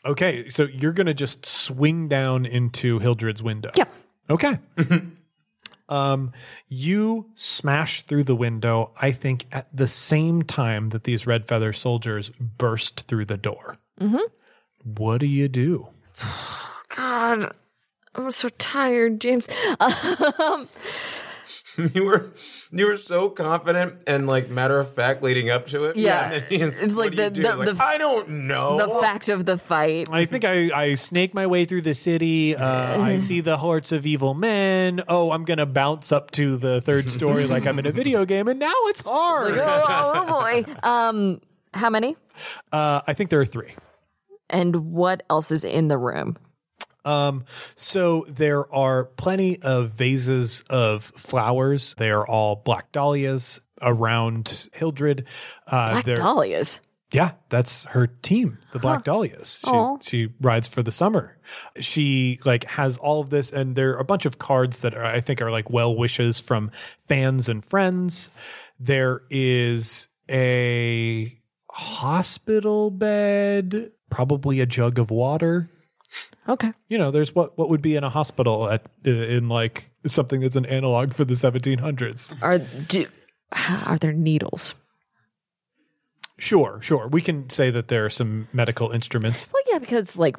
Okay, 0.06 0.50
so 0.50 0.64
you're 0.66 0.94
gonna 0.94 1.14
just 1.14 1.46
swing 1.46 2.08
down 2.08 2.46
into 2.46 3.00
Hildred's 3.00 3.42
window. 3.42 3.72
Yeah. 3.76 3.86
Okay. 4.30 4.60
um, 5.90 6.32
you 6.68 7.32
smash 7.36 8.02
through 8.02 8.26
the 8.26 8.36
window. 8.36 8.92
I 9.02 9.12
think 9.12 9.46
at 9.52 9.68
the 9.76 9.88
same 9.88 10.44
time 10.44 10.90
that 10.90 11.06
these 11.06 11.26
red 11.26 11.48
feather 11.48 11.74
soldiers 11.74 12.30
burst 12.30 13.02
through 13.02 13.26
the 13.26 13.38
door. 13.38 13.78
Mm-hmm. 14.00 14.18
What 14.84 15.20
do 15.20 15.26
you 15.26 15.48
do? 15.48 15.88
God, 16.96 17.52
I'm 18.14 18.32
so 18.32 18.50
tired, 18.50 19.20
James. 19.20 19.50
You 21.94 22.06
were 22.06 22.32
you 22.72 22.86
were 22.88 22.98
so 22.98 23.30
confident 23.30 24.02
and 24.08 24.28
like 24.28 24.50
matter 24.50 24.80
of 24.80 24.94
fact 24.94 25.22
leading 25.22 25.50
up 25.50 25.68
to 25.68 25.86
it. 25.86 25.96
Yeah. 25.98 26.42
And 26.50 26.74
It's 26.74 26.94
like 26.96 27.12
what 27.12 27.12
do 27.12 27.18
the- 27.18 27.30
do? 27.30 27.44
the- 27.44 27.56
Like, 27.56 27.76
the- 27.78 27.84
I 27.84 27.98
don't 27.98 28.30
know. 28.48 28.78
the 28.78 29.02
fact 29.02 29.30
of 29.30 29.46
the 29.46 29.58
fight. 29.58 30.08
I 30.12 30.26
think 30.26 30.46
I, 30.46 30.70
I 30.74 30.96
snake 30.96 31.34
my 31.34 31.48
way 31.48 31.66
through 31.66 31.82
the 31.82 31.94
city. 31.94 32.56
Uh, 32.56 33.02
I 33.02 33.18
see 33.30 33.42
the 33.42 33.58
hordes 33.58 33.92
of 33.92 34.06
evil 34.06 34.34
men. 34.34 35.02
Oh, 35.08 35.32
I'm 35.32 35.44
gonna 35.46 35.66
bounce 35.66 36.12
up 36.12 36.32
to 36.32 36.58
the 36.58 36.82
third 36.82 37.12
story 37.12 37.46
like 37.48 37.66
I'm 37.68 37.78
in 37.80 37.86
a 37.86 37.92
video 37.92 38.26
game, 38.26 38.48
and 38.48 38.60
now 38.60 38.74
it's 38.86 39.02
hard. 39.06 39.58
oh, 39.58 40.14
oh, 40.16 40.26
boy. 40.42 40.74
Um, 40.84 41.42
how 41.74 41.90
many? 41.90 42.16
Uh, 42.72 43.02
I 43.08 43.14
think 43.14 43.30
there 43.30 43.40
are 43.42 43.46
three. 43.46 43.74
And 44.50 44.92
what 44.94 45.24
else 45.30 45.52
is 45.52 45.64
in 45.64 45.88
the 45.88 45.98
room? 45.98 46.38
Um, 47.06 47.46
so 47.76 48.26
there 48.28 48.72
are 48.74 49.06
plenty 49.06 49.62
of 49.62 49.92
vases 49.92 50.64
of 50.70 51.04
flowers. 51.04 51.96
They 51.98 52.10
are 52.10 52.28
all 52.28 52.56
black 52.56 52.92
dahlias 52.92 53.62
around 53.82 54.70
Hildred. 54.74 55.26
Uh, 55.68 56.02
Black 56.02 56.06
dahlias. 56.18 56.80
Yeah, 57.12 57.32
that's 57.50 57.86
her 57.86 58.08
team, 58.08 58.58
the 58.74 58.80
Black 58.80 59.04
Dahlias. 59.04 59.62
She 59.64 60.10
she 60.10 60.34
rides 60.42 60.68
for 60.68 60.82
the 60.84 60.92
summer. 60.92 61.38
She 61.80 62.40
like 62.44 62.66
has 62.66 62.98
all 62.98 63.22
of 63.22 63.30
this, 63.30 63.54
and 63.54 63.76
there 63.76 63.92
are 63.92 64.00
a 64.00 64.04
bunch 64.04 64.26
of 64.26 64.40
cards 64.40 64.80
that 64.80 64.96
are, 64.96 65.06
I 65.06 65.22
think 65.22 65.42
are 65.42 65.52
like 65.52 65.70
well 65.70 65.96
wishes 65.96 66.40
from 66.40 66.72
fans 67.08 67.48
and 67.48 67.64
friends. 67.64 68.32
There 68.80 69.22
is 69.30 70.08
a 70.30 71.38
hospital 71.72 72.90
bed, 72.90 73.92
probably 74.10 74.60
a 74.60 74.66
jug 74.66 74.98
of 75.00 75.12
water. 75.12 75.70
Okay. 76.48 76.72
You 76.90 76.98
know, 76.98 77.12
there's 77.12 77.34
what 77.34 77.58
what 77.58 77.70
would 77.70 77.82
be 77.82 77.96
in 77.96 78.04
a 78.04 78.10
hospital 78.10 78.70
at 78.70 78.84
in 79.04 79.50
like 79.50 79.90
something 80.06 80.42
that's 80.42 80.56
an 80.56 80.66
analog 80.66 81.14
for 81.14 81.26
the 81.26 81.34
1700s. 81.34 82.34
Are 82.42 82.60
do 82.60 83.08
are 83.88 83.98
there 83.98 84.14
needles? 84.14 84.76
Sure, 86.38 86.80
sure. 86.82 87.08
We 87.08 87.22
can 87.22 87.50
say 87.50 87.72
that 87.72 87.88
there 87.88 88.06
are 88.06 88.10
some 88.10 88.48
medical 88.52 88.92
instruments 88.92 89.50
Well, 89.54 89.64
yeah, 89.72 89.80
because 89.80 90.18
like 90.18 90.38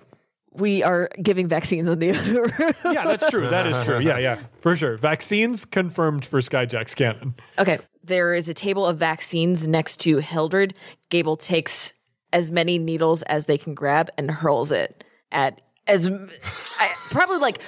we 0.52 0.82
are 0.82 1.10
giving 1.22 1.48
vaccines 1.48 1.88
in 1.88 1.98
the 1.98 2.06
yeah, 2.84 3.04
that's 3.04 3.28
true. 3.28 3.48
That 3.48 3.66
is 3.66 3.82
true. 3.84 3.98
Yeah, 3.98 4.18
yeah, 4.18 4.38
for 4.60 4.76
sure. 4.76 4.96
Vaccines 4.96 5.64
confirmed 5.64 6.24
for 6.24 6.40
Skyjack's 6.40 6.94
canon. 6.94 7.34
Okay, 7.58 7.78
there 8.04 8.34
is 8.34 8.48
a 8.48 8.54
table 8.54 8.86
of 8.86 8.98
vaccines 8.98 9.66
next 9.66 9.98
to 10.00 10.18
Hildred. 10.18 10.74
Gable 11.10 11.36
takes 11.36 11.92
as 12.32 12.50
many 12.50 12.78
needles 12.78 13.22
as 13.22 13.46
they 13.46 13.58
can 13.58 13.74
grab 13.74 14.10
and 14.18 14.30
hurls 14.30 14.70
it 14.70 15.04
at 15.32 15.60
as 15.86 16.08
I, 16.78 16.88
probably 17.10 17.38
like 17.38 17.60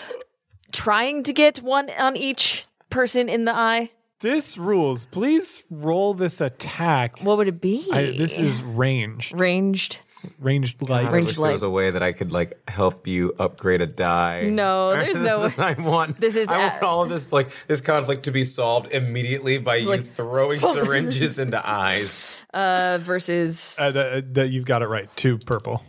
trying 0.73 1.23
to 1.25 1.33
get 1.33 1.63
one 1.63 1.91
on 1.99 2.17
each 2.17 2.67
person 2.91 3.29
in 3.29 3.45
the 3.45 3.55
eye? 3.55 3.91
This 4.21 4.59
rules. 4.59 5.07
Please 5.07 5.63
roll 5.71 6.13
this 6.15 6.41
attack. 6.41 7.21
What 7.21 7.37
would 7.39 7.47
it 7.49 7.61
be? 7.61 7.87
I, 7.93 8.07
this 8.07 8.37
is 8.37 8.63
ranged. 8.63 9.39
ranged. 9.39 9.99
Ranged 10.41 10.83
light. 10.89 11.07
I 11.07 11.11
Range 11.11 11.27
wish 11.27 11.39
light. 11.39 11.47
there 11.47 11.53
was 11.53 11.63
a 11.63 11.71
way 11.71 11.93
that 11.93 12.03
I 12.03 12.11
could 12.13 12.33
like 12.33 12.69
help 12.69 13.07
you 13.07 13.33
upgrade 13.39 13.81
a 13.81 13.87
die. 13.87 14.49
No, 14.51 14.91
there's 14.97 15.23
no 15.23 15.43
way. 15.43 15.55
I 15.57 15.75
want 15.75 16.21
This 16.21 16.35
is 16.35 16.49
I 16.49 16.59
want 16.59 16.83
a- 16.83 16.87
all 16.87 17.03
of 17.03 17.09
this 17.09 17.31
like 17.31 17.51
this 17.69 17.81
conflict 17.81 18.25
to 18.25 18.33
be 18.33 18.43
solved 18.43 18.91
immediately 18.91 19.59
by 19.59 19.77
you 19.77 19.89
Like- 19.91 20.05
throwing 20.05 20.59
syringes 20.75 21.39
into 21.39 21.63
eyes. 21.65 22.29
Uh, 22.53 22.99
versus. 23.01 23.77
Uh, 23.79 23.93
that, 23.93 24.35
that 24.35 24.49
you've 24.49 24.65
got 24.65 24.83
it 24.83 24.87
right. 24.89 25.09
Two 25.15 25.39
purple. 25.39 25.85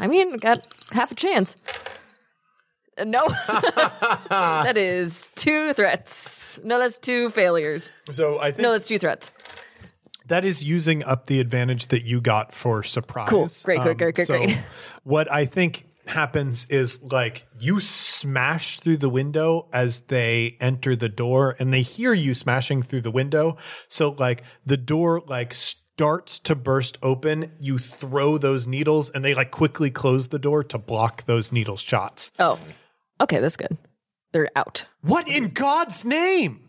I 0.00 0.08
mean, 0.08 0.36
got 0.36 0.66
half 0.92 1.10
a 1.12 1.14
chance. 1.14 1.56
Uh, 2.98 3.04
No, 3.04 3.28
that 4.28 4.76
is 4.76 5.30
two 5.34 5.72
threats. 5.74 6.60
No, 6.64 6.78
that's 6.78 6.98
two 6.98 7.30
failures. 7.30 7.90
So 8.10 8.38
I 8.40 8.50
think 8.52 8.60
No, 8.62 8.72
that's 8.72 8.88
two 8.88 8.98
threats. 8.98 9.30
that 10.26 10.44
is 10.44 10.62
using 10.64 11.02
up 11.04 11.26
the 11.26 11.40
advantage 11.40 11.88
that 11.88 12.04
you 12.04 12.20
got 12.20 12.52
for 12.54 12.82
surprise. 12.82 13.28
Um, 13.28 13.34
Cool. 13.34 13.48
Great, 13.64 13.80
great, 13.82 13.98
great, 13.98 14.14
great, 14.14 14.26
so 14.26 14.38
great. 14.38 14.58
What 15.04 15.30
I 15.32 15.44
think 15.46 15.86
happens 16.06 16.64
is 16.70 17.02
like 17.02 17.46
you 17.58 17.80
smash 17.80 18.80
through 18.80 18.96
the 18.96 19.08
window 19.10 19.68
as 19.72 20.02
they 20.02 20.56
enter 20.60 20.96
the 20.96 21.08
door 21.08 21.54
and 21.58 21.72
they 21.72 21.82
hear 21.82 22.12
you 22.14 22.32
smashing 22.34 22.82
through 22.82 23.02
the 23.02 23.10
window. 23.10 23.56
So 23.88 24.14
like 24.18 24.42
the 24.64 24.78
door 24.78 25.22
like 25.26 25.54
starts 25.98 26.38
to 26.38 26.54
burst 26.54 26.96
open, 27.02 27.50
you 27.58 27.76
throw 27.76 28.38
those 28.38 28.68
needles 28.68 29.10
and 29.10 29.24
they 29.24 29.34
like 29.34 29.50
quickly 29.50 29.90
close 29.90 30.28
the 30.28 30.38
door 30.38 30.62
to 30.62 30.78
block 30.78 31.26
those 31.26 31.50
needle 31.50 31.76
shots. 31.76 32.30
Oh, 32.38 32.56
okay, 33.20 33.40
that's 33.40 33.56
good. 33.56 33.76
They're 34.30 34.48
out. 34.54 34.84
What 35.00 35.26
in 35.26 35.48
God's 35.48 36.04
name? 36.04 36.60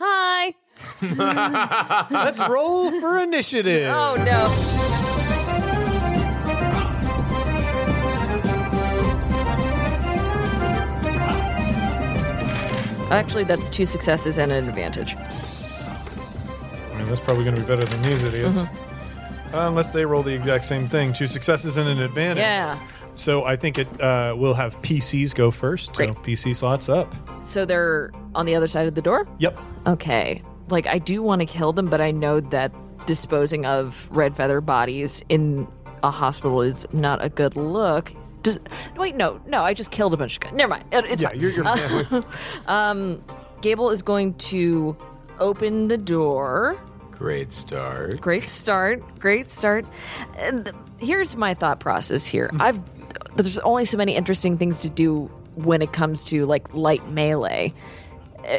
Hi. 0.00 0.54
Let's 2.10 2.40
roll 2.40 2.90
for 3.00 3.20
initiative. 3.20 3.88
Oh 3.88 4.16
no. 4.16 4.52
Actually, 13.12 13.44
that's 13.44 13.70
two 13.70 13.86
successes 13.86 14.38
and 14.38 14.50
an 14.50 14.68
advantage. 14.68 15.14
Mean, 17.06 17.14
that's 17.14 17.20
probably 17.24 17.44
going 17.44 17.54
to 17.56 17.60
be 17.62 17.66
better 17.66 17.84
than 17.84 18.02
these 18.02 18.22
idiots. 18.24 18.68
Mm-hmm. 18.68 19.54
Uh, 19.54 19.68
unless 19.68 19.90
they 19.90 20.04
roll 20.04 20.22
the 20.24 20.34
exact 20.34 20.64
same 20.64 20.88
thing. 20.88 21.12
Two 21.12 21.26
successes 21.28 21.76
and 21.76 21.88
an 21.88 22.00
advantage. 22.00 22.42
Yeah. 22.42 22.78
So 23.14 23.44
I 23.44 23.56
think 23.56 23.78
it 23.78 23.88
uh, 24.00 24.34
will 24.36 24.54
have 24.54 24.76
PCs 24.82 25.34
go 25.34 25.50
first. 25.50 25.94
Great. 25.94 26.12
So 26.14 26.20
PC 26.20 26.56
slots 26.56 26.88
up. 26.88 27.14
So 27.44 27.64
they're 27.64 28.10
on 28.34 28.44
the 28.44 28.54
other 28.56 28.66
side 28.66 28.86
of 28.88 28.94
the 28.94 29.00
door? 29.02 29.26
Yep. 29.38 29.58
Okay. 29.86 30.42
Like, 30.68 30.86
I 30.88 30.98
do 30.98 31.22
want 31.22 31.40
to 31.40 31.46
kill 31.46 31.72
them, 31.72 31.86
but 31.86 32.00
I 32.00 32.10
know 32.10 32.40
that 32.40 32.72
disposing 33.06 33.64
of 33.64 34.08
red 34.10 34.36
feather 34.36 34.60
bodies 34.60 35.22
in 35.28 35.66
a 36.02 36.10
hospital 36.10 36.60
is 36.60 36.86
not 36.92 37.24
a 37.24 37.28
good 37.28 37.56
look. 37.56 38.12
Does, 38.42 38.58
wait, 38.96 39.14
no, 39.16 39.40
no, 39.46 39.62
I 39.62 39.72
just 39.74 39.92
killed 39.92 40.12
a 40.12 40.16
bunch 40.16 40.34
of 40.34 40.40
guys. 40.40 40.52
Never 40.52 40.70
mind. 40.70 40.84
It- 40.92 41.04
It's 41.06 41.22
Yeah, 41.22 41.28
fine. 41.30 41.40
you're, 41.40 41.50
you're 41.52 41.64
family. 41.64 43.20
Gable 43.62 43.90
is 43.90 44.02
going 44.02 44.34
to 44.34 44.96
open 45.38 45.88
the 45.88 45.96
door. 45.96 46.76
Great 47.18 47.52
start. 47.52 48.20
Great 48.20 48.44
start. 48.44 49.18
Great 49.18 49.50
start. 49.50 49.86
And 50.36 50.70
here's 50.98 51.36
my 51.36 51.54
thought 51.54 51.80
process 51.80 52.26
here. 52.26 52.48
Hmm. 52.48 52.62
I've 52.62 52.80
there's 53.36 53.58
only 53.58 53.84
so 53.84 53.96
many 53.96 54.14
interesting 54.16 54.56
things 54.58 54.80
to 54.80 54.88
do 54.88 55.30
when 55.54 55.82
it 55.82 55.92
comes 55.92 56.24
to 56.24 56.46
like 56.46 56.72
light 56.74 57.06
melee. 57.10 57.74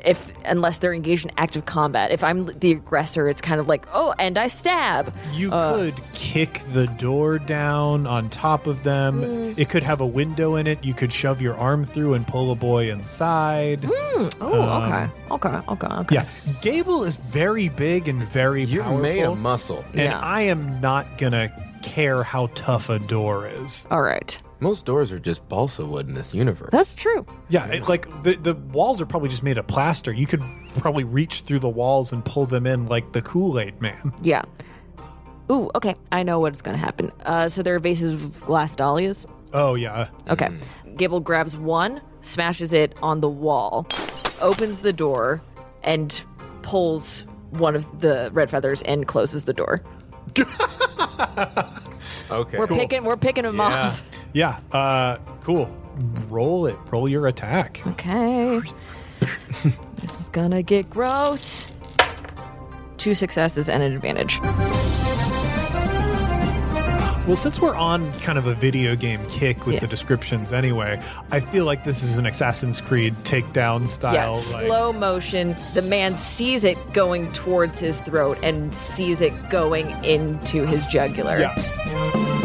If 0.06 0.34
unless 0.46 0.80
they're 0.80 0.94
engaged 0.94 1.26
in 1.26 1.32
active 1.38 1.66
combat. 1.66 2.12
If 2.12 2.24
I'm 2.24 2.46
the 2.60 2.72
aggressor, 2.72 3.28
it's 3.30 3.42
kind 3.42 3.60
of 3.60 3.68
like, 3.68 3.88
oh, 3.94 4.14
and 4.20 4.38
I 4.38 4.48
stab. 4.48 5.14
You 5.34 5.52
Uh. 5.52 5.74
could 5.78 5.96
kick 6.14 6.62
the 6.74 6.88
door 6.88 7.40
down 7.40 8.06
on 8.08 8.30
top 8.30 8.68
of 8.68 8.84
them. 8.84 9.22
Mm. 9.22 9.54
It 9.58 9.70
could 9.70 9.84
have 9.84 10.02
a 10.02 10.06
window 10.06 10.56
in 10.56 10.68
it. 10.68 10.84
You 10.84 10.94
could 10.94 11.12
shove 11.14 11.42
your 11.42 11.56
arm 11.56 11.86
through 11.86 12.14
and 12.16 12.28
pull 12.28 12.52
a 12.52 12.56
boy 12.56 12.92
inside. 12.92 13.86
Oh, 13.90 14.30
okay. 14.42 15.08
Okay. 15.32 15.60
Okay. 15.70 15.88
Okay. 16.02 16.16
Yeah. 16.16 16.26
Gable 16.62 17.04
is 17.04 17.18
very 17.18 17.70
big 17.70 18.08
and 18.08 18.24
very 18.24 18.64
You're 18.64 18.84
powerful. 18.84 19.02
made 19.02 19.24
of 19.24 19.38
muscle. 19.40 19.86
and 19.94 20.02
Yeah. 20.02 20.20
I 20.20 20.42
am 20.44 20.80
not 20.82 21.18
going 21.18 21.34
to 21.34 21.52
care 21.84 22.24
how 22.24 22.48
tough 22.56 22.90
a 22.90 23.00
door 23.00 23.48
is. 23.48 23.86
All 23.92 24.02
right. 24.02 24.38
Most 24.60 24.86
doors 24.86 25.12
are 25.12 25.20
just 25.20 25.48
balsa 25.50 25.86
wood 25.86 26.08
in 26.08 26.16
this 26.16 26.34
universe. 26.34 26.70
That's 26.72 26.96
true. 26.96 27.26
Yeah, 27.50 27.68
it, 27.68 27.88
like 27.88 28.08
the 28.24 28.36
the 28.36 28.56
walls 28.56 29.00
are 29.02 29.06
probably 29.06 29.30
just 29.30 29.44
made 29.44 29.58
of 29.58 29.68
plaster. 29.68 30.12
You 30.12 30.26
could 30.26 30.42
probably 30.80 31.04
reach 31.04 31.42
through 31.42 31.60
the 31.60 31.70
walls 31.70 32.12
and 32.12 32.26
pull 32.26 32.46
them 32.46 32.66
in 32.66 32.88
like 32.88 33.12
the 33.12 33.22
Kool 33.22 33.60
Aid 33.60 33.80
Man. 33.82 34.14
Yeah. 34.22 34.44
Ooh, 35.52 35.70
okay. 35.76 35.96
I 36.12 36.24
know 36.24 36.40
what's 36.40 36.62
going 36.62 36.76
to 36.76 36.84
happen. 36.84 37.12
Uh, 37.26 37.48
so 37.48 37.64
there 37.64 37.76
are 37.76 37.80
vases 37.80 38.14
of 38.14 38.42
glass 38.46 38.76
dahlias. 38.76 39.26
Oh 39.54 39.76
yeah, 39.76 40.10
Okay. 40.30 40.50
Gable 40.98 41.20
grabs 41.22 41.56
one, 41.56 42.02
smashes 42.22 42.74
it 42.74 42.98
on 43.02 43.22
the 43.22 43.30
wall, 43.30 43.88
opens 44.42 44.82
the 44.82 44.92
door, 44.92 45.42
and 45.84 46.22
pulls 46.64 47.22
one 47.52 47.76
of 47.76 48.02
the 48.02 48.30
red 48.34 48.50
feathers 48.50 48.82
and 48.82 49.08
closes 49.08 49.46
the 49.46 49.54
door. 49.54 49.82
okay. 52.32 52.58
We're 52.58 52.68
picking 52.68 53.04
we're 53.04 53.18
picking 53.18 53.46
him 53.46 53.60
off. 53.60 54.04
yeah. 54.34 54.60
Uh, 54.72 55.18
cool. 55.42 55.70
Roll 56.30 56.68
it. 56.68 56.78
Roll 56.92 57.10
your 57.10 57.28
attack. 57.28 57.82
Okay. 57.88 58.62
this 59.98 60.22
is 60.22 60.30
gonna 60.30 60.62
get 60.62 60.90
gross. 60.90 61.72
Two 62.98 63.14
successes 63.14 63.70
and 63.70 63.84
an 63.84 63.94
advantage. 63.94 64.40
Well, 67.28 67.36
since 67.36 67.60
we're 67.60 67.76
on 67.76 68.12
kind 68.22 68.38
of 68.38 68.48
a 68.48 68.54
video 68.54 68.96
game 68.96 69.20
kick 69.28 69.66
with 69.66 69.76
Yeah. 69.76 69.80
the 69.82 69.88
descriptions 69.88 70.54
anyway, 70.54 71.02
I 71.30 71.42
feel 71.42 71.66
like 71.66 71.84
this 71.84 72.02
is 72.02 72.18
an 72.18 72.26
Assassin's 72.26 72.80
Creed 72.80 73.14
takedown 73.26 73.90
style. 73.90 74.14
Yeah, 74.14 74.30
like- 74.30 74.68
slow 74.68 74.94
motion. 74.94 75.54
The 75.74 75.82
man 75.82 76.16
sees 76.16 76.64
it 76.64 76.78
going 76.94 77.30
towards 77.34 77.82
his 77.82 78.00
throat 78.00 78.38
and 78.44 78.74
sees 78.74 79.20
it 79.20 79.34
going 79.50 79.92
into 80.06 80.66
his 80.66 80.88
jugular. 80.88 81.38
Yeah. 81.38 82.37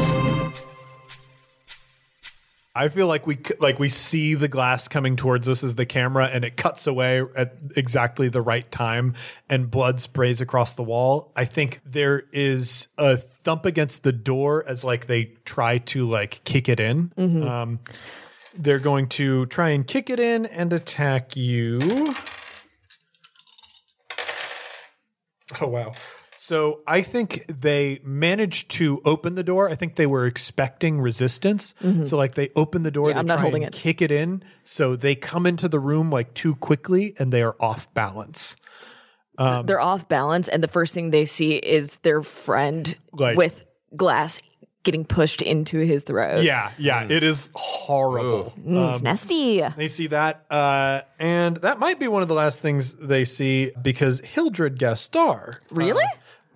I 2.74 2.88
feel 2.88 3.06
like 3.06 3.26
we 3.26 3.38
like 3.60 3.78
we 3.78 3.90
see 3.90 4.34
the 4.34 4.48
glass 4.48 4.88
coming 4.88 5.16
towards 5.16 5.46
us 5.46 5.62
as 5.62 5.74
the 5.74 5.84
camera, 5.84 6.26
and 6.26 6.42
it 6.42 6.56
cuts 6.56 6.86
away 6.86 7.22
at 7.36 7.54
exactly 7.76 8.30
the 8.30 8.40
right 8.40 8.70
time, 8.70 9.14
and 9.50 9.70
blood 9.70 10.00
sprays 10.00 10.40
across 10.40 10.72
the 10.72 10.82
wall. 10.82 11.32
I 11.36 11.44
think 11.44 11.80
there 11.84 12.24
is 12.32 12.88
a 12.96 13.18
thump 13.18 13.66
against 13.66 14.04
the 14.04 14.12
door 14.12 14.64
as 14.66 14.84
like 14.84 15.06
they 15.06 15.34
try 15.44 15.78
to 15.78 16.08
like 16.08 16.42
kick 16.44 16.70
it 16.70 16.80
in. 16.80 17.12
Um, 17.46 17.80
they're 18.54 18.78
going 18.78 19.08
to 19.08 19.46
try 19.46 19.70
and 19.70 19.86
kick 19.86 20.08
it 20.08 20.18
in 20.18 20.46
and 20.46 20.72
attack 20.72 21.36
you. 21.36 22.14
Oh 25.60 25.68
wow. 25.68 25.92
So 26.42 26.80
I 26.88 27.02
think 27.02 27.46
they 27.46 28.00
managed 28.02 28.72
to 28.72 29.00
open 29.04 29.36
the 29.36 29.44
door. 29.44 29.70
I 29.70 29.76
think 29.76 29.94
they 29.94 30.06
were 30.06 30.26
expecting 30.26 31.00
resistance. 31.00 31.72
Mm-hmm. 31.80 32.02
So 32.02 32.16
like 32.16 32.34
they 32.34 32.50
open 32.56 32.82
the 32.82 32.90
door, 32.90 33.10
Yeah, 33.10 33.14
they 33.14 33.20
I'm 33.20 33.26
not 33.26 33.38
holding 33.38 33.62
and 33.62 33.72
it. 33.72 33.78
kick 33.78 34.02
it 34.02 34.10
in. 34.10 34.42
So 34.64 34.96
they 34.96 35.14
come 35.14 35.46
into 35.46 35.68
the 35.68 35.78
room 35.78 36.10
like 36.10 36.34
too 36.34 36.56
quickly 36.56 37.14
and 37.16 37.32
they 37.32 37.42
are 37.42 37.54
off 37.60 37.94
balance. 37.94 38.56
Um, 39.38 39.66
They're 39.66 39.80
off 39.80 40.08
balance, 40.08 40.48
and 40.48 40.62
the 40.64 40.68
first 40.68 40.92
thing 40.94 41.10
they 41.10 41.26
see 41.26 41.54
is 41.54 41.98
their 41.98 42.22
friend 42.24 42.92
Like- 43.12 43.36
with 43.38 43.64
glass 43.96 44.42
getting 44.82 45.04
pushed 45.04 45.42
into 45.42 45.78
his 45.78 46.02
throat. 46.02 46.42
Yeah, 46.42 46.72
yeah, 46.76 47.04
mm. 47.04 47.10
it 47.12 47.22
is 47.22 47.50
horrible. 47.54 48.52
Mm, 48.58 48.90
it's 48.90 48.98
um, 48.98 49.04
nasty. 49.04 49.60
They 49.76 49.86
see 49.86 50.08
that, 50.08 50.44
uh, 50.50 51.02
and 51.20 51.56
that 51.58 51.78
might 51.78 52.00
be 52.00 52.08
one 52.08 52.22
of 52.22 52.28
the 52.28 52.34
last 52.34 52.60
things 52.60 52.94
they 52.94 53.24
see 53.24 53.70
because 53.80 54.18
Hildred 54.20 54.78
Gastar. 54.78 55.50
Uh, 55.50 55.52
really? 55.70 56.04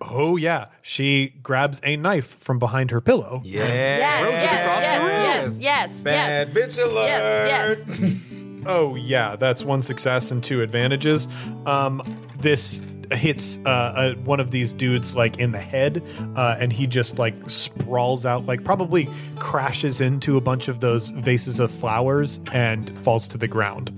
Oh 0.01 0.37
yeah, 0.37 0.65
she 0.81 1.33
grabs 1.41 1.81
a 1.83 1.97
knife 1.97 2.27
from 2.27 2.59
behind 2.59 2.91
her 2.91 3.01
pillow. 3.01 3.41
Yeah. 3.43 3.63
yes, 3.65 4.21
yes, 4.31 4.81
yes, 4.83 5.59
yes, 5.59 5.59
yes, 5.59 6.01
Bad 6.01 6.53
bitch 6.53 6.77
alert. 6.83 7.05
yes, 7.05 7.83
yes. 7.87 8.17
Oh 8.69 8.95
yeah, 8.95 9.37
that's 9.37 9.63
one 9.63 9.81
success 9.81 10.29
and 10.29 10.43
two 10.43 10.61
advantages. 10.61 11.27
Um, 11.65 12.01
this 12.39 12.81
hits 13.13 13.59
uh, 13.65 13.69
uh, 13.69 14.13
one 14.15 14.41
of 14.41 14.51
these 14.51 14.73
dudes 14.73 15.15
like 15.15 15.37
in 15.39 15.53
the 15.53 15.59
head, 15.59 16.03
uh, 16.35 16.57
and 16.59 16.73
he 16.73 16.85
just 16.85 17.17
like 17.17 17.33
sprawls 17.49 18.25
out, 18.25 18.45
like 18.45 18.65
probably 18.65 19.07
crashes 19.39 20.01
into 20.01 20.35
a 20.35 20.41
bunch 20.41 20.67
of 20.67 20.81
those 20.81 21.09
vases 21.11 21.61
of 21.61 21.71
flowers 21.71 22.41
and 22.51 22.89
falls 23.05 23.29
to 23.29 23.37
the 23.37 23.47
ground. 23.47 23.97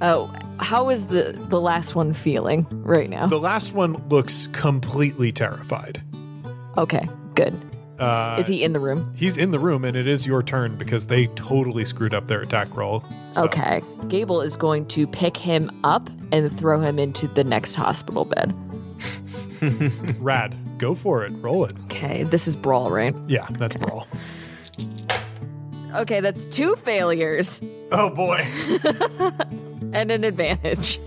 Oh, 0.00 0.32
how 0.60 0.90
is 0.90 1.08
the 1.08 1.36
the 1.48 1.60
last 1.60 1.94
one 1.94 2.12
feeling 2.12 2.66
right 2.84 3.10
now? 3.10 3.26
The 3.26 3.38
last 3.40 3.72
one 3.72 3.94
looks 4.08 4.48
completely 4.52 5.32
terrified. 5.32 6.02
okay, 6.76 7.08
good. 7.34 7.60
Uh, 7.98 8.36
Is 8.38 8.46
he 8.46 8.62
in 8.62 8.72
the 8.72 8.78
room? 8.78 9.12
He's 9.16 9.36
in 9.36 9.50
the 9.50 9.58
room, 9.58 9.84
and 9.84 9.96
it 9.96 10.06
is 10.06 10.24
your 10.24 10.40
turn 10.40 10.76
because 10.76 11.08
they 11.08 11.26
totally 11.34 11.84
screwed 11.84 12.14
up 12.14 12.28
their 12.28 12.40
attack 12.42 12.76
roll. 12.76 13.02
So- 13.32 13.46
Okay. 13.46 13.82
Gable 14.06 14.40
is 14.40 14.54
going 14.54 14.86
to 14.86 15.04
pick 15.08 15.36
him 15.36 15.68
up 15.82 16.08
and 16.30 16.56
throw 16.56 16.80
him 16.80 17.00
into 17.00 17.26
the 17.26 17.42
next 17.42 17.74
hospital 17.74 18.24
bed. 18.24 18.54
Rad, 20.20 20.54
go 20.78 20.94
for 20.94 21.24
it. 21.24 21.32
Roll 21.40 21.64
it. 21.64 21.72
Okay, 21.86 22.22
this 22.22 22.46
is 22.46 22.54
brawl, 22.54 22.88
right? 22.92 23.16
Yeah, 23.26 23.48
that's 23.50 23.76
brawl. 23.76 24.06
Okay, 25.96 26.20
that's 26.20 26.44
two 26.46 26.76
failures 26.76 27.60
Oh 27.90 28.10
boy. 28.10 28.46
and 29.92 30.10
an 30.10 30.24
advantage. 30.24 31.00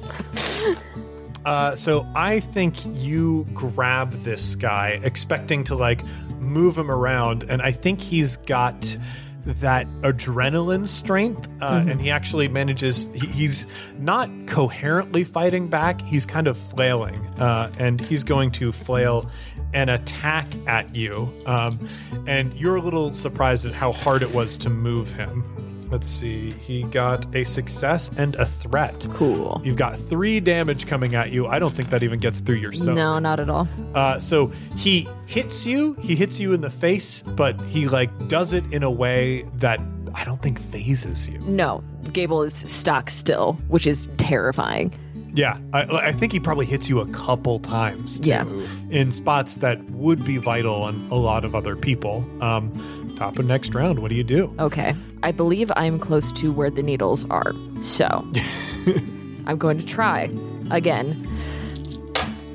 Uh, 1.45 1.75
so 1.75 2.07
I 2.15 2.39
think 2.39 2.75
you 2.85 3.47
grab 3.53 4.11
this 4.21 4.55
guy, 4.55 4.99
expecting 5.03 5.63
to 5.65 5.75
like 5.75 6.05
move 6.39 6.77
him 6.77 6.91
around, 6.91 7.43
and 7.49 7.61
I 7.61 7.71
think 7.71 7.99
he's 7.99 8.37
got 8.37 8.97
that 9.43 9.87
adrenaline 10.01 10.87
strength, 10.87 11.49
uh, 11.61 11.83
and 11.87 11.99
he 11.99 12.11
actually 12.11 12.47
manages. 12.47 13.09
He, 13.13 13.25
he's 13.25 13.65
not 13.97 14.29
coherently 14.45 15.23
fighting 15.23 15.67
back; 15.67 16.01
he's 16.01 16.25
kind 16.25 16.47
of 16.47 16.57
flailing, 16.57 17.25
uh, 17.39 17.71
and 17.79 17.99
he's 17.99 18.23
going 18.23 18.51
to 18.51 18.71
flail 18.71 19.29
and 19.73 19.89
attack 19.89 20.45
at 20.67 20.95
you. 20.95 21.27
Um, 21.47 21.79
and 22.27 22.53
you're 22.53 22.75
a 22.75 22.81
little 22.81 23.13
surprised 23.13 23.65
at 23.65 23.73
how 23.73 23.93
hard 23.93 24.21
it 24.21 24.31
was 24.33 24.57
to 24.59 24.69
move 24.69 25.11
him. 25.13 25.70
Let's 25.91 26.07
see. 26.07 26.51
He 26.51 26.83
got 26.83 27.35
a 27.35 27.43
success 27.43 28.09
and 28.17 28.35
a 28.35 28.45
threat. 28.45 29.05
Cool. 29.13 29.61
You've 29.63 29.75
got 29.75 29.99
three 29.99 30.39
damage 30.39 30.87
coming 30.87 31.15
at 31.15 31.31
you. 31.31 31.47
I 31.47 31.59
don't 31.59 31.73
think 31.73 31.89
that 31.89 32.01
even 32.01 32.19
gets 32.19 32.39
through 32.39 32.55
your 32.55 32.71
soak. 32.71 32.95
No, 32.95 33.19
not 33.19 33.39
at 33.41 33.49
all. 33.49 33.67
Uh, 33.93 34.19
so 34.19 34.47
he 34.77 35.07
hits 35.25 35.67
you. 35.67 35.93
He 35.95 36.15
hits 36.15 36.39
you 36.39 36.53
in 36.53 36.61
the 36.61 36.69
face, 36.69 37.21
but 37.23 37.59
he 37.63 37.87
like 37.89 38.09
does 38.29 38.53
it 38.53 38.63
in 38.71 38.83
a 38.83 38.89
way 38.91 39.43
that 39.57 39.79
I 40.15 40.23
don't 40.23 40.41
think 40.41 40.59
fazes 40.59 41.27
you. 41.27 41.39
No, 41.39 41.83
Gable 42.13 42.41
is 42.43 42.53
stock 42.53 43.09
still, 43.09 43.53
which 43.67 43.85
is 43.85 44.07
terrifying. 44.17 44.93
Yeah, 45.33 45.57
I, 45.71 45.83
I 45.83 46.11
think 46.11 46.33
he 46.33 46.41
probably 46.41 46.65
hits 46.65 46.89
you 46.89 46.99
a 46.99 47.07
couple 47.07 47.59
times. 47.59 48.19
Too, 48.19 48.29
Yeah. 48.29 48.45
in 48.89 49.13
spots 49.13 49.57
that 49.57 49.81
would 49.91 50.25
be 50.25 50.35
vital 50.35 50.83
on 50.83 51.07
a 51.09 51.15
lot 51.15 51.45
of 51.45 51.55
other 51.55 51.77
people. 51.77 52.25
Um, 52.41 53.00
top 53.21 53.37
of 53.37 53.45
next 53.45 53.75
round. 53.75 53.99
What 53.99 54.09
do 54.09 54.15
you 54.15 54.23
do? 54.23 54.51
Okay. 54.57 54.95
I 55.21 55.31
believe 55.31 55.71
I'm 55.75 55.99
close 55.99 56.31
to 56.33 56.51
where 56.51 56.71
the 56.71 56.81
needles 56.81 57.23
are. 57.29 57.53
So 57.83 58.05
I'm 59.45 59.59
going 59.59 59.77
to 59.77 59.85
try 59.85 60.31
again. 60.71 61.27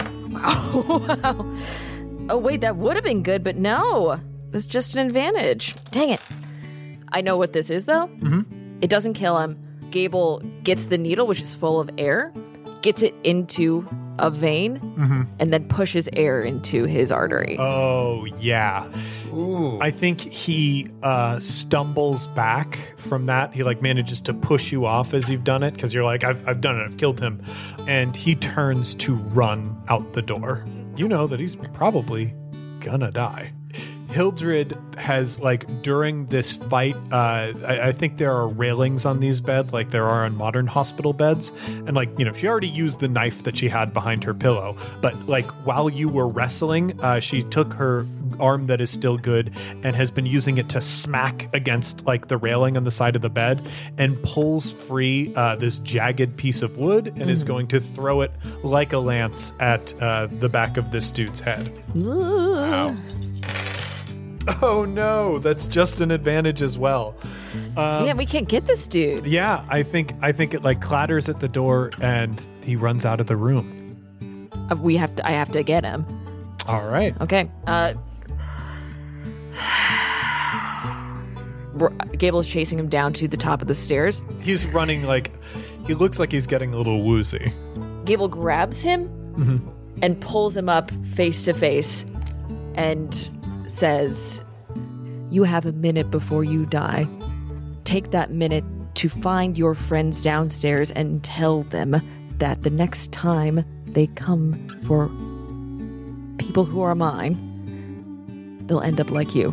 wow. 0.32 1.56
Oh, 2.28 2.38
wait, 2.38 2.62
that 2.62 2.76
would 2.76 2.96
have 2.96 3.04
been 3.04 3.22
good, 3.22 3.44
but 3.44 3.56
no. 3.56 4.20
It's 4.52 4.66
just 4.66 4.96
an 4.96 5.06
advantage. 5.06 5.76
Dang 5.92 6.10
it. 6.10 6.20
I 7.12 7.20
know 7.20 7.36
what 7.36 7.52
this 7.52 7.70
is, 7.70 7.84
though. 7.84 8.08
Mm-hmm. 8.08 8.78
It 8.80 8.90
doesn't 8.90 9.14
kill 9.14 9.38
him. 9.38 9.56
Gable 9.90 10.40
gets 10.64 10.86
the 10.86 10.98
needle, 10.98 11.28
which 11.28 11.40
is 11.40 11.54
full 11.54 11.78
of 11.78 11.88
air, 11.96 12.32
gets 12.82 13.02
it 13.02 13.14
into 13.24 13.86
a 14.18 14.30
vein, 14.30 14.76
and 15.38 15.52
then 15.52 15.68
pushes 15.68 16.08
air 16.14 16.42
into 16.42 16.84
his 16.84 17.12
artery. 17.12 17.56
Oh 17.58 18.24
yeah. 18.38 18.88
I 19.82 19.90
think 19.90 20.20
he 20.20 20.88
uh, 21.02 21.38
stumbles 21.40 22.26
back 22.28 22.94
from 22.96 23.26
that. 23.26 23.52
He 23.52 23.62
like 23.62 23.82
manages 23.82 24.20
to 24.22 24.32
push 24.32 24.72
you 24.72 24.86
off 24.86 25.12
as 25.12 25.28
you've 25.28 25.44
done 25.44 25.62
it 25.62 25.72
because 25.72 25.92
you're 25.92 26.04
like, 26.04 26.24
I've, 26.24 26.48
I've 26.48 26.60
done 26.62 26.80
it. 26.80 26.84
I've 26.84 26.96
killed 26.96 27.20
him, 27.20 27.42
and 27.86 28.16
he 28.16 28.34
turns 28.34 28.94
to 28.96 29.14
run 29.14 29.76
out 29.88 30.14
the 30.14 30.22
door. 30.22 30.64
You 30.96 31.08
know 31.08 31.26
that 31.26 31.38
he's 31.38 31.56
probably 31.56 32.34
gonna 32.80 33.10
die. 33.10 33.52
Hildred 34.08 34.78
has 34.96 35.38
like 35.40 35.82
during 35.82 36.26
this 36.26 36.52
fight, 36.52 36.96
uh, 37.12 37.52
I, 37.66 37.88
I 37.88 37.92
think 37.92 38.18
there 38.18 38.32
are 38.32 38.48
railings 38.48 39.04
on 39.04 39.20
these 39.20 39.40
beds, 39.40 39.72
like 39.72 39.90
there 39.90 40.06
are 40.06 40.24
on 40.24 40.36
modern 40.36 40.66
hospital 40.66 41.12
beds, 41.12 41.52
and 41.66 41.94
like 41.94 42.16
you 42.18 42.24
know 42.24 42.32
she 42.32 42.48
already 42.48 42.68
used 42.68 43.00
the 43.00 43.08
knife 43.08 43.42
that 43.44 43.56
she 43.56 43.68
had 43.68 43.92
behind 43.92 44.24
her 44.24 44.34
pillow, 44.34 44.76
but 45.00 45.28
like 45.28 45.46
while 45.66 45.90
you 45.90 46.08
were 46.08 46.28
wrestling, 46.28 46.98
uh, 47.02 47.20
she 47.20 47.42
took 47.42 47.72
her 47.74 48.06
arm 48.40 48.66
that 48.66 48.80
is 48.80 48.90
still 48.90 49.16
good 49.16 49.54
and 49.82 49.96
has 49.96 50.10
been 50.10 50.26
using 50.26 50.58
it 50.58 50.68
to 50.68 50.80
smack 50.80 51.48
against 51.54 52.04
like 52.06 52.28
the 52.28 52.36
railing 52.36 52.76
on 52.76 52.84
the 52.84 52.90
side 52.90 53.16
of 53.16 53.22
the 53.22 53.30
bed 53.30 53.66
and 53.98 54.20
pulls 54.22 54.72
free 54.72 55.32
uh, 55.36 55.56
this 55.56 55.78
jagged 55.80 56.36
piece 56.36 56.62
of 56.62 56.76
wood 56.76 57.08
and 57.18 57.30
is 57.30 57.42
going 57.42 57.66
to 57.66 57.80
throw 57.80 58.20
it 58.20 58.32
like 58.62 58.92
a 58.92 58.98
lance 58.98 59.52
at 59.60 59.94
uh, 60.02 60.26
the 60.26 60.48
back 60.48 60.76
of 60.76 60.90
this 60.90 61.10
dude's 61.10 61.40
head. 61.40 61.72
Oh 64.62 64.84
no, 64.84 65.38
that's 65.38 65.66
just 65.66 66.00
an 66.00 66.10
advantage 66.10 66.62
as 66.62 66.78
well. 66.78 67.14
yeah, 67.76 68.14
we 68.14 68.26
can't 68.26 68.48
get 68.48 68.66
this 68.66 68.86
dude. 68.86 69.26
Yeah, 69.26 69.64
I 69.68 69.82
think 69.82 70.14
I 70.22 70.32
think 70.32 70.54
it 70.54 70.62
like 70.62 70.80
clatters 70.80 71.28
at 71.28 71.40
the 71.40 71.48
door 71.48 71.90
and 72.00 72.46
he 72.64 72.76
runs 72.76 73.04
out 73.04 73.20
of 73.20 73.26
the 73.26 73.36
room. 73.36 74.48
Uh, 74.70 74.76
We 74.76 74.96
have 74.96 75.14
to. 75.16 75.26
I 75.26 75.32
have 75.32 75.50
to 75.52 75.62
get 75.62 75.84
him. 75.84 76.06
All 76.66 76.86
right. 76.86 77.14
Okay. 77.20 77.50
Uh, 77.66 77.94
Gable's 82.16 82.48
chasing 82.48 82.78
him 82.78 82.88
down 82.88 83.12
to 83.14 83.28
the 83.28 83.36
top 83.36 83.60
of 83.60 83.68
the 83.68 83.74
stairs. 83.74 84.22
He's 84.40 84.64
running 84.66 85.02
like 85.02 85.30
he 85.86 85.94
looks 85.94 86.18
like 86.18 86.32
he's 86.32 86.46
getting 86.46 86.72
a 86.72 86.76
little 86.76 87.02
woozy. 87.02 87.52
Gable 88.04 88.28
grabs 88.28 88.82
him 88.82 89.10
and 90.02 90.20
pulls 90.20 90.56
him 90.56 90.68
up 90.68 90.90
face 91.06 91.44
to 91.44 91.54
face 91.54 92.04
and 92.74 93.28
says, 93.66 94.44
You 95.30 95.44
have 95.44 95.66
a 95.66 95.72
minute 95.72 96.10
before 96.10 96.44
you 96.44 96.66
die. 96.66 97.06
Take 97.84 98.10
that 98.10 98.30
minute 98.30 98.64
to 98.96 99.08
find 99.08 99.58
your 99.58 99.74
friends 99.74 100.22
downstairs 100.22 100.90
and 100.90 101.22
tell 101.22 101.62
them 101.64 102.00
that 102.38 102.62
the 102.62 102.70
next 102.70 103.12
time 103.12 103.64
they 103.84 104.06
come 104.08 104.54
for 104.82 105.08
people 106.38 106.64
who 106.64 106.82
are 106.82 106.94
mine, 106.94 107.36
they'll 108.66 108.80
end 108.80 109.00
up 109.00 109.10
like 109.10 109.34
you. 109.34 109.48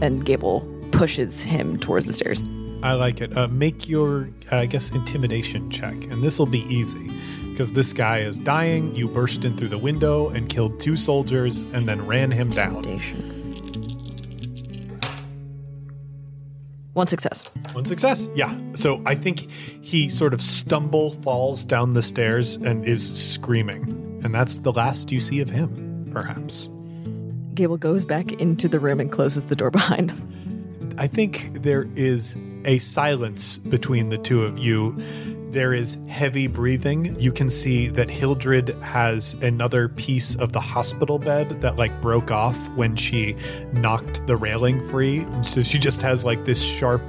And 0.00 0.24
Gable 0.24 0.60
pushes 0.92 1.42
him 1.42 1.78
towards 1.78 2.06
the 2.06 2.12
stairs. 2.12 2.42
I 2.82 2.92
like 2.92 3.20
it. 3.20 3.36
Uh, 3.36 3.48
make 3.48 3.88
your 3.88 4.28
uh, 4.52 4.58
I 4.58 4.66
guess 4.66 4.90
intimidation 4.90 5.70
check 5.70 5.94
and 6.04 6.22
this 6.22 6.38
will 6.38 6.46
be 6.46 6.60
easy 6.72 7.10
because 7.50 7.72
this 7.72 7.92
guy 7.92 8.18
is 8.18 8.38
dying. 8.38 8.94
You 8.94 9.08
burst 9.08 9.44
in 9.44 9.56
through 9.56 9.68
the 9.68 9.78
window 9.78 10.28
and 10.28 10.48
killed 10.48 10.80
two 10.80 10.96
soldiers 10.96 11.62
and 11.72 11.84
then 11.84 12.06
ran 12.06 12.30
him 12.30 12.50
down. 12.50 12.82
One 16.94 17.08
success. 17.08 17.44
One 17.72 17.84
success. 17.84 18.30
Yeah. 18.34 18.56
So 18.74 19.02
I 19.04 19.14
think 19.16 19.50
he 19.50 20.08
sort 20.08 20.32
of 20.32 20.40
stumble 20.40 21.12
falls 21.12 21.64
down 21.64 21.90
the 21.90 22.02
stairs 22.02 22.56
and 22.56 22.86
is 22.86 23.12
screaming. 23.20 24.20
And 24.24 24.34
that's 24.34 24.58
the 24.58 24.72
last 24.72 25.12
you 25.12 25.20
see 25.20 25.40
of 25.40 25.50
him, 25.50 26.08
perhaps. 26.12 26.68
Gable 27.52 27.76
goes 27.76 28.04
back 28.04 28.32
into 28.32 28.68
the 28.68 28.80
room 28.80 29.00
and 29.00 29.10
closes 29.10 29.46
the 29.46 29.56
door 29.56 29.70
behind 29.72 30.10
them. 30.10 30.94
I 30.96 31.08
think 31.08 31.62
there 31.62 31.88
is 31.96 32.38
a 32.64 32.78
silence 32.78 33.58
between 33.58 34.08
the 34.08 34.18
two 34.18 34.44
of 34.44 34.58
you. 34.58 34.96
There 35.54 35.72
is 35.72 35.96
heavy 36.08 36.48
breathing. 36.48 37.14
You 37.20 37.30
can 37.30 37.48
see 37.48 37.86
that 37.86 38.10
Hildred 38.10 38.70
has 38.82 39.34
another 39.34 39.88
piece 39.88 40.34
of 40.34 40.50
the 40.50 40.58
hospital 40.58 41.20
bed 41.20 41.60
that 41.60 41.76
like 41.76 42.02
broke 42.02 42.32
off 42.32 42.56
when 42.70 42.96
she 42.96 43.36
knocked 43.72 44.26
the 44.26 44.36
railing 44.36 44.82
free. 44.88 45.18
And 45.18 45.46
so 45.46 45.62
she 45.62 45.78
just 45.78 46.02
has 46.02 46.24
like 46.24 46.42
this 46.42 46.60
sharp 46.60 47.08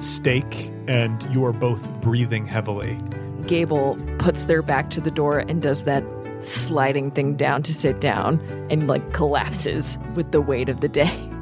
stake, 0.00 0.72
and 0.88 1.22
you 1.32 1.44
are 1.44 1.52
both 1.52 1.88
breathing 2.00 2.46
heavily. 2.46 2.98
Gable 3.46 3.96
puts 4.18 4.46
their 4.46 4.62
back 4.62 4.90
to 4.90 5.00
the 5.00 5.12
door 5.12 5.38
and 5.38 5.62
does 5.62 5.84
that 5.84 6.02
sliding 6.40 7.12
thing 7.12 7.36
down 7.36 7.62
to 7.62 7.72
sit 7.72 8.00
down 8.00 8.40
and 8.70 8.88
like 8.88 9.12
collapses 9.12 10.00
with 10.16 10.32
the 10.32 10.40
weight 10.40 10.68
of 10.68 10.80
the 10.80 10.88
day. 10.88 11.30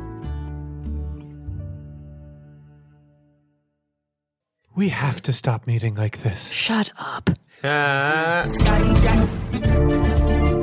We 4.75 4.89
have 4.89 5.21
to 5.23 5.33
stop 5.33 5.67
meeting 5.67 5.95
like 5.95 6.23
this. 6.23 6.51
Shut 6.51 6.91
up. 6.99 7.31
Uh. 7.63 8.43
Scotty 8.45 8.95
Jackson. 9.01 10.62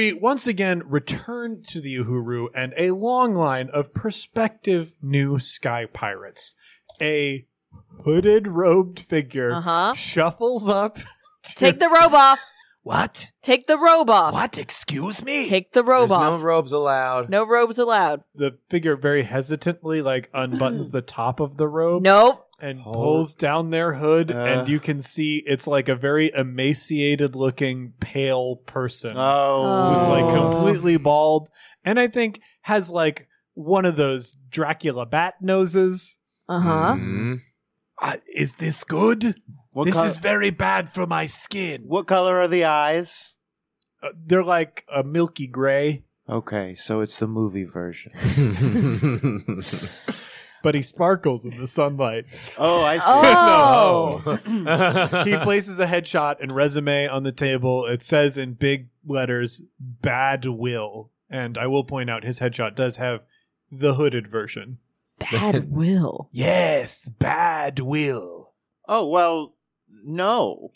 We 0.00 0.14
once 0.14 0.46
again 0.46 0.82
return 0.86 1.62
to 1.68 1.78
the 1.78 1.96
Uhuru 1.96 2.46
and 2.54 2.72
a 2.78 2.92
long 2.92 3.34
line 3.34 3.68
of 3.68 3.92
prospective 3.92 4.94
new 5.02 5.38
sky 5.38 5.84
pirates. 5.84 6.54
A 7.02 7.44
hooded 8.04 8.48
robed 8.48 9.00
figure 9.00 9.52
Uh-huh. 9.56 9.92
shuffles 9.92 10.70
up. 10.70 11.00
Take 11.44 11.80
the 11.80 11.90
robe 11.90 12.14
off. 12.14 12.38
What? 12.82 13.30
Take 13.42 13.66
the 13.66 13.76
robe 13.78 14.08
off. 14.08 14.32
What? 14.32 14.56
Excuse 14.56 15.22
me? 15.22 15.46
Take 15.46 15.72
the 15.72 15.84
robe 15.84 16.08
There's 16.08 16.20
no 16.20 16.38
robes 16.38 16.72
allowed. 16.72 17.28
no 17.28 17.46
robes 17.46 17.78
allowed. 17.78 18.22
The 18.34 18.58
figure 18.70 18.96
very 18.96 19.22
hesitantly 19.24 20.00
like 20.02 20.32
unbuttons 20.32 20.90
the 20.92 21.02
top 21.02 21.40
of 21.40 21.58
the 21.58 21.68
robe 21.68 22.02
Nope. 22.02 22.46
and 22.58 22.80
Hold. 22.80 22.94
pulls 22.96 23.34
down 23.34 23.68
their 23.70 23.94
hood, 23.94 24.30
Uh. 24.30 24.38
and 24.38 24.68
you 24.68 24.80
can 24.80 25.02
see 25.02 25.42
it's 25.46 25.66
like 25.66 25.88
a 25.90 25.94
very 25.94 26.32
emaciated 26.34 27.36
looking 27.36 27.92
pale 28.00 28.56
person 28.56 29.14
Oh. 29.16 29.90
who's 29.94 30.06
like 30.08 30.24
Oh. 30.24 30.50
completely 30.50 30.96
bald, 30.96 31.50
and 31.84 32.00
I 32.00 32.08
think 32.08 32.40
has 32.62 32.90
like 32.90 33.28
one 33.52 33.84
of 33.84 33.96
those 33.96 34.38
Dracula 34.48 35.04
bat 35.04 35.34
noses. 35.42 36.18
Uh 36.48 36.60
huh. 36.60 36.94
Mhm. 36.96 37.40
Uh, 38.00 38.16
is 38.34 38.54
this 38.54 38.84
good? 38.84 39.34
What, 39.72 39.84
this 39.84 39.94
col- 39.94 40.04
is 40.04 40.18
very 40.18 40.50
bad 40.50 40.90
for 40.90 41.06
my 41.06 41.26
skin. 41.26 41.84
what 41.86 42.06
color 42.06 42.40
are 42.40 42.48
the 42.48 42.64
eyes? 42.64 43.34
Uh, 44.02 44.08
they're 44.26 44.42
like 44.42 44.84
a 44.92 45.02
milky 45.02 45.46
gray, 45.46 46.04
Okay, 46.30 46.74
so 46.76 47.00
it's 47.00 47.18
the 47.18 47.26
movie 47.26 47.64
version. 47.64 48.12
but 50.62 50.76
he 50.76 50.82
sparkles 50.82 51.44
in 51.44 51.58
the 51.58 51.66
sunlight. 51.66 52.26
Oh, 52.56 52.84
I 52.84 52.98
see. 52.98 53.04
Oh. 53.06 54.38
he 55.26 55.36
places 55.38 55.80
a 55.80 55.88
headshot 55.88 56.36
and 56.40 56.54
resume 56.54 57.08
on 57.08 57.24
the 57.24 57.32
table. 57.32 57.84
It 57.86 58.04
says 58.04 58.38
in 58.38 58.54
big 58.54 58.90
letters, 59.04 59.60
Bad 59.80 60.44
Will. 60.44 61.10
And 61.28 61.58
I 61.58 61.66
will 61.66 61.82
point 61.82 62.10
out 62.10 62.22
his 62.22 62.38
headshot 62.38 62.76
does 62.76 62.94
have 62.96 63.22
the 63.72 63.94
hooded 63.94 64.28
version. 64.28 64.78
Bad 65.18 65.72
will. 65.72 66.28
Yes, 66.32 67.08
bad 67.18 67.80
will. 67.80 68.52
Oh, 68.88 69.06
well, 69.06 69.54
no. 70.04 70.70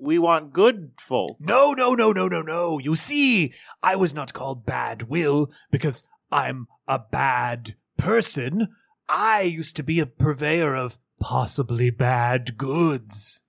We 0.00 0.18
want 0.18 0.52
good 0.52 0.92
folk. 1.00 1.38
No, 1.40 1.72
no, 1.72 1.94
no, 1.94 2.12
no, 2.12 2.28
no, 2.28 2.40
no. 2.40 2.78
You 2.78 2.94
see, 2.94 3.52
I 3.82 3.96
was 3.96 4.14
not 4.14 4.32
called 4.32 4.64
bad 4.64 5.04
will 5.08 5.50
because 5.72 6.04
I'm 6.30 6.68
a 6.86 7.00
bad 7.00 7.74
person. 7.96 8.68
I 9.08 9.42
used 9.42 9.74
to 9.76 9.82
be 9.82 9.98
a 9.98 10.06
purveyor 10.06 10.76
of 10.76 10.98
possibly 11.18 11.90
bad 11.90 12.56
goods. 12.56 13.42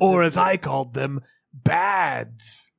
Or 0.00 0.22
as 0.22 0.36
I 0.36 0.56
called 0.56 0.94
them, 0.94 1.22
bads. 1.52 2.70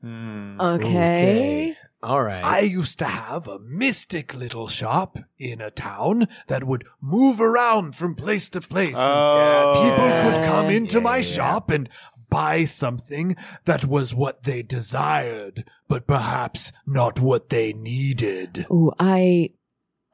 Hmm. 0.00 0.60
Okay. 0.60 1.76
All 2.02 2.22
right. 2.22 2.42
I 2.44 2.60
used 2.60 2.98
to 2.98 3.04
have 3.04 3.46
a 3.46 3.58
mystic 3.60 4.34
little 4.34 4.66
shop 4.66 5.18
in 5.38 5.60
a 5.60 5.70
town 5.70 6.26
that 6.48 6.64
would 6.64 6.84
move 7.00 7.40
around 7.40 7.94
from 7.94 8.14
place 8.16 8.48
to 8.50 8.60
place. 8.60 8.96
and 8.96 9.12
Oh. 9.12 9.82
People 9.84 10.10
could 10.32 10.44
come 10.44 10.68
Yeah. 10.70 10.76
into 10.78 11.00
my 11.00 11.16
Yeah. 11.18 11.22
shop 11.22 11.70
and 11.70 11.88
buy 12.28 12.64
something 12.64 13.36
that 13.66 13.84
was 13.84 14.14
what 14.14 14.42
they 14.44 14.62
desired, 14.62 15.64
but 15.86 16.06
perhaps 16.06 16.72
not 16.86 17.20
what 17.20 17.50
they 17.50 17.72
needed. 17.72 18.66
Ooh, 18.70 18.90
I, 18.98 19.50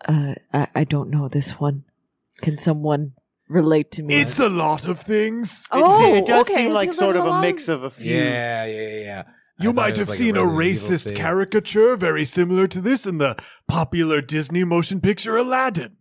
uh, 0.07 0.34
I, 0.53 0.68
I 0.74 0.84
don't 0.84 1.11
know 1.11 1.28
this 1.28 1.53
one. 1.61 1.84
Can 2.43 2.59
someone 2.59 3.12
relate 3.49 3.91
to 3.93 4.03
me? 4.03 4.14
It's 4.16 4.39
a 4.39 4.49
lot 4.51 4.84
of 4.86 5.01
things. 5.01 5.62
It, 5.72 5.80
Oh, 5.82 6.14
it 6.14 6.26
does 6.26 6.47
okay, 6.47 6.55
seem 6.64 6.72
like 6.72 6.93
sort 6.93 7.16
of 7.16 7.24
a 7.24 7.41
mix 7.41 7.68
of 7.68 7.82
a 7.82 7.91
few. 7.91 8.14
yeah, 8.14 8.64
yeah, 8.66 8.89
yeah. 9.01 9.22
You 9.59 9.71
I 9.71 9.73
might 9.73 9.97
have 9.97 10.09
like 10.09 10.19
seen 10.19 10.37
a, 10.37 10.47
Resident 10.47 11.03
Evil 11.03 11.15
racist 11.15 11.17
caricature 11.17 11.97
very 11.97 12.25
similar 12.25 12.69
to 12.69 12.81
this 12.81 13.07
in 13.07 13.19
the 13.19 13.37
popular 13.67 14.21
Disney 14.21 14.65
motion 14.65 15.01
picture 15.01 15.37
Aladdin. 15.37 15.97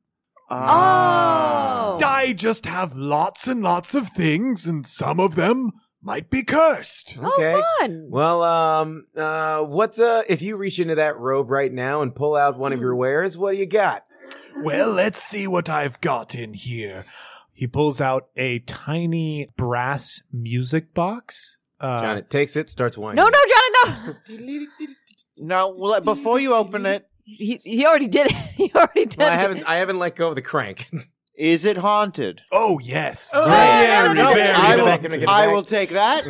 Ah. 0.50 1.98
Oh. 2.00 2.06
I 2.06 2.34
just 2.34 2.66
have 2.66 2.96
lots 2.96 3.48
and 3.48 3.62
lots 3.62 3.96
of 3.96 4.10
things, 4.10 4.66
and 4.66 4.86
some 4.86 5.20
of 5.20 5.36
them 5.36 5.72
might 6.02 6.30
be 6.30 6.44
cursed. 6.44 7.18
Okay. 7.18 7.56
Oh, 7.56 7.64
fun. 7.80 8.08
Well, 8.10 8.44
um, 8.44 9.08
uh, 9.18 9.62
what's 9.62 10.00
uh, 10.00 10.24
if 10.30 10.42
you 10.42 10.56
reach 10.56 10.80
into 10.80 10.96
that 10.96 11.18
robe 11.18 11.50
right 11.50 11.72
now 11.72 12.02
and 12.02 12.16
pull 12.16 12.36
out 12.36 12.58
one 12.58 12.74
of 12.74 12.80
your 12.80 12.96
wares, 12.96 13.38
what 13.38 13.54
do 13.54 13.58
you 13.58 13.66
got? 13.66 14.06
Well, 14.64 14.92
let's 14.92 15.22
see 15.22 15.48
what 15.48 15.70
I've 15.70 16.00
got 16.02 16.34
in 16.34 16.54
here. 16.54 17.06
He 17.54 17.68
pulls 17.68 18.00
out 18.00 18.28
a 18.38 18.60
tiny 18.60 19.50
brass 19.58 20.22
music 20.32 20.94
box. 20.94 21.57
Uh, 21.80 22.02
John, 22.02 22.18
it 22.18 22.30
takes 22.30 22.56
it, 22.56 22.70
starts 22.70 22.98
whining. 22.98 23.16
No, 23.18 23.28
no, 23.28 23.40
Johnny, 23.96 24.16
no. 24.30 24.66
Now, 25.40 25.72
well, 25.78 26.02
before 26.02 26.40
you 26.40 26.56
open 26.56 26.86
it, 26.88 27.06
He, 27.24 27.62
he 27.64 27.86
already 27.86 28.08
did 28.08 28.28
it. 28.28 28.34
He 28.56 28.72
already 28.74 29.06
did 29.06 29.20
Well, 29.20 29.30
I 29.30 29.36
it. 29.36 29.40
haven't, 29.40 29.64
I 29.66 29.76
haven't 29.78 30.00
let 30.00 30.16
go 30.16 30.30
of 30.30 30.36
the 30.36 30.42
crank. 30.42 30.90
is 31.36 31.64
it 31.66 31.78
haunted? 31.78 32.42
Oh, 32.52 32.80
yes. 32.80 33.30
no, 33.32 33.42
no, 33.42 33.48
very, 33.48 34.14
no, 34.14 34.14
no, 34.14 34.34
very 34.34 34.50
I 34.52 34.76
will, 34.78 34.86
back, 34.86 35.02
give 35.04 35.14
it 35.14 35.20
back. 35.20 35.30
I 35.30 35.48
will 35.54 35.62
take 35.62 35.90
that. 35.92 36.26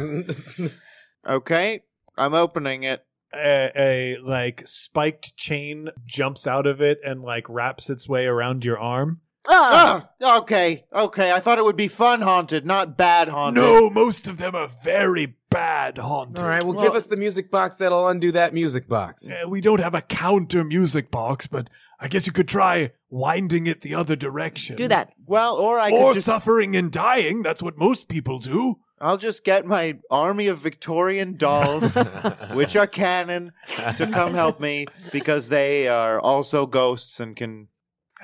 Okay, 1.26 1.82
I'm 2.18 2.34
opening 2.34 2.84
it. 2.84 3.04
a, 3.34 3.72
a 3.76 4.18
like 4.22 4.64
spiked 4.66 5.36
chain 5.38 5.90
jumps 6.06 6.46
out 6.48 6.68
of 6.68 6.82
it 6.82 7.00
and 7.06 7.22
like 7.22 7.48
wraps 7.50 7.90
its 7.90 8.08
way 8.10 8.26
around 8.26 8.64
your 8.66 8.78
arm. 8.80 9.22
Oh. 9.50 10.02
Oh, 10.22 10.40
okay, 10.40 10.84
okay. 10.94 11.32
I 11.32 11.40
thought 11.40 11.58
it 11.58 11.64
would 11.64 11.78
be 11.78 11.88
fun 11.88 12.22
haunted, 12.22 12.66
not 12.66 12.98
bad 12.98 13.30
haunted. 13.30 13.64
No, 13.64 13.90
most 13.90 14.28
of 14.28 14.38
them 14.38 14.56
are 14.56 14.70
very 14.84 15.37
bad 15.50 15.98
haunted. 15.98 16.40
All 16.44 16.50
right, 16.50 16.64
well, 16.64 16.74
Well- 16.76 16.86
give 16.86 16.96
us 16.96 17.08
the 17.08 17.18
music 17.18 17.50
box 17.52 17.78
that'll 17.78 18.08
undo 18.08 18.32
that 18.34 18.54
music 18.54 18.88
box. 18.88 19.30
Uh, 19.30 19.48
we 19.50 19.62
don't 19.62 19.80
have 19.82 19.96
a 19.96 20.02
counter 20.02 20.64
music 20.64 21.10
box, 21.12 21.48
but 21.48 21.70
I 22.00 22.08
guess 22.08 22.28
you 22.28 22.34
could 22.34 22.48
try 22.48 22.92
winding 23.10 23.68
it 23.68 23.82
the 23.82 23.96
other 23.96 24.16
direction. 24.16 24.76
Do 24.76 24.88
that. 24.90 25.14
Well, 25.26 25.56
or 25.56 25.80
I 25.80 25.90
or 25.92 26.10
could 26.10 26.16
just, 26.16 26.26
suffering 26.26 26.76
and 26.76 26.92
dying. 26.92 27.42
That's 27.42 27.64
what 27.64 27.78
most 27.78 28.08
people 28.08 28.40
do. 28.40 28.78
I'll 29.00 29.18
just 29.18 29.44
get 29.44 29.66
my 29.66 29.98
army 30.10 30.48
of 30.48 30.58
Victorian 30.58 31.38
dolls, 31.38 31.96
which 32.54 32.76
are 32.76 32.88
canon, 32.88 33.52
to 33.98 34.10
come 34.12 34.34
help 34.34 34.60
me 34.60 34.88
because 35.12 35.50
they 35.50 35.88
are 35.88 36.20
also 36.20 36.66
ghosts 36.66 37.20
and 37.20 37.36
can. 37.36 37.68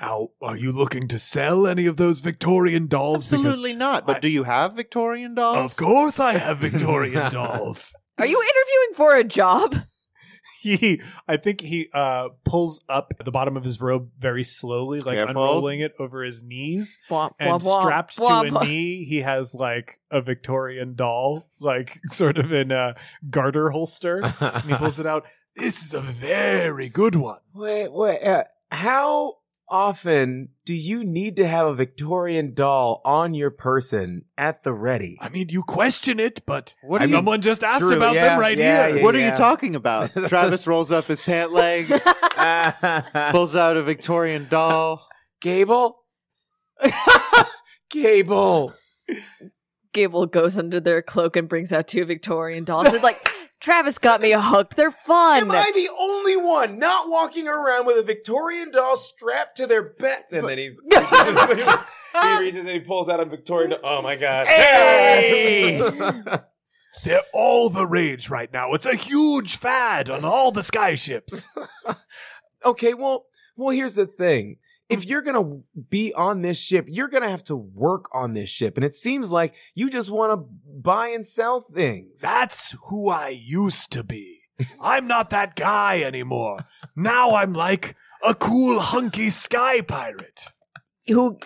Now, 0.00 0.28
are 0.42 0.56
you 0.56 0.72
looking 0.72 1.06
to 1.08 1.18
sell 1.18 1.66
any 1.66 1.86
of 1.86 1.96
those 1.96 2.20
Victorian 2.20 2.88
dolls? 2.88 3.32
Absolutely 3.32 3.74
not. 3.74 4.06
But 4.06 4.16
I- 4.16 4.20
do 4.20 4.28
you 4.28 4.44
have 4.44 4.74
Victorian 4.74 5.34
dolls? 5.34 5.72
of 5.72 5.76
course, 5.78 6.18
I 6.20 6.34
have 6.34 6.58
Victorian 6.68 7.30
dolls. 7.30 7.94
Are 8.18 8.26
you 8.26 8.40
interviewing 8.42 8.94
for 8.94 9.16
a 9.16 9.24
job? 9.24 9.76
He, 10.60 11.02
I 11.28 11.36
think 11.36 11.60
he 11.60 11.88
uh 11.92 12.28
pulls 12.46 12.80
up 12.88 13.12
the 13.22 13.30
bottom 13.30 13.54
of 13.56 13.64
his 13.64 13.82
robe 13.82 14.08
very 14.18 14.44
slowly, 14.44 15.00
like 15.00 15.16
Careful. 15.18 15.30
unrolling 15.42 15.80
it 15.80 15.92
over 15.98 16.22
his 16.24 16.42
knees, 16.42 16.98
Womp, 17.10 17.32
and 17.38 17.50
womp, 17.60 17.62
womp, 17.64 17.80
strapped 17.82 18.16
womp, 18.16 18.48
to 18.48 18.48
a 18.48 18.50
womp. 18.60 18.66
knee, 18.66 19.04
he 19.04 19.18
has 19.20 19.54
like 19.54 20.00
a 20.10 20.22
Victorian 20.22 20.94
doll, 20.94 21.46
like 21.60 22.00
sort 22.10 22.38
of 22.38 22.50
in 22.50 22.72
a 22.72 22.94
garter 23.28 23.70
holster, 23.70 24.22
and 24.40 24.62
he 24.64 24.74
pulls 24.74 24.98
it 24.98 25.04
out. 25.06 25.26
This 25.54 25.82
is 25.82 25.92
a 25.92 26.00
very 26.00 26.88
good 26.88 27.16
one. 27.16 27.40
Wait, 27.52 27.92
wait. 27.92 28.22
Uh, 28.22 28.44
how 28.70 29.34
often 29.68 30.50
do 30.64 30.74
you 30.74 31.04
need 31.04 31.36
to 31.36 31.46
have 31.46 31.66
a 31.66 31.74
Victorian 31.74 32.54
doll 32.54 33.00
on 33.04 33.34
your 33.34 33.50
person 33.50 34.24
at 34.38 34.62
the 34.62 34.72
ready? 34.72 35.16
I 35.20 35.28
mean, 35.28 35.48
you 35.50 35.62
question 35.62 36.20
it, 36.20 36.42
but 36.46 36.74
What 36.82 37.00
do 37.00 37.06
you- 37.08 37.10
someone 37.14 37.40
just 37.40 37.64
asked 37.64 37.80
True, 37.82 37.96
about 37.96 38.14
yeah, 38.14 38.24
them 38.30 38.40
right 38.40 38.56
yeah, 38.58 38.86
here. 38.88 38.96
yeah. 38.98 39.02
what 39.02 39.14
are 39.14 39.20
you 39.20 39.32
talking 39.32 39.74
about? 39.76 40.10
Travis 40.28 40.66
rolls 40.66 40.92
up 40.92 41.06
his 41.06 41.20
pant 41.20 41.52
leg, 41.52 41.86
pulls 43.30 43.56
out 43.56 43.76
a 43.76 43.82
Victorian 43.82 44.46
doll. 44.48 45.06
Gable? 45.40 45.98
Gable. 47.90 48.72
Gable 49.92 50.26
goes 50.26 50.58
under 50.58 50.80
their 50.80 51.02
cloak 51.02 51.36
and 51.36 51.48
brings 51.48 51.72
out 51.72 51.86
two 51.86 52.04
Victorian 52.04 52.64
dolls. 52.64 52.92
It's 52.92 53.02
like, 53.04 53.30
Travis 53.64 53.96
got 53.96 54.20
me 54.20 54.32
hooked. 54.32 54.76
They're 54.76 54.90
fun. 54.90 55.44
Am 55.44 55.50
I 55.50 55.72
the 55.74 55.88
only 55.98 56.36
one 56.36 56.78
not 56.78 57.08
walking 57.08 57.48
around 57.48 57.86
with 57.86 57.96
a 57.96 58.02
Victorian 58.02 58.70
doll 58.70 58.94
strapped 58.94 59.56
to 59.56 59.66
their 59.66 59.82
back? 59.82 60.26
And 60.30 60.46
then 60.46 60.58
he, 60.58 60.76
he 60.92 62.38
reaches 62.38 62.66
and 62.66 62.68
he 62.68 62.80
pulls 62.80 63.08
out 63.08 63.20
a 63.20 63.24
Victorian 63.24 63.70
doll. 63.70 63.80
Oh 63.82 64.02
my 64.02 64.16
god. 64.16 64.48
Hey! 64.48 65.78
They're 67.04 67.20
all 67.32 67.70
the 67.70 67.86
rage 67.86 68.28
right 68.28 68.52
now. 68.52 68.74
It's 68.74 68.84
a 68.84 68.94
huge 68.94 69.56
fad 69.56 70.10
on 70.10 70.26
all 70.26 70.52
the 70.52 70.62
sky 70.62 70.94
ships. 70.94 71.48
okay, 72.66 72.92
well, 72.92 73.24
well, 73.56 73.70
here's 73.70 73.94
the 73.94 74.06
thing. 74.06 74.58
If 74.88 75.06
you're 75.06 75.22
gonna 75.22 75.60
be 75.88 76.12
on 76.12 76.42
this 76.42 76.58
ship, 76.58 76.86
you're 76.88 77.08
gonna 77.08 77.30
have 77.30 77.44
to 77.44 77.56
work 77.56 78.06
on 78.12 78.34
this 78.34 78.50
ship, 78.50 78.76
and 78.76 78.84
it 78.84 78.94
seems 78.94 79.32
like 79.32 79.54
you 79.74 79.88
just 79.88 80.10
want 80.10 80.32
to 80.32 80.48
buy 80.66 81.08
and 81.08 81.26
sell 81.26 81.62
things. 81.62 82.20
That's 82.20 82.76
who 82.86 83.08
I 83.08 83.28
used 83.30 83.90
to 83.92 84.04
be. 84.04 84.40
I'm 84.80 85.06
not 85.06 85.30
that 85.30 85.56
guy 85.56 86.02
anymore. 86.02 86.66
Now 86.94 87.34
I'm 87.34 87.52
like 87.54 87.96
a 88.22 88.34
cool, 88.34 88.78
hunky 88.78 89.30
sky 89.30 89.80
pirate. 89.80 90.46
Who 91.06 91.38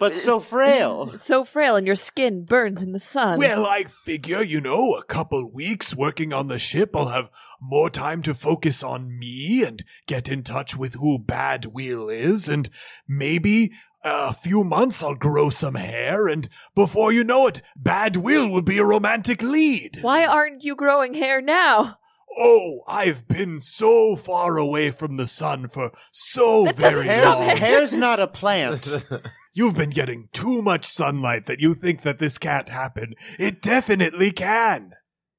But 0.00 0.14
so 0.14 0.40
frail. 0.40 1.10
so 1.18 1.44
frail 1.44 1.76
and 1.76 1.86
your 1.86 1.96
skin 1.96 2.44
burns 2.44 2.82
in 2.82 2.92
the 2.92 2.98
sun. 2.98 3.38
Well, 3.38 3.66
I 3.66 3.84
figure, 3.84 4.42
you 4.42 4.60
know, 4.60 4.94
a 4.94 5.04
couple 5.04 5.44
weeks 5.44 5.94
working 5.94 6.32
on 6.32 6.48
the 6.48 6.58
ship, 6.58 6.96
I'll 6.96 7.08
have 7.08 7.30
more 7.60 7.90
time 7.90 8.22
to 8.22 8.34
focus 8.34 8.82
on 8.82 9.18
me 9.18 9.62
and 9.64 9.84
get 10.06 10.28
in 10.28 10.42
touch 10.42 10.76
with 10.76 10.94
who 10.94 11.18
Bad 11.18 11.66
Wheel 11.66 12.08
is, 12.08 12.48
and 12.48 12.68
maybe 13.06 13.72
a 14.02 14.34
few 14.34 14.64
months 14.64 15.02
I'll 15.02 15.14
grow 15.14 15.50
some 15.50 15.74
hair, 15.74 16.28
and 16.28 16.48
before 16.74 17.12
you 17.12 17.24
know 17.24 17.46
it, 17.46 17.62
Bad 17.76 18.16
Will 18.16 18.48
will 18.48 18.62
be 18.62 18.78
a 18.78 18.84
romantic 18.84 19.42
lead. 19.42 19.98
Why 20.02 20.26
aren't 20.26 20.64
you 20.64 20.76
growing 20.76 21.14
hair 21.14 21.40
now? 21.40 21.98
Oh, 22.36 22.80
I've 22.88 23.28
been 23.28 23.60
so 23.60 24.16
far 24.16 24.56
away 24.56 24.90
from 24.90 25.14
the 25.14 25.26
sun 25.26 25.68
for 25.68 25.92
so 26.10 26.64
That 26.64 26.76
very 26.76 27.06
doesn't 27.06 27.20
stop 27.20 27.38
long. 27.38 27.56
Hair's 27.56 27.94
not 27.94 28.18
a 28.18 28.26
plant. 28.26 29.06
You've 29.56 29.76
been 29.76 29.90
getting 29.90 30.28
too 30.32 30.60
much 30.62 30.84
sunlight 30.84 31.46
that 31.46 31.60
you 31.60 31.74
think 31.74 32.02
that 32.02 32.18
this 32.18 32.38
can't 32.38 32.68
happen. 32.68 33.14
It 33.38 33.62
definitely 33.62 34.32
can. 34.32 34.94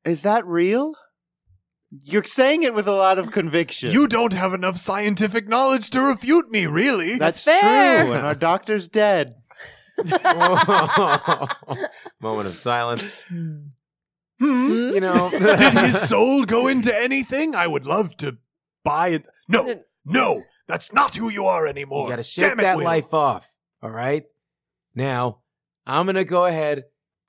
Is 0.06 0.22
that 0.22 0.46
real? 0.48 0.94
You're 2.04 2.24
saying 2.24 2.64
it 2.64 2.74
with 2.74 2.88
a 2.88 2.94
lot 2.94 3.20
of 3.20 3.32
conviction. 3.32 3.92
You 3.92 4.08
don't 4.08 4.32
have 4.34 4.54
enough 4.54 4.78
scientific 4.78 5.48
knowledge 5.50 5.90
to 5.92 6.02
refute 6.02 6.50
me, 6.50 6.66
really. 6.66 7.18
That's 7.18 7.44
fair. 7.44 8.06
true, 8.06 8.14
and 8.14 8.26
our 8.26 8.36
doctor's 8.36 8.88
dead. 8.88 9.36
Moment 12.22 12.48
of 12.48 12.54
silence. 12.54 13.22
Hmm? 13.30 13.60
You 14.40 15.00
know, 15.00 15.30
Did 15.32 15.74
his 15.74 16.10
soul 16.10 16.44
go 16.46 16.68
into 16.70 16.94
anything? 16.96 17.56
I 17.56 17.68
would 17.68 17.86
love 17.86 18.16
to 18.18 18.38
buy 18.84 19.10
it. 19.10 19.26
No, 19.48 19.82
no, 20.06 20.44
that's 20.68 20.92
not 20.94 21.16
who 21.16 21.30
you 21.30 21.46
are 21.46 21.68
anymore. 21.68 22.06
you 22.06 22.10
got 22.12 22.16
to 22.18 22.24
shake 22.24 22.44
Damn 22.50 22.60
it, 22.60 22.64
that 22.64 22.78
Will. 22.78 22.84
life 22.86 23.14
off. 23.14 23.48
All 23.86 23.92
right. 23.92 24.24
Now, 24.96 25.42
I'm 25.86 26.08
gonna 26.08 26.24
go 26.24 26.46
ahead 26.46 26.86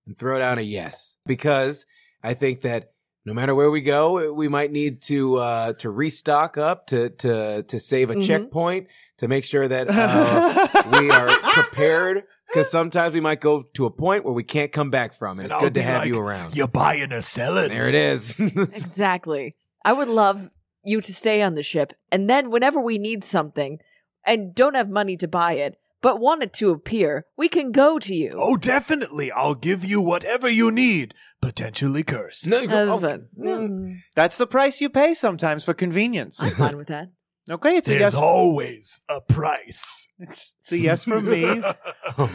and 0.07 0.19
throw 0.19 0.39
down 0.39 0.59
a 0.59 0.63
yes 0.63 1.19
because 1.27 1.85
I 2.23 2.33
think 2.33 2.63
that 2.63 2.93
no 3.27 3.35
matter 3.35 3.55
where 3.55 3.71
we 3.71 3.83
go, 3.83 4.33
we 4.33 4.49
might 4.49 4.73
need 4.73 5.03
to 5.03 5.37
uh, 5.37 5.73
to 5.75 5.91
restock 5.91 6.57
up 6.57 6.87
to 6.87 7.11
to 7.11 7.63
to 7.65 7.79
save 7.79 8.09
a 8.09 8.15
Mhm. 8.15 8.25
checkpoint 8.27 8.87
to 9.19 9.29
make 9.29 9.45
sure 9.45 9.69
that 9.69 9.89
uh, 9.91 10.99
we 10.99 11.11
are 11.19 11.29
prepared. 11.53 12.23
Because 12.47 12.71
sometimes 12.71 13.13
we 13.13 13.21
might 13.21 13.41
go 13.43 13.65
to 13.75 13.85
a 13.85 13.91
point 13.91 14.25
where 14.25 14.33
we 14.33 14.45
can't 14.45 14.73
come 14.73 14.89
back 14.89 15.13
from, 15.13 15.33
and 15.33 15.41
And 15.41 15.47
it's 15.47 15.55
I'll 15.55 15.61
good 15.61 15.75
to 15.75 15.83
have 15.83 16.03
like, 16.03 16.09
you 16.09 16.19
around. 16.19 16.57
You're 16.57 16.69
buying 16.69 17.13
or 17.13 17.21
selling? 17.21 17.69
There 17.69 17.87
it 17.89 17.95
is. 17.95 18.35
Exactly. 18.73 19.57
I 19.85 19.93
would 19.93 20.09
love 20.09 20.49
you 20.87 21.03
to 21.03 21.13
stay 21.13 21.43
on 21.43 21.55
the 21.55 21.63
ship, 21.63 21.93
and 22.11 22.31
then 22.31 22.49
whenever 22.51 22.81
we 22.81 22.97
need 22.97 23.25
something 23.25 23.79
and 24.25 24.55
don't 24.55 24.75
have 24.75 24.89
money 24.89 25.17
to 25.19 25.29
buy 25.29 25.53
it, 25.55 25.77
but 26.03 26.21
wanted 26.21 26.53
to 26.55 26.71
appear, 26.71 27.25
we 27.37 27.49
can 27.49 27.73
go 27.73 27.99
to 27.99 28.15
you. 28.15 28.37
Oh, 28.39 28.57
definitely. 28.57 29.31
I'll 29.33 29.55
give 29.55 29.85
you 29.85 30.01
whatever 30.01 30.49
you 30.49 30.71
need. 30.71 31.15
Potentially 31.41 32.03
cursed. 32.03 32.47
no, 32.47 32.61
you 32.61 32.69
go, 32.69 32.87
That's 32.87 32.91
oh, 32.91 33.01
fun. 33.01 33.27
Mm, 33.39 33.97
That's 34.15 34.37
the 34.37 34.47
price 34.47 34.81
you 34.81 34.89
pay 34.89 35.15
sometimes 35.15 35.65
for 35.65 35.75
convenience. 35.75 36.43
I'm 36.43 36.55
fine 36.55 36.77
with 36.77 36.89
that. 36.89 37.09
Okay, 37.49 37.77
it's 37.77 37.87
a 37.87 37.93
There's 37.93 38.01
yes. 38.01 38.15
always 38.15 39.01
a 39.09 39.21
price. 39.21 40.09
It's 40.19 40.73
a 40.73 40.79
yes 40.79 41.05
from 41.05 41.27
me. 41.31 41.45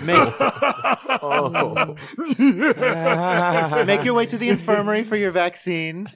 Make, 0.06 0.34
oh. 1.22 1.98
make 3.86 4.06
your 4.06 4.14
way 4.14 4.26
to 4.28 4.38
the 4.38 4.48
infirmary 4.48 5.04
for 5.04 5.18
your 5.18 5.32
vaccine. 5.32 6.08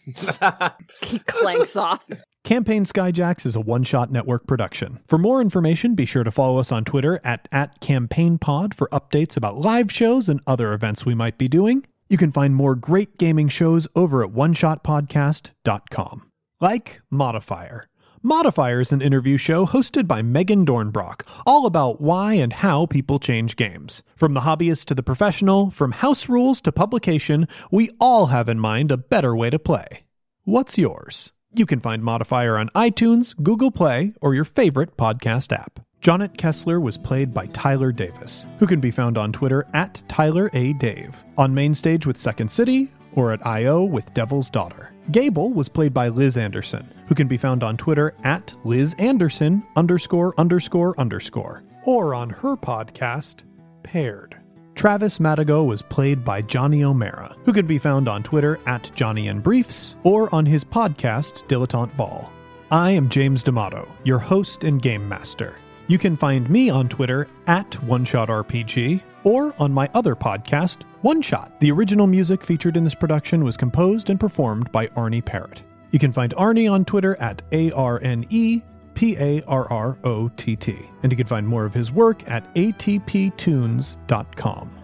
He 1.01 1.19
clanks 1.19 1.75
off. 1.75 2.05
Campaign 2.45 2.85
Skyjacks 2.85 3.47
is 3.47 3.55
a 3.55 3.59
one 3.59 3.83
shot 3.83 4.11
network 4.11 4.45
production. 4.45 4.99
For 5.07 5.17
more 5.17 5.41
information, 5.41 5.95
be 5.95 6.05
sure 6.05 6.23
to 6.23 6.29
follow 6.29 6.59
us 6.59 6.71
on 6.71 6.85
Twitter 6.85 7.19
at, 7.23 7.47
at 7.51 7.81
CampaignPod 7.81 8.75
for 8.75 8.87
updates 8.89 9.35
about 9.35 9.57
live 9.57 9.91
shows 9.91 10.29
and 10.29 10.39
other 10.45 10.71
events 10.71 11.07
we 11.07 11.15
might 11.15 11.39
be 11.39 11.47
doing. 11.47 11.87
You 12.07 12.19
can 12.19 12.31
find 12.31 12.53
more 12.53 12.75
great 12.75 13.17
gaming 13.17 13.47
shows 13.47 13.87
over 13.95 14.23
at 14.23 14.29
oneshotpodcast.com. 14.29 16.31
Like 16.61 17.01
Modifier. 17.09 17.87
Modifier 18.21 18.79
is 18.79 18.91
an 18.91 19.01
interview 19.01 19.37
show 19.37 19.65
hosted 19.65 20.07
by 20.07 20.21
Megan 20.21 20.67
Dornbrock, 20.67 21.21
all 21.47 21.65
about 21.65 21.99
why 21.99 22.35
and 22.35 22.53
how 22.53 22.85
people 22.85 23.17
change 23.17 23.55
games. 23.55 24.03
From 24.15 24.35
the 24.35 24.41
hobbyist 24.41 24.85
to 24.85 24.93
the 24.93 25.01
professional, 25.01 25.71
from 25.71 25.93
house 25.93 26.29
rules 26.29 26.61
to 26.61 26.71
publication, 26.71 27.47
we 27.71 27.89
all 27.99 28.27
have 28.27 28.47
in 28.47 28.59
mind 28.59 28.91
a 28.91 28.97
better 28.97 29.35
way 29.35 29.49
to 29.49 29.57
play. 29.57 30.03
What's 30.43 30.77
yours? 30.77 31.31
You 31.57 31.65
can 31.65 31.79
find 31.79 32.03
Modifier 32.03 32.57
on 32.57 32.69
iTunes, 32.75 33.33
Google 33.41 33.71
Play, 33.71 34.13
or 34.19 34.35
your 34.35 34.43
favorite 34.43 34.97
podcast 34.97 35.53
app. 35.53 35.79
Jonet 36.01 36.37
Kessler 36.37 36.81
was 36.81 36.97
played 36.97 37.33
by 37.33 37.45
Tyler 37.47 37.93
Davis, 37.93 38.45
who 38.59 38.67
can 38.67 38.81
be 38.81 38.91
found 38.91 39.17
on 39.17 39.31
Twitter 39.31 39.65
at 39.73 40.03
Tyler 40.09 40.49
A. 40.53 40.73
Dave, 40.73 41.15
on 41.37 41.53
Mainstage 41.53 42.05
with 42.05 42.17
Second 42.17 42.51
City, 42.51 42.91
or 43.13 43.31
at 43.31 43.45
I.O. 43.45 43.85
with 43.85 44.13
Devil's 44.13 44.49
Daughter. 44.49 44.93
Gable 45.11 45.51
was 45.51 45.69
played 45.69 45.93
by 45.93 46.09
Liz 46.09 46.35
Anderson, 46.35 46.87
who 47.07 47.15
can 47.15 47.29
be 47.29 47.37
found 47.37 47.63
on 47.63 47.77
Twitter 47.77 48.13
at 48.25 48.53
Liz 48.65 48.93
Anderson 48.99 49.63
underscore 49.77 50.33
underscore 50.37 50.93
underscore, 50.99 51.63
or 51.85 52.13
on 52.13 52.29
her 52.29 52.57
podcast, 52.57 53.43
Paired. 53.81 54.37
Travis 54.75 55.19
Madigo 55.19 55.65
was 55.65 55.81
played 55.81 56.25
by 56.25 56.41
Johnny 56.41 56.83
O'Mara, 56.83 57.33
who 57.45 57.53
can 57.53 57.65
be 57.65 57.79
found 57.79 58.09
on 58.09 58.23
Twitter 58.23 58.59
at 58.65 58.91
Johnny 58.93 59.29
and 59.29 59.41
Briefs 59.41 59.95
or 60.03 60.33
on 60.35 60.45
his 60.45 60.65
podcast 60.65 61.47
Dilettante 61.47 61.95
Ball. 61.95 62.29
I 62.71 62.91
am 62.91 63.07
James 63.07 63.41
D'Amato, 63.41 63.87
your 64.03 64.19
host 64.19 64.65
and 64.65 64.81
game 64.81 65.07
master. 65.07 65.55
You 65.87 65.97
can 65.97 66.17
find 66.17 66.49
me 66.49 66.69
on 66.69 66.89
Twitter 66.89 67.29
at 67.47 67.71
OneShotRPG 67.71 69.01
or 69.23 69.55
on 69.59 69.71
my 69.71 69.89
other 69.93 70.13
podcast, 70.13 70.81
One 71.01 71.21
Shot. 71.21 71.57
The 71.61 71.71
original 71.71 72.05
music 72.05 72.43
featured 72.43 72.75
in 72.75 72.83
this 72.83 72.95
production 72.95 73.45
was 73.45 73.55
composed 73.55 74.09
and 74.09 74.19
performed 74.19 74.71
by 74.73 74.89
Arne 74.95 75.21
Parrott. 75.21 75.63
You 75.91 75.99
can 75.99 76.11
find 76.11 76.33
Arne 76.35 76.67
on 76.67 76.83
Twitter 76.83 77.15
at 77.21 77.41
A 77.53 77.71
R 77.71 78.01
N 78.03 78.25
E 78.29 78.61
P 78.95 79.15
A 79.17 79.41
R 79.43 79.71
R 79.71 79.97
O 80.03 80.29
T 80.29 80.55
T. 80.55 80.77
And 81.03 81.11
you 81.11 81.17
can 81.17 81.27
find 81.27 81.47
more 81.47 81.65
of 81.65 81.73
his 81.73 81.91
work 81.91 82.27
at 82.29 82.51
atptunes.com. 82.55 83.95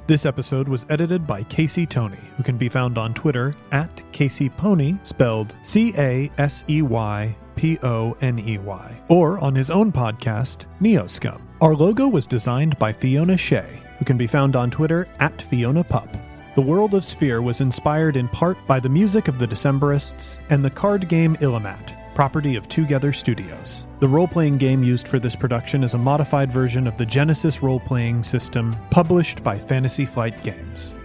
This 0.08 0.26
episode 0.26 0.68
was 0.68 0.86
edited 0.90 1.26
by 1.26 1.44
Casey 1.44 1.86
Tony, 1.86 2.20
who 2.36 2.44
can 2.44 2.58
be 2.58 2.68
found 2.68 2.98
on 2.98 3.14
Twitter 3.14 3.56
at 3.72 4.04
Casey 4.12 4.50
Pony, 4.50 4.96
spelled 5.04 5.56
C 5.64 5.94
A 5.98 6.30
S 6.38 6.66
E 6.70 6.82
Y 6.82 7.36
P 7.56 7.80
O 7.82 8.18
N 8.22 8.38
E 8.40 8.58
Y, 8.58 9.02
or 9.08 9.40
on 9.40 9.56
his 9.56 9.72
own 9.72 9.92
podcast, 9.92 10.66
Neoscum. 10.82 11.42
Our 11.62 11.76
logo 11.76 12.08
was 12.08 12.28
designed 12.28 12.78
by 12.78 12.92
Fiona 12.92 13.38
Shea, 13.38 13.80
who 14.00 14.06
can 14.06 14.18
be 14.18 14.28
found 14.28 14.56
on 14.56 14.70
Twitter 14.72 15.08
at 15.20 15.42
Fiona 15.44 15.84
Pup. 15.84 16.10
The 16.56 16.62
world 16.62 16.94
of 16.94 17.06
Sphere 17.06 17.42
was 17.42 17.62
inspired 17.62 18.18
in 18.18 18.28
part 18.28 18.58
by 18.68 18.82
the 18.82 18.90
music 18.90 19.30
of 19.30 19.40
the 19.40 19.48
Decemberists 19.48 20.38
and 20.50 20.66
the 20.66 20.70
card 20.70 21.08
game 21.08 21.38
Illimat, 21.38 21.94
property 22.16 22.58
of 22.58 22.68
Twogether 22.68 23.16
Studios. 23.16 23.86
The 24.02 24.08
role 24.08 24.28
playing 24.28 24.58
game 24.58 24.84
used 24.84 25.08
for 25.08 25.20
this 25.20 25.36
production 25.36 25.84
is 25.84 25.94
a 25.94 25.98
modified 26.00 26.52
version 26.52 26.88
of 26.88 26.98
the 26.98 27.06
Genesys 27.06 27.62
role 27.62 27.80
playing 27.80 28.24
system 28.24 28.76
published 28.90 29.44
by 29.44 29.60
Fantasy 29.60 30.08
Flight 30.08 30.34
Games. 30.42 30.96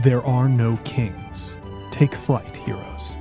There 0.00 0.22
are 0.26 0.50
no 0.50 0.78
kings. 0.84 1.56
Take 1.92 2.14
flight, 2.14 2.54
heroes. 2.54 3.16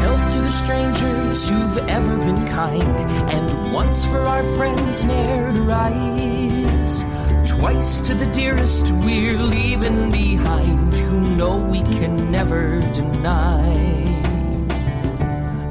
Health 0.00 0.32
to 0.32 0.40
the 0.40 0.50
strangers 0.50 1.48
who've 1.48 1.88
ever 1.88 2.16
been 2.18 2.44
kind, 2.48 2.82
and 3.30 3.72
once 3.72 4.04
for 4.04 4.18
our 4.18 4.42
friends 4.56 5.04
ne'er 5.04 5.52
to 5.52 5.62
rise. 5.62 7.31
Twice 7.46 8.00
to 8.02 8.14
the 8.14 8.30
dearest 8.32 8.92
we're 9.04 9.38
leaving 9.38 10.10
behind, 10.10 10.94
who 10.94 11.36
know 11.36 11.58
we 11.58 11.82
can 11.82 12.30
never 12.30 12.80
deny. 12.92 13.74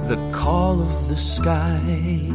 The 0.08 0.18
call 0.34 0.82
of 0.82 1.08
the 1.08 1.16
sky. 1.16 2.31